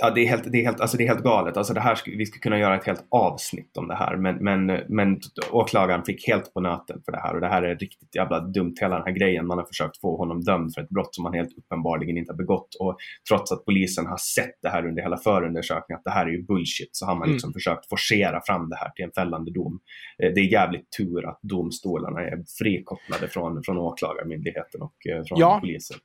ja, 0.00 0.10
det 0.10 0.20
är 0.20 0.28
helt, 0.28 0.52
det 0.52 0.58
är 0.58 0.64
helt, 0.64 0.80
alltså 0.80 0.96
det 0.96 1.04
är 1.04 1.08
helt 1.08 1.24
galet. 1.24 1.56
Alltså 1.56 1.74
det 1.74 1.80
här, 1.80 1.98
vi 2.06 2.26
skulle 2.26 2.40
kunna 2.40 2.58
göra 2.58 2.76
ett 2.76 2.86
helt 2.86 3.06
avsnitt 3.10 3.76
om 3.76 3.88
det 3.88 3.94
här 3.94 4.16
men, 4.16 4.36
men, 4.36 4.66
men 4.88 5.20
åklagaren 5.50 6.04
fick 6.04 6.28
helt 6.28 6.54
på 6.54 6.60
nöten 6.60 7.02
för 7.04 7.12
det 7.12 7.18
här 7.18 7.34
och 7.34 7.40
det 7.40 7.48
här 7.48 7.62
är 7.62 7.76
riktigt 7.76 8.14
jävla 8.14 8.40
dumt 8.40 8.74
hela 8.80 8.94
den 8.94 9.04
här 9.04 9.12
grejen. 9.12 9.46
Man 9.46 9.58
har 9.58 9.64
försökt 9.64 10.00
få 10.00 10.16
honom 10.16 10.40
dömd 10.40 10.74
för 10.74 10.82
ett 10.82 10.88
brott 10.88 11.14
som 11.14 11.24
han 11.24 11.34
helt 11.34 11.58
uppenbarligen 11.58 12.16
inte 12.16 12.32
har 12.32 12.36
begått 12.36 12.74
och 12.80 12.96
trots 13.28 13.52
att 13.52 13.64
polisen 13.64 14.06
har 14.06 14.16
sett 14.16 14.54
det 14.62 14.68
här 14.68 14.86
under 14.86 15.02
hela 15.02 15.16
förundersökningen 15.16 15.98
att 15.98 16.04
det 16.04 16.10
här 16.10 16.26
är 16.26 16.30
ju 16.30 16.42
bullshit 16.42 16.90
så 16.92 17.06
har 17.06 17.14
man 17.14 17.22
mm. 17.22 17.32
liksom 17.32 17.48
mm. 17.48 17.54
försökt 17.54 17.88
forcera 17.88 18.40
fram 18.46 18.68
det 18.68 18.76
här 18.76 18.90
till 18.90 19.04
en 19.04 19.12
fällande 19.12 19.52
dom. 19.52 19.80
Eh, 20.22 20.32
det 20.34 20.40
är 20.40 20.52
jävligt 20.52 20.92
tur 20.98 21.28
att 21.28 21.38
domstolarna 21.42 22.20
är 22.20 22.44
frikopplade 22.58 23.28
från, 23.28 23.62
från 23.62 23.78
åklagarmyndigheten 23.78 24.82
och 24.82 25.06
eh, 25.06 25.22
från 25.28 25.38
ja. 25.38 25.58
polisen. 25.60 25.96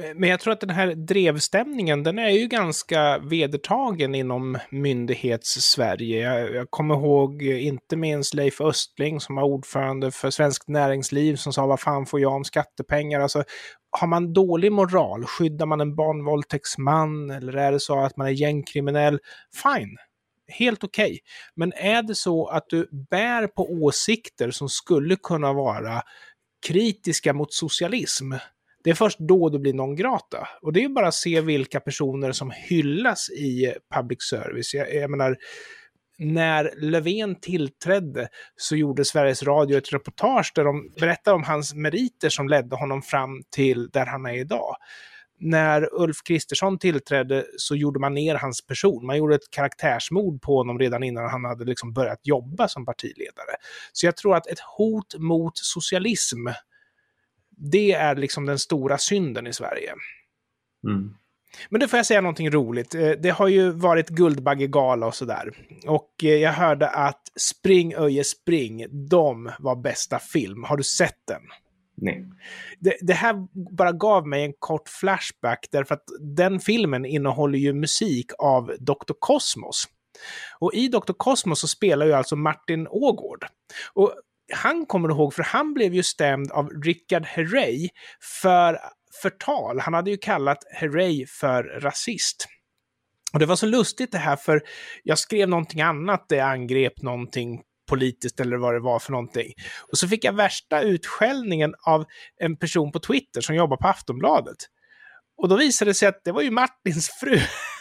Eh, 0.00 0.14
men 0.14 0.28
jag 0.28 0.40
tror 0.40 0.52
att 0.52 0.60
den 0.60 0.70
här 0.70 0.94
drevstämningen, 0.94 2.02
den 2.02 2.18
är 2.18 2.28
ju 2.28 2.46
ganska 2.46 3.18
vedertagen 3.18 4.14
inom 4.14 4.58
myndighets-Sverige. 4.70 6.20
Jag, 6.20 6.54
jag, 6.54 6.70
kommer 6.70 6.94
ihåg 6.94 7.42
eh, 7.42 7.66
inte 7.66 7.96
minst 7.96 8.34
Leif 8.34 8.60
Östling 8.60 9.20
som 9.20 9.34
var 9.34 9.42
ordförande 9.42 10.10
för 10.10 10.30
Svenskt 10.30 10.68
Näringsliv 10.68 11.36
som 11.36 11.52
sa 11.52 11.66
vad 11.66 11.80
fan 11.80 12.06
får 12.06 12.20
jag 12.20 12.32
om 12.32 12.44
skattepengar? 12.44 13.20
Alltså, 13.20 13.44
har 13.90 14.06
man 14.06 14.32
dålig 14.32 14.72
moral, 14.72 15.24
skyddar 15.24 15.66
man 15.66 15.80
en 15.80 15.94
barnvåldtäktsman 15.94 17.30
eller 17.30 17.56
är 17.56 17.72
det 17.72 17.80
så 17.80 18.00
att 18.00 18.16
man 18.16 18.26
är 18.26 18.30
gängkriminell? 18.30 19.18
Fine, 19.62 19.96
helt 20.48 20.84
okej. 20.84 21.04
Okay. 21.04 21.18
Men 21.56 21.72
är 21.72 22.02
det 22.02 22.14
så 22.14 22.46
att 22.46 22.64
du 22.68 22.88
bär 23.10 23.46
på 23.46 23.72
åsikter 23.72 24.50
som 24.50 24.68
skulle 24.68 25.16
kunna 25.16 25.52
vara 25.52 26.02
kritiska 26.66 27.32
mot 27.32 27.52
socialism, 27.52 28.32
det 28.84 28.90
är 28.90 28.94
först 28.94 29.18
då 29.18 29.48
det 29.48 29.58
blir 29.58 29.74
non 29.74 29.96
grata. 29.96 30.48
Och 30.62 30.72
det 30.72 30.84
är 30.84 30.88
bara 30.88 31.08
att 31.08 31.14
se 31.14 31.40
vilka 31.40 31.80
personer 31.80 32.32
som 32.32 32.50
hyllas 32.50 33.30
i 33.30 33.74
public 33.94 34.22
service. 34.22 34.74
Jag, 34.74 34.94
jag 34.94 35.10
menar, 35.10 35.36
när 36.18 36.72
Löfven 36.76 37.40
tillträdde 37.40 38.28
så 38.56 38.76
gjorde 38.76 39.04
Sveriges 39.04 39.42
Radio 39.42 39.78
ett 39.78 39.92
reportage 39.92 40.52
där 40.54 40.64
de 40.64 40.90
berättade 41.00 41.34
om 41.34 41.42
hans 41.42 41.74
meriter 41.74 42.28
som 42.28 42.48
ledde 42.48 42.76
honom 42.76 43.02
fram 43.02 43.42
till 43.50 43.88
där 43.88 44.06
han 44.06 44.26
är 44.26 44.34
idag. 44.38 44.76
När 45.38 46.02
Ulf 46.02 46.16
Kristersson 46.24 46.78
tillträdde 46.78 47.44
så 47.56 47.76
gjorde 47.76 48.00
man 48.00 48.14
ner 48.14 48.34
hans 48.34 48.66
person. 48.66 49.06
Man 49.06 49.16
gjorde 49.16 49.34
ett 49.34 49.50
karaktärsmord 49.50 50.42
på 50.42 50.56
honom 50.56 50.78
redan 50.78 51.02
innan 51.02 51.30
han 51.30 51.44
hade 51.44 51.64
liksom 51.64 51.92
börjat 51.92 52.20
jobba 52.22 52.68
som 52.68 52.86
partiledare. 52.86 53.54
Så 53.92 54.06
jag 54.06 54.16
tror 54.16 54.36
att 54.36 54.46
ett 54.46 54.60
hot 54.76 55.14
mot 55.18 55.58
socialism 55.58 56.46
det 57.56 57.92
är 57.92 58.16
liksom 58.16 58.46
den 58.46 58.58
stora 58.58 58.98
synden 58.98 59.46
i 59.46 59.52
Sverige. 59.52 59.94
Mm. 60.86 61.14
Men 61.68 61.80
då 61.80 61.88
får 61.88 61.96
jag 61.96 62.06
säga 62.06 62.20
någonting 62.20 62.50
roligt. 62.50 62.94
Eh, 62.94 63.10
det 63.10 63.30
har 63.30 63.48
ju 63.48 63.70
varit 63.70 64.08
Guldbaggegala 64.08 65.06
och 65.06 65.14
sådär. 65.14 65.50
Och 65.86 66.10
eh, 66.22 66.28
jag 66.28 66.52
hörde 66.52 66.88
att 66.88 67.22
Spring 67.36 67.94
Öje 67.94 68.24
Spring, 68.24 68.86
de 69.08 69.50
var 69.58 69.76
bästa 69.76 70.18
film. 70.18 70.64
Har 70.64 70.76
du 70.76 70.82
sett 70.82 71.18
den? 71.28 71.42
Nej. 71.96 72.24
Det, 72.78 72.96
det, 73.00 73.14
här 73.14 73.46
bara 73.76 73.92
gav 73.92 74.26
mig 74.26 74.44
en 74.44 74.52
kort 74.58 74.88
flashback 74.88 75.66
därför 75.72 75.94
att 75.94 76.04
den 76.20 76.60
filmen 76.60 77.04
innehåller 77.04 77.58
ju 77.58 77.72
musik 77.72 78.30
av 78.38 78.72
Dr. 78.80 79.14
Cosmos. 79.18 79.84
Och 80.58 80.74
i 80.74 80.88
Dr. 80.88 81.12
Cosmos 81.16 81.60
så 81.60 81.68
spelar 81.68 82.06
ju 82.06 82.12
alltså 82.12 82.36
Martin 82.36 82.86
Ågård. 82.90 83.46
Och 83.92 84.14
han 84.54 84.86
kommer 84.86 85.08
ihåg, 85.08 85.34
för 85.34 85.42
han 85.42 85.74
blev 85.74 85.94
ju 85.94 86.02
stämd 86.02 86.52
av 86.52 86.68
Richard 86.68 87.24
Herrey 87.24 87.88
för 88.42 88.78
förtal. 89.22 89.80
Han 89.80 89.94
hade 89.94 90.10
ju 90.10 90.16
kallat 90.16 90.58
Herrey 90.72 91.26
för 91.26 91.62
rasist. 91.62 92.46
Och 93.32 93.38
det 93.38 93.46
var 93.46 93.56
så 93.56 93.66
lustigt 93.66 94.12
det 94.12 94.18
här, 94.18 94.36
för 94.36 94.62
jag 95.02 95.18
skrev 95.18 95.48
någonting 95.48 95.80
annat 95.80 96.28
där 96.28 96.36
jag 96.36 96.48
angrep 96.50 97.02
någonting 97.02 97.62
politiskt 97.88 98.40
eller 98.40 98.56
vad 98.56 98.74
det 98.74 98.80
var 98.80 98.98
för 98.98 99.12
någonting. 99.12 99.52
Och 99.90 99.98
så 99.98 100.08
fick 100.08 100.24
jag 100.24 100.32
värsta 100.32 100.80
utskällningen 100.80 101.74
av 101.86 102.04
en 102.40 102.56
person 102.56 102.92
på 102.92 102.98
Twitter 102.98 103.40
som 103.40 103.54
jobbar 103.54 103.76
på 103.76 103.88
Aftonbladet. 103.88 104.56
Och 105.36 105.48
då 105.48 105.56
visade 105.56 105.90
det 105.90 105.94
sig 105.94 106.08
att 106.08 106.24
det 106.24 106.32
var 106.32 106.42
ju 106.42 106.50
Martins 106.50 107.08
fru. 107.08 107.38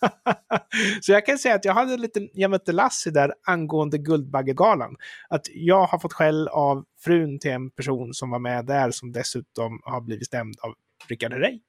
så 1.02 1.12
jag 1.12 1.26
kan 1.26 1.38
säga 1.38 1.54
att 1.54 1.64
jag 1.64 1.74
hade 1.74 1.94
en 1.94 2.00
liten 2.00 2.28
jag 2.32 2.50
mötte 2.50 2.72
Lassie 2.72 3.12
där 3.12 3.34
angående 3.46 3.98
Guldbaggegalan. 3.98 4.96
Att 5.28 5.46
jag 5.54 5.86
har 5.86 5.98
fått 5.98 6.12
skäll 6.12 6.48
av 6.48 6.84
frun 7.04 7.38
till 7.38 7.50
en 7.50 7.70
person 7.70 8.14
som 8.14 8.30
var 8.30 8.38
med 8.38 8.66
där 8.66 8.90
som 8.90 9.12
dessutom 9.12 9.80
har 9.84 10.00
blivit 10.00 10.26
stämd 10.26 10.56
av 10.62 10.74
Rickard 11.08 11.32
Herrey. 11.32 11.60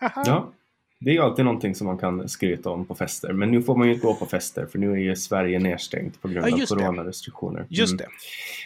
ja, 0.24 0.52
det 1.00 1.10
är 1.10 1.14
ju 1.14 1.20
alltid 1.20 1.44
någonting 1.44 1.74
som 1.74 1.86
man 1.86 1.98
kan 1.98 2.28
skryta 2.28 2.70
om 2.70 2.84
på 2.84 2.94
fester. 2.94 3.32
Men 3.32 3.50
nu 3.50 3.62
får 3.62 3.76
man 3.76 3.86
ju 3.86 3.94
inte 3.94 4.06
gå 4.06 4.14
på 4.14 4.26
fester 4.26 4.66
för 4.66 4.78
nu 4.78 4.92
är 4.92 4.96
ju 4.96 5.16
Sverige 5.16 5.58
nedstängt 5.58 6.22
på 6.22 6.28
grund 6.28 6.48
ja, 6.48 6.62
av 6.62 6.66
coronarestriktioner. 6.66 7.66
Just 7.68 7.92
mm. 7.92 7.96
det. 7.96 8.08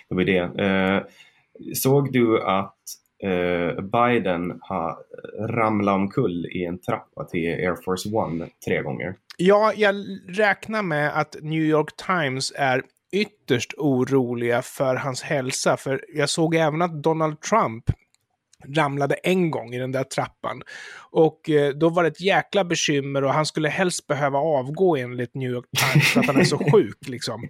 Det 0.08 0.14
var 0.14 0.24
det. 0.24 0.64
Eh, 0.64 1.02
såg 1.74 2.12
du 2.12 2.42
att 2.42 2.76
Biden 3.82 4.58
har 4.61 4.96
ramlat 5.48 5.94
omkull 5.94 6.46
i 6.46 6.64
en 6.64 6.78
trappa 6.78 7.24
till 7.24 7.48
Air 7.48 7.76
Force 7.85 8.08
One 8.08 8.48
tre 8.66 8.82
gånger. 8.82 9.14
Ja, 9.37 9.72
jag 9.76 9.94
räknar 10.28 10.82
med 10.82 11.20
att 11.20 11.37
New 11.40 11.62
York 11.62 11.96
Times 12.06 12.52
är 12.56 12.82
ytterst 13.12 13.74
oroliga 13.78 14.62
för 14.62 14.94
hans 14.96 15.22
hälsa. 15.22 15.76
För 15.76 16.04
jag 16.14 16.30
såg 16.30 16.54
även 16.54 16.82
att 16.82 17.02
Donald 17.02 17.40
Trump 17.40 17.85
ramlade 18.76 19.14
en 19.14 19.50
gång 19.50 19.74
i 19.74 19.78
den 19.78 19.92
där 19.92 20.04
trappan. 20.04 20.62
Och 21.11 21.50
eh, 21.50 21.72
då 21.72 21.88
var 21.88 22.02
det 22.02 22.08
ett 22.08 22.20
jäkla 22.20 22.64
bekymmer 22.64 23.24
och 23.24 23.35
han 23.35 23.46
skulle 23.46 23.68
helst 23.68 24.06
behöva 24.06 24.38
avgå 24.38 24.96
enligt 24.96 25.35
New 25.35 25.50
York 25.50 25.66
Times 25.78 26.12
för 26.12 26.20
att 26.20 26.26
han 26.26 26.40
är 26.40 26.44
så 26.44 26.58
sjuk 26.72 27.08
liksom. 27.08 27.48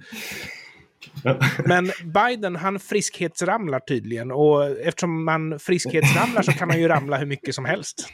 Men 1.66 1.90
Biden, 2.04 2.56
han 2.56 2.78
friskhetsramlar 2.78 3.80
tydligen. 3.80 4.30
Och 4.30 4.70
eftersom 4.70 5.24
man 5.24 5.58
friskhetsramlar 5.58 6.42
så 6.42 6.52
kan 6.52 6.68
man 6.68 6.80
ju 6.80 6.88
ramla 6.88 7.16
hur 7.16 7.26
mycket 7.26 7.54
som 7.54 7.64
helst. 7.64 8.08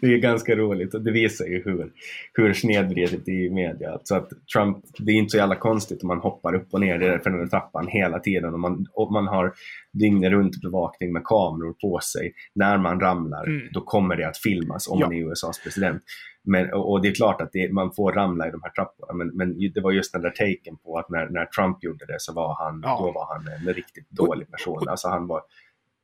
det 0.00 0.06
är 0.06 0.18
ganska 0.18 0.56
roligt 0.56 0.94
och 0.94 1.02
det 1.02 1.12
visar 1.12 1.46
ju 1.46 1.62
hur, 1.64 1.92
hur 2.32 2.52
snedvridet 2.52 3.24
det 3.24 3.30
är 3.30 3.46
i 3.46 3.50
media. 3.50 3.92
Alltså 3.92 4.14
att 4.14 4.28
Trump, 4.52 4.84
det 4.98 5.12
är 5.12 5.16
inte 5.16 5.30
så 5.30 5.36
jävla 5.36 5.56
konstigt 5.56 6.02
om 6.02 6.08
man 6.08 6.18
hoppar 6.18 6.54
upp 6.54 6.68
och 6.70 6.80
ner 6.80 7.02
i 7.02 7.20
den 7.24 7.50
trappan 7.50 7.86
hela 7.88 8.18
tiden. 8.18 8.54
Och 8.54 8.60
man, 8.60 8.86
och 8.92 9.12
man 9.12 9.26
har 9.26 9.52
dygnet 9.92 10.30
runt 10.30 10.60
bevakning 10.62 11.12
med 11.12 11.24
kameror 11.24 11.72
på 11.72 12.00
sig. 12.00 12.32
När 12.54 12.78
man 12.78 13.00
ramlar, 13.00 13.46
mm. 13.46 13.68
då 13.72 13.80
kommer 13.80 14.16
det 14.16 14.28
att 14.28 14.38
filmas 14.38 14.88
om 14.88 15.00
ja. 15.00 15.06
man 15.06 15.16
är 15.16 15.30
USAs 15.30 15.62
president. 15.62 16.02
Men, 16.44 16.72
och 16.72 17.02
det 17.02 17.08
är 17.08 17.14
klart 17.14 17.40
att 17.40 17.52
det, 17.52 17.72
man 17.72 17.92
får 17.94 18.12
ramla 18.12 18.48
i 18.48 18.50
de 18.50 18.60
här 18.62 18.70
trapporna, 18.70 19.12
men, 19.12 19.36
men 19.36 19.72
det 19.74 19.80
var 19.80 19.92
just 19.92 20.12
den 20.12 20.22
där 20.22 20.30
taken 20.30 20.76
på 20.76 20.98
att 20.98 21.10
när, 21.10 21.28
när 21.28 21.44
Trump 21.44 21.84
gjorde 21.84 22.06
det 22.06 22.16
så 22.18 22.32
var 22.32 22.56
han, 22.58 22.80
ja. 22.84 22.98
då 23.00 23.12
var 23.12 23.26
han 23.34 23.68
en 23.68 23.74
riktigt 23.74 24.10
dålig 24.10 24.50
person. 24.50 24.88
Alltså 24.88 25.08
han 25.08 25.26
var 25.26 25.42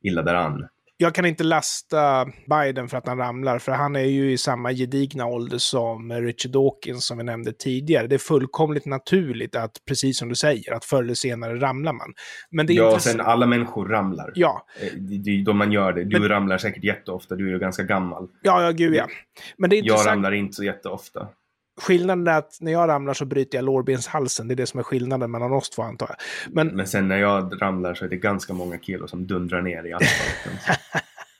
illa 0.03 0.21
däran 0.21 0.67
jag 0.97 1.15
kan 1.15 1.25
inte 1.25 1.43
lasta 1.43 2.25
Biden 2.25 2.87
för 2.87 2.97
att 2.97 3.07
han 3.07 3.17
ramlar, 3.17 3.59
för 3.59 3.71
han 3.71 3.95
är 3.95 3.99
ju 3.99 4.31
i 4.31 4.37
samma 4.37 4.73
gedigna 4.73 5.25
ålder 5.25 5.57
som 5.57 6.11
Richard 6.11 6.51
Dawkins 6.51 7.05
som 7.05 7.17
vi 7.17 7.23
nämnde 7.23 7.53
tidigare. 7.53 8.07
Det 8.07 8.15
är 8.15 8.19
fullkomligt 8.19 8.85
naturligt 8.85 9.55
att, 9.55 9.71
precis 9.87 10.17
som 10.17 10.29
du 10.29 10.35
säger, 10.35 10.73
att 10.73 10.85
förr 10.85 11.03
eller 11.03 11.13
senare 11.13 11.59
ramlar 11.59 11.93
man. 11.93 12.13
Men 12.51 12.67
det 12.67 12.73
är 12.73 12.75
ja, 12.75 12.89
inte... 12.89 13.03
sen 13.03 13.21
alla 13.21 13.45
människor 13.45 13.85
ramlar. 13.85 14.31
Ja. 14.35 14.65
Eh, 14.81 15.43
då 15.45 15.53
man 15.53 15.71
gör 15.71 15.93
det. 15.93 16.03
Du 16.03 16.19
Men... 16.19 16.29
ramlar 16.29 16.57
säkert 16.57 16.83
jätteofta, 16.83 17.35
du 17.35 17.47
är 17.47 17.51
ju 17.51 17.59
ganska 17.59 17.83
gammal. 17.83 18.27
Ja, 18.41 18.63
ja, 18.63 18.71
gud 18.71 18.95
ja. 18.95 19.07
Men 19.57 19.69
det 19.69 19.75
är 19.75 19.77
intressant... 19.77 20.05
Jag 20.05 20.11
ramlar 20.11 20.31
inte 20.31 20.53
så 20.53 20.63
jätteofta. 20.63 21.27
Skillnaden 21.81 22.27
är 22.27 22.37
att 22.37 22.57
när 22.61 22.71
jag 22.71 22.89
ramlar 22.89 23.13
så 23.13 23.25
bryter 23.25 23.57
jag 23.57 23.65
lårbenshalsen. 23.65 24.47
Det 24.47 24.53
är 24.53 24.55
det 24.55 24.65
som 24.65 24.79
är 24.79 24.83
skillnaden 24.83 25.31
mellan 25.31 25.53
oss 25.53 25.69
två 25.69 25.81
antar 25.81 26.07
jag. 26.09 26.17
Men, 26.53 26.75
Men 26.75 26.87
sen 26.87 27.07
när 27.07 27.17
jag 27.17 27.61
ramlar 27.61 27.93
så 27.93 28.05
är 28.05 28.09
det 28.09 28.17
ganska 28.17 28.53
många 28.53 28.79
kilo 28.79 29.07
som 29.07 29.27
dundrar 29.27 29.61
ner 29.61 29.83
i 29.83 29.93
asfalten. 29.93 30.77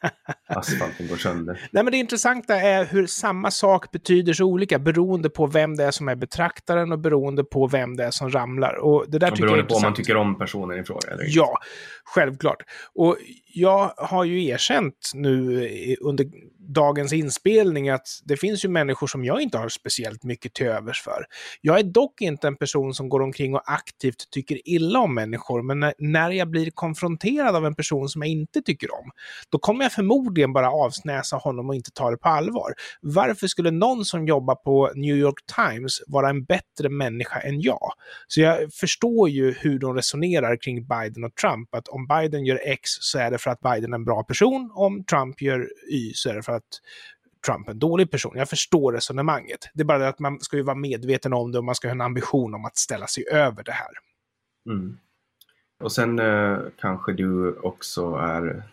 asfalten 0.47 1.07
går 1.07 1.15
sönder. 1.15 1.69
Nej, 1.71 1.83
men 1.83 1.91
det 1.91 1.97
intressanta 1.97 2.55
är 2.55 2.85
hur 2.85 3.07
samma 3.07 3.51
sak 3.51 3.91
betyder 3.91 4.33
så 4.33 4.45
olika 4.45 4.79
beroende 4.79 5.29
på 5.29 5.47
vem 5.47 5.75
det 5.75 5.83
är 5.83 5.91
som 5.91 6.07
är 6.07 6.15
betraktaren 6.15 6.91
och 6.91 6.99
beroende 6.99 7.43
på 7.43 7.67
vem 7.67 7.95
det 7.95 8.03
är 8.03 8.11
som 8.11 8.29
ramlar. 8.29 8.75
Och 8.75 9.05
det 9.07 9.19
där 9.19 9.31
och 9.31 9.37
beroende 9.37 9.63
på 9.63 9.75
om 9.75 9.81
man 9.81 9.93
tycker 9.93 10.17
om 10.17 10.37
personen 10.37 10.79
i 10.79 10.83
fråga. 10.83 11.11
Eller 11.11 11.25
ja, 11.27 11.57
självklart. 12.03 12.63
Och 12.93 13.17
jag 13.53 13.93
har 13.97 14.23
ju 14.23 14.45
erkänt 14.45 15.11
nu 15.13 15.69
under 16.01 16.25
dagens 16.73 17.13
inspelning 17.13 17.89
att 17.89 18.07
det 18.23 18.37
finns 18.37 18.65
ju 18.65 18.69
människor 18.69 19.07
som 19.07 19.25
jag 19.25 19.41
inte 19.41 19.57
har 19.57 19.69
speciellt 19.69 20.23
mycket 20.23 20.53
till 20.53 20.65
övers 20.67 21.01
för. 21.01 21.25
Jag 21.61 21.79
är 21.79 21.83
dock 21.83 22.21
inte 22.21 22.47
en 22.47 22.55
person 22.55 22.93
som 22.93 23.09
går 23.09 23.21
omkring 23.21 23.55
och 23.55 23.71
aktivt 23.71 24.29
tycker 24.31 24.69
illa 24.69 24.99
om 24.99 25.15
människor, 25.15 25.61
men 25.61 25.93
när 25.97 26.31
jag 26.31 26.49
blir 26.49 26.71
konfronterad 26.71 27.55
av 27.55 27.65
en 27.65 27.75
person 27.75 28.09
som 28.09 28.21
jag 28.21 28.29
inte 28.31 28.61
tycker 28.61 28.93
om, 28.93 29.11
då 29.49 29.59
kommer 29.59 29.85
jag 29.85 29.91
förmodligen 29.91 30.34
bara 30.53 30.71
avsnäsa 30.71 31.35
honom 31.37 31.69
och 31.69 31.75
inte 31.75 31.91
ta 31.91 32.11
det 32.11 32.17
på 32.17 32.29
allvar. 32.29 32.73
Varför 33.01 33.47
skulle 33.47 33.71
någon 33.71 34.05
som 34.05 34.27
jobbar 34.27 34.55
på 34.55 34.91
New 34.95 35.15
York 35.15 35.39
Times 35.55 36.01
vara 36.07 36.29
en 36.29 36.43
bättre 36.43 36.89
människa 36.89 37.39
än 37.39 37.61
jag? 37.61 37.91
Så 38.27 38.41
jag 38.41 38.73
förstår 38.73 39.29
ju 39.29 39.51
hur 39.51 39.79
de 39.79 39.95
resonerar 39.95 40.57
kring 40.61 40.87
Biden 40.87 41.23
och 41.23 41.35
Trump, 41.35 41.75
att 41.75 41.87
om 41.87 42.07
Biden 42.07 42.45
gör 42.45 42.59
X 42.63 42.89
så 42.99 43.19
är 43.19 43.31
det 43.31 43.37
för 43.37 43.51
att 43.51 43.59
Biden 43.59 43.93
är 43.93 43.97
en 43.97 44.05
bra 44.05 44.23
person, 44.23 44.71
om 44.75 45.03
Trump 45.03 45.41
gör 45.41 45.69
Y 45.91 46.11
så 46.13 46.29
är 46.29 46.33
det 46.33 46.43
för 46.43 46.53
att 46.53 46.63
Trump 47.45 47.67
är 47.67 47.71
en 47.71 47.79
dålig 47.79 48.11
person. 48.11 48.33
Jag 48.35 48.49
förstår 48.49 48.93
resonemanget. 48.93 49.59
Det 49.73 49.81
är 49.81 49.85
bara 49.85 49.97
det 49.97 50.07
att 50.07 50.19
man 50.19 50.39
ska 50.39 50.57
ju 50.57 50.63
vara 50.63 50.75
medveten 50.75 51.33
om 51.33 51.51
det 51.51 51.57
och 51.57 51.63
man 51.63 51.75
ska 51.75 51.87
ha 51.87 51.91
en 51.93 52.01
ambition 52.01 52.53
om 52.53 52.65
att 52.65 52.77
ställa 52.77 53.07
sig 53.07 53.25
över 53.31 53.63
det 53.63 53.71
här. 53.71 53.91
Mm. 54.69 54.97
Och 55.79 55.91
sen 55.91 56.19
eh, 56.19 56.57
kanske 56.81 57.13
du 57.13 57.55
också 57.59 58.13
är, 58.15 58.63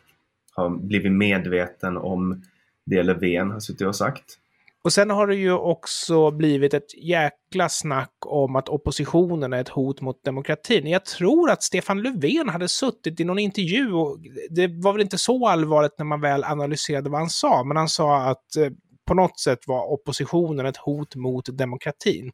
har 0.54 0.70
blivit 0.70 1.12
medveten 1.12 1.96
om 1.96 2.42
det 2.86 3.02
Löfven 3.02 3.50
har 3.50 3.60
suttit 3.60 3.86
och 3.86 3.96
sagt. 3.96 4.38
Och 4.84 4.92
sen 4.92 5.10
har 5.10 5.26
det 5.26 5.34
ju 5.34 5.52
också 5.52 6.30
blivit 6.30 6.74
ett 6.74 7.04
jäkla 7.04 7.68
snack 7.68 8.12
om 8.26 8.56
att 8.56 8.68
oppositionen 8.68 9.52
är 9.52 9.60
ett 9.60 9.68
hot 9.68 10.00
mot 10.00 10.24
demokratin. 10.24 10.86
Jag 10.86 11.04
tror 11.04 11.50
att 11.50 11.62
Stefan 11.62 12.02
Löfven 12.02 12.48
hade 12.48 12.68
suttit 12.68 13.20
i 13.20 13.24
någon 13.24 13.38
intervju 13.38 13.92
och 13.92 14.18
det 14.50 14.66
var 14.66 14.92
väl 14.92 15.02
inte 15.02 15.18
så 15.18 15.48
allvarligt 15.48 15.94
när 15.98 16.04
man 16.04 16.20
väl 16.20 16.44
analyserade 16.44 17.10
vad 17.10 17.20
han 17.20 17.30
sa, 17.30 17.64
men 17.64 17.76
han 17.76 17.88
sa 17.88 18.22
att 18.22 18.56
eh, 18.56 18.70
på 19.06 19.14
något 19.14 19.40
sätt 19.40 19.58
var 19.66 19.92
oppositionen 19.92 20.66
ett 20.66 20.76
hot 20.76 21.16
mot 21.16 21.58
demokratin. 21.58 22.32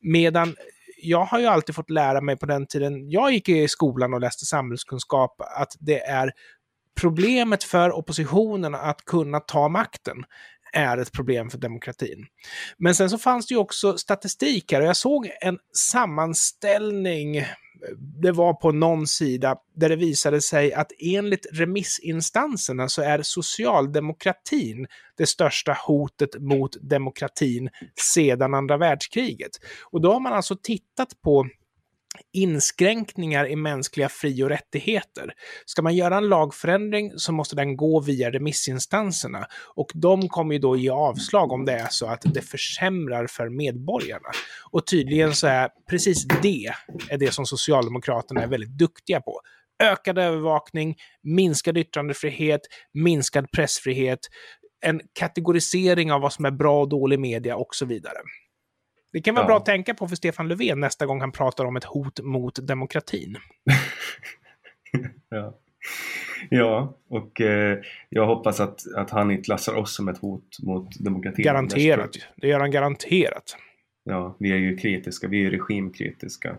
Medan 0.00 0.54
jag 1.02 1.24
har 1.24 1.40
ju 1.40 1.46
alltid 1.46 1.74
fått 1.74 1.90
lära 1.90 2.20
mig 2.20 2.36
på 2.36 2.46
den 2.46 2.66
tiden 2.66 3.10
jag 3.10 3.32
gick 3.32 3.48
i 3.48 3.68
skolan 3.68 4.14
och 4.14 4.20
läste 4.20 4.44
samhällskunskap 4.44 5.40
att 5.40 5.76
det 5.80 6.00
är 6.00 6.32
problemet 7.00 7.64
för 7.64 7.92
oppositionen 7.92 8.74
att 8.74 9.04
kunna 9.04 9.40
ta 9.40 9.68
makten 9.68 10.16
är 10.72 10.98
ett 10.98 11.12
problem 11.12 11.50
för 11.50 11.58
demokratin. 11.58 12.26
Men 12.78 12.94
sen 12.94 13.10
så 13.10 13.18
fanns 13.18 13.46
det 13.46 13.54
ju 13.54 13.58
också 13.58 13.98
statistik 13.98 14.72
här 14.72 14.80
och 14.80 14.86
jag 14.86 14.96
såg 14.96 15.30
en 15.40 15.58
sammanställning 15.92 17.44
det 17.98 18.32
var 18.32 18.54
på 18.54 18.72
någon 18.72 19.06
sida 19.06 19.56
där 19.76 19.88
det 19.88 19.96
visade 19.96 20.40
sig 20.40 20.72
att 20.72 20.92
enligt 20.98 21.46
remissinstanserna 21.52 22.88
så 22.88 23.02
är 23.02 23.22
socialdemokratin 23.22 24.86
det 25.16 25.26
största 25.26 25.76
hotet 25.86 26.40
mot 26.40 26.76
demokratin 26.90 27.70
sedan 28.14 28.54
andra 28.54 28.76
världskriget. 28.76 29.50
Och 29.90 30.00
då 30.00 30.12
har 30.12 30.20
man 30.20 30.32
alltså 30.32 30.56
tittat 30.62 31.22
på 31.24 31.46
inskränkningar 32.32 33.48
i 33.48 33.56
mänskliga 33.56 34.08
fri 34.08 34.42
och 34.42 34.48
rättigheter. 34.48 35.32
Ska 35.66 35.82
man 35.82 35.94
göra 35.94 36.16
en 36.16 36.28
lagförändring 36.28 37.12
så 37.16 37.32
måste 37.32 37.56
den 37.56 37.76
gå 37.76 38.00
via 38.00 38.30
remissinstanserna 38.30 39.46
och 39.74 39.90
de 39.94 40.28
kommer 40.28 40.54
ju 40.54 40.58
då 40.58 40.76
ge 40.76 40.90
avslag 40.90 41.52
om 41.52 41.64
det 41.64 41.72
är 41.72 41.88
så 41.90 42.06
att 42.06 42.22
det 42.24 42.42
försämrar 42.42 43.26
för 43.26 43.48
medborgarna. 43.48 44.28
Och 44.70 44.86
tydligen 44.86 45.34
så 45.34 45.46
är 45.46 45.68
precis 45.90 46.24
det 46.42 46.72
är 47.08 47.18
det 47.18 47.34
som 47.34 47.46
Socialdemokraterna 47.46 48.42
är 48.42 48.46
väldigt 48.46 48.78
duktiga 48.78 49.20
på. 49.20 49.40
Ökad 49.82 50.18
övervakning, 50.18 50.96
minskad 51.22 51.78
yttrandefrihet, 51.78 52.60
minskad 52.94 53.50
pressfrihet, 53.52 54.18
en 54.84 55.00
kategorisering 55.12 56.12
av 56.12 56.20
vad 56.20 56.32
som 56.32 56.44
är 56.44 56.50
bra 56.50 56.80
och 56.80 56.88
dålig 56.88 57.20
media 57.20 57.56
och 57.56 57.74
så 57.74 57.86
vidare. 57.86 58.18
Det 59.12 59.20
kan 59.20 59.34
vara 59.34 59.44
ja. 59.44 59.46
bra 59.46 59.56
att 59.56 59.64
tänka 59.64 59.94
på 59.94 60.08
för 60.08 60.16
Stefan 60.16 60.48
Löfven 60.48 60.80
nästa 60.80 61.06
gång 61.06 61.20
han 61.20 61.32
pratar 61.32 61.64
om 61.64 61.76
ett 61.76 61.84
hot 61.84 62.20
mot 62.20 62.66
demokratin. 62.66 63.36
ja. 65.28 65.58
ja, 66.50 66.98
och 67.08 67.40
eh, 67.40 67.78
jag 68.08 68.26
hoppas 68.26 68.60
att, 68.60 68.94
att 68.96 69.10
han 69.10 69.30
inte 69.30 69.42
klassar 69.42 69.74
oss 69.74 69.94
som 69.96 70.08
ett 70.08 70.18
hot 70.18 70.58
mot 70.62 70.98
demokratin. 70.98 71.44
Garanterat. 71.44 72.10
Det 72.36 72.48
gör 72.48 72.60
han 72.60 72.70
garanterat. 72.70 73.56
Ja, 74.04 74.36
vi 74.38 74.52
är 74.52 74.56
ju 74.56 74.76
kritiska. 74.76 75.28
Vi 75.28 75.46
är 75.46 75.50
regimkritiska. 75.50 76.56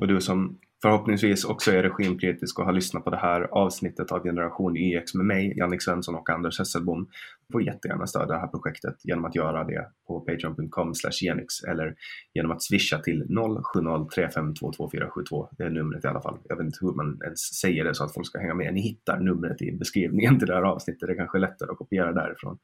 Och 0.00 0.08
du 0.08 0.20
som 0.20 0.58
förhoppningsvis 0.82 1.44
också 1.44 1.72
är 1.72 1.82
regimkritisk 1.82 2.58
och 2.58 2.64
har 2.64 2.72
lyssnat 2.72 3.04
på 3.04 3.10
det 3.10 3.16
här 3.16 3.40
avsnittet 3.40 4.12
av 4.12 4.22
Generation 4.22 4.76
YX 4.76 5.14
med 5.14 5.26
mig, 5.26 5.54
Jannik 5.56 5.82
Svensson 5.82 6.14
och 6.14 6.30
Anders 6.30 6.58
Hesselbom 6.58 7.08
får 7.52 7.62
jättegärna 7.62 8.06
stödja 8.06 8.26
det 8.26 8.40
här 8.40 8.46
projektet 8.46 8.94
genom 9.04 9.24
att 9.24 9.34
göra 9.34 9.64
det 9.64 9.86
på 10.06 10.20
patreon.com 10.20 10.92
genix 11.20 11.64
eller 11.64 11.94
genom 12.34 12.50
att 12.50 12.62
swisha 12.62 12.98
till 12.98 13.26
0703522472. 13.28 15.48
Det 15.58 15.64
är 15.64 15.70
numret 15.70 16.04
i 16.04 16.08
alla 16.08 16.22
fall. 16.22 16.38
Jag 16.48 16.56
vet 16.56 16.64
inte 16.64 16.78
hur 16.80 16.92
man 16.92 17.18
ens 17.24 17.40
säger 17.40 17.84
det 17.84 17.94
så 17.94 18.04
att 18.04 18.14
folk 18.14 18.26
ska 18.26 18.38
hänga 18.38 18.54
med. 18.54 18.74
Ni 18.74 18.80
hittar 18.80 19.20
numret 19.20 19.62
i 19.62 19.72
beskrivningen 19.72 20.38
till 20.38 20.48
det 20.48 20.54
här 20.54 20.62
avsnittet. 20.62 21.06
Det 21.06 21.12
är 21.12 21.16
kanske 21.16 21.38
lättare 21.38 21.70
att 21.70 21.78
kopiera 21.78 22.12
därifrån. 22.12 22.58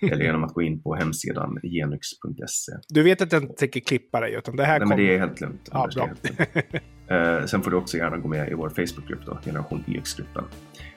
eller 0.00 0.24
genom 0.24 0.44
att 0.44 0.54
gå 0.54 0.62
in 0.62 0.82
på 0.82 0.94
hemsidan 0.94 1.58
genix.se. 1.62 2.72
Du 2.88 3.02
vet 3.02 3.22
att 3.22 3.32
jag 3.32 3.42
inte 3.42 3.54
tänker 3.54 3.80
klippa 3.80 4.20
dig, 4.20 4.34
utan 4.34 4.56
det 4.56 4.64
här 4.64 4.78
Nej, 4.78 4.80
kom... 4.80 4.88
men 4.88 4.98
det 4.98 5.14
är 5.14 5.18
helt 5.18 5.40
lugnt. 5.40 5.68
Ja, 5.72 5.88
bra. 5.94 6.10
Eh, 7.08 7.44
sen 7.46 7.62
får 7.62 7.70
du 7.70 7.76
också 7.76 7.96
gärna 7.96 8.16
gå 8.16 8.28
med 8.28 8.48
i 8.50 8.54
vår 8.54 8.68
Facebookgrupp 8.68 9.26
då, 9.26 9.38
Generation 9.44 9.84
YX-gruppen. 9.86 10.44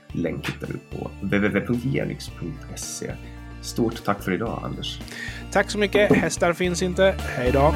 Länk 0.07 0.47
hittar 0.47 0.68
du 0.68 0.97
på 0.97 1.12
www.genix.se. 1.22 3.12
Stort 3.62 4.03
tack 4.03 4.24
för 4.24 4.32
idag, 4.32 4.62
Anders. 4.64 4.99
Tack 5.51 5.70
så 5.72 5.78
mycket. 5.78 6.16
Hästar 6.16 6.53
finns 6.53 6.84
inte. 6.84 7.16
Hej 7.20 7.51
då. 7.51 7.74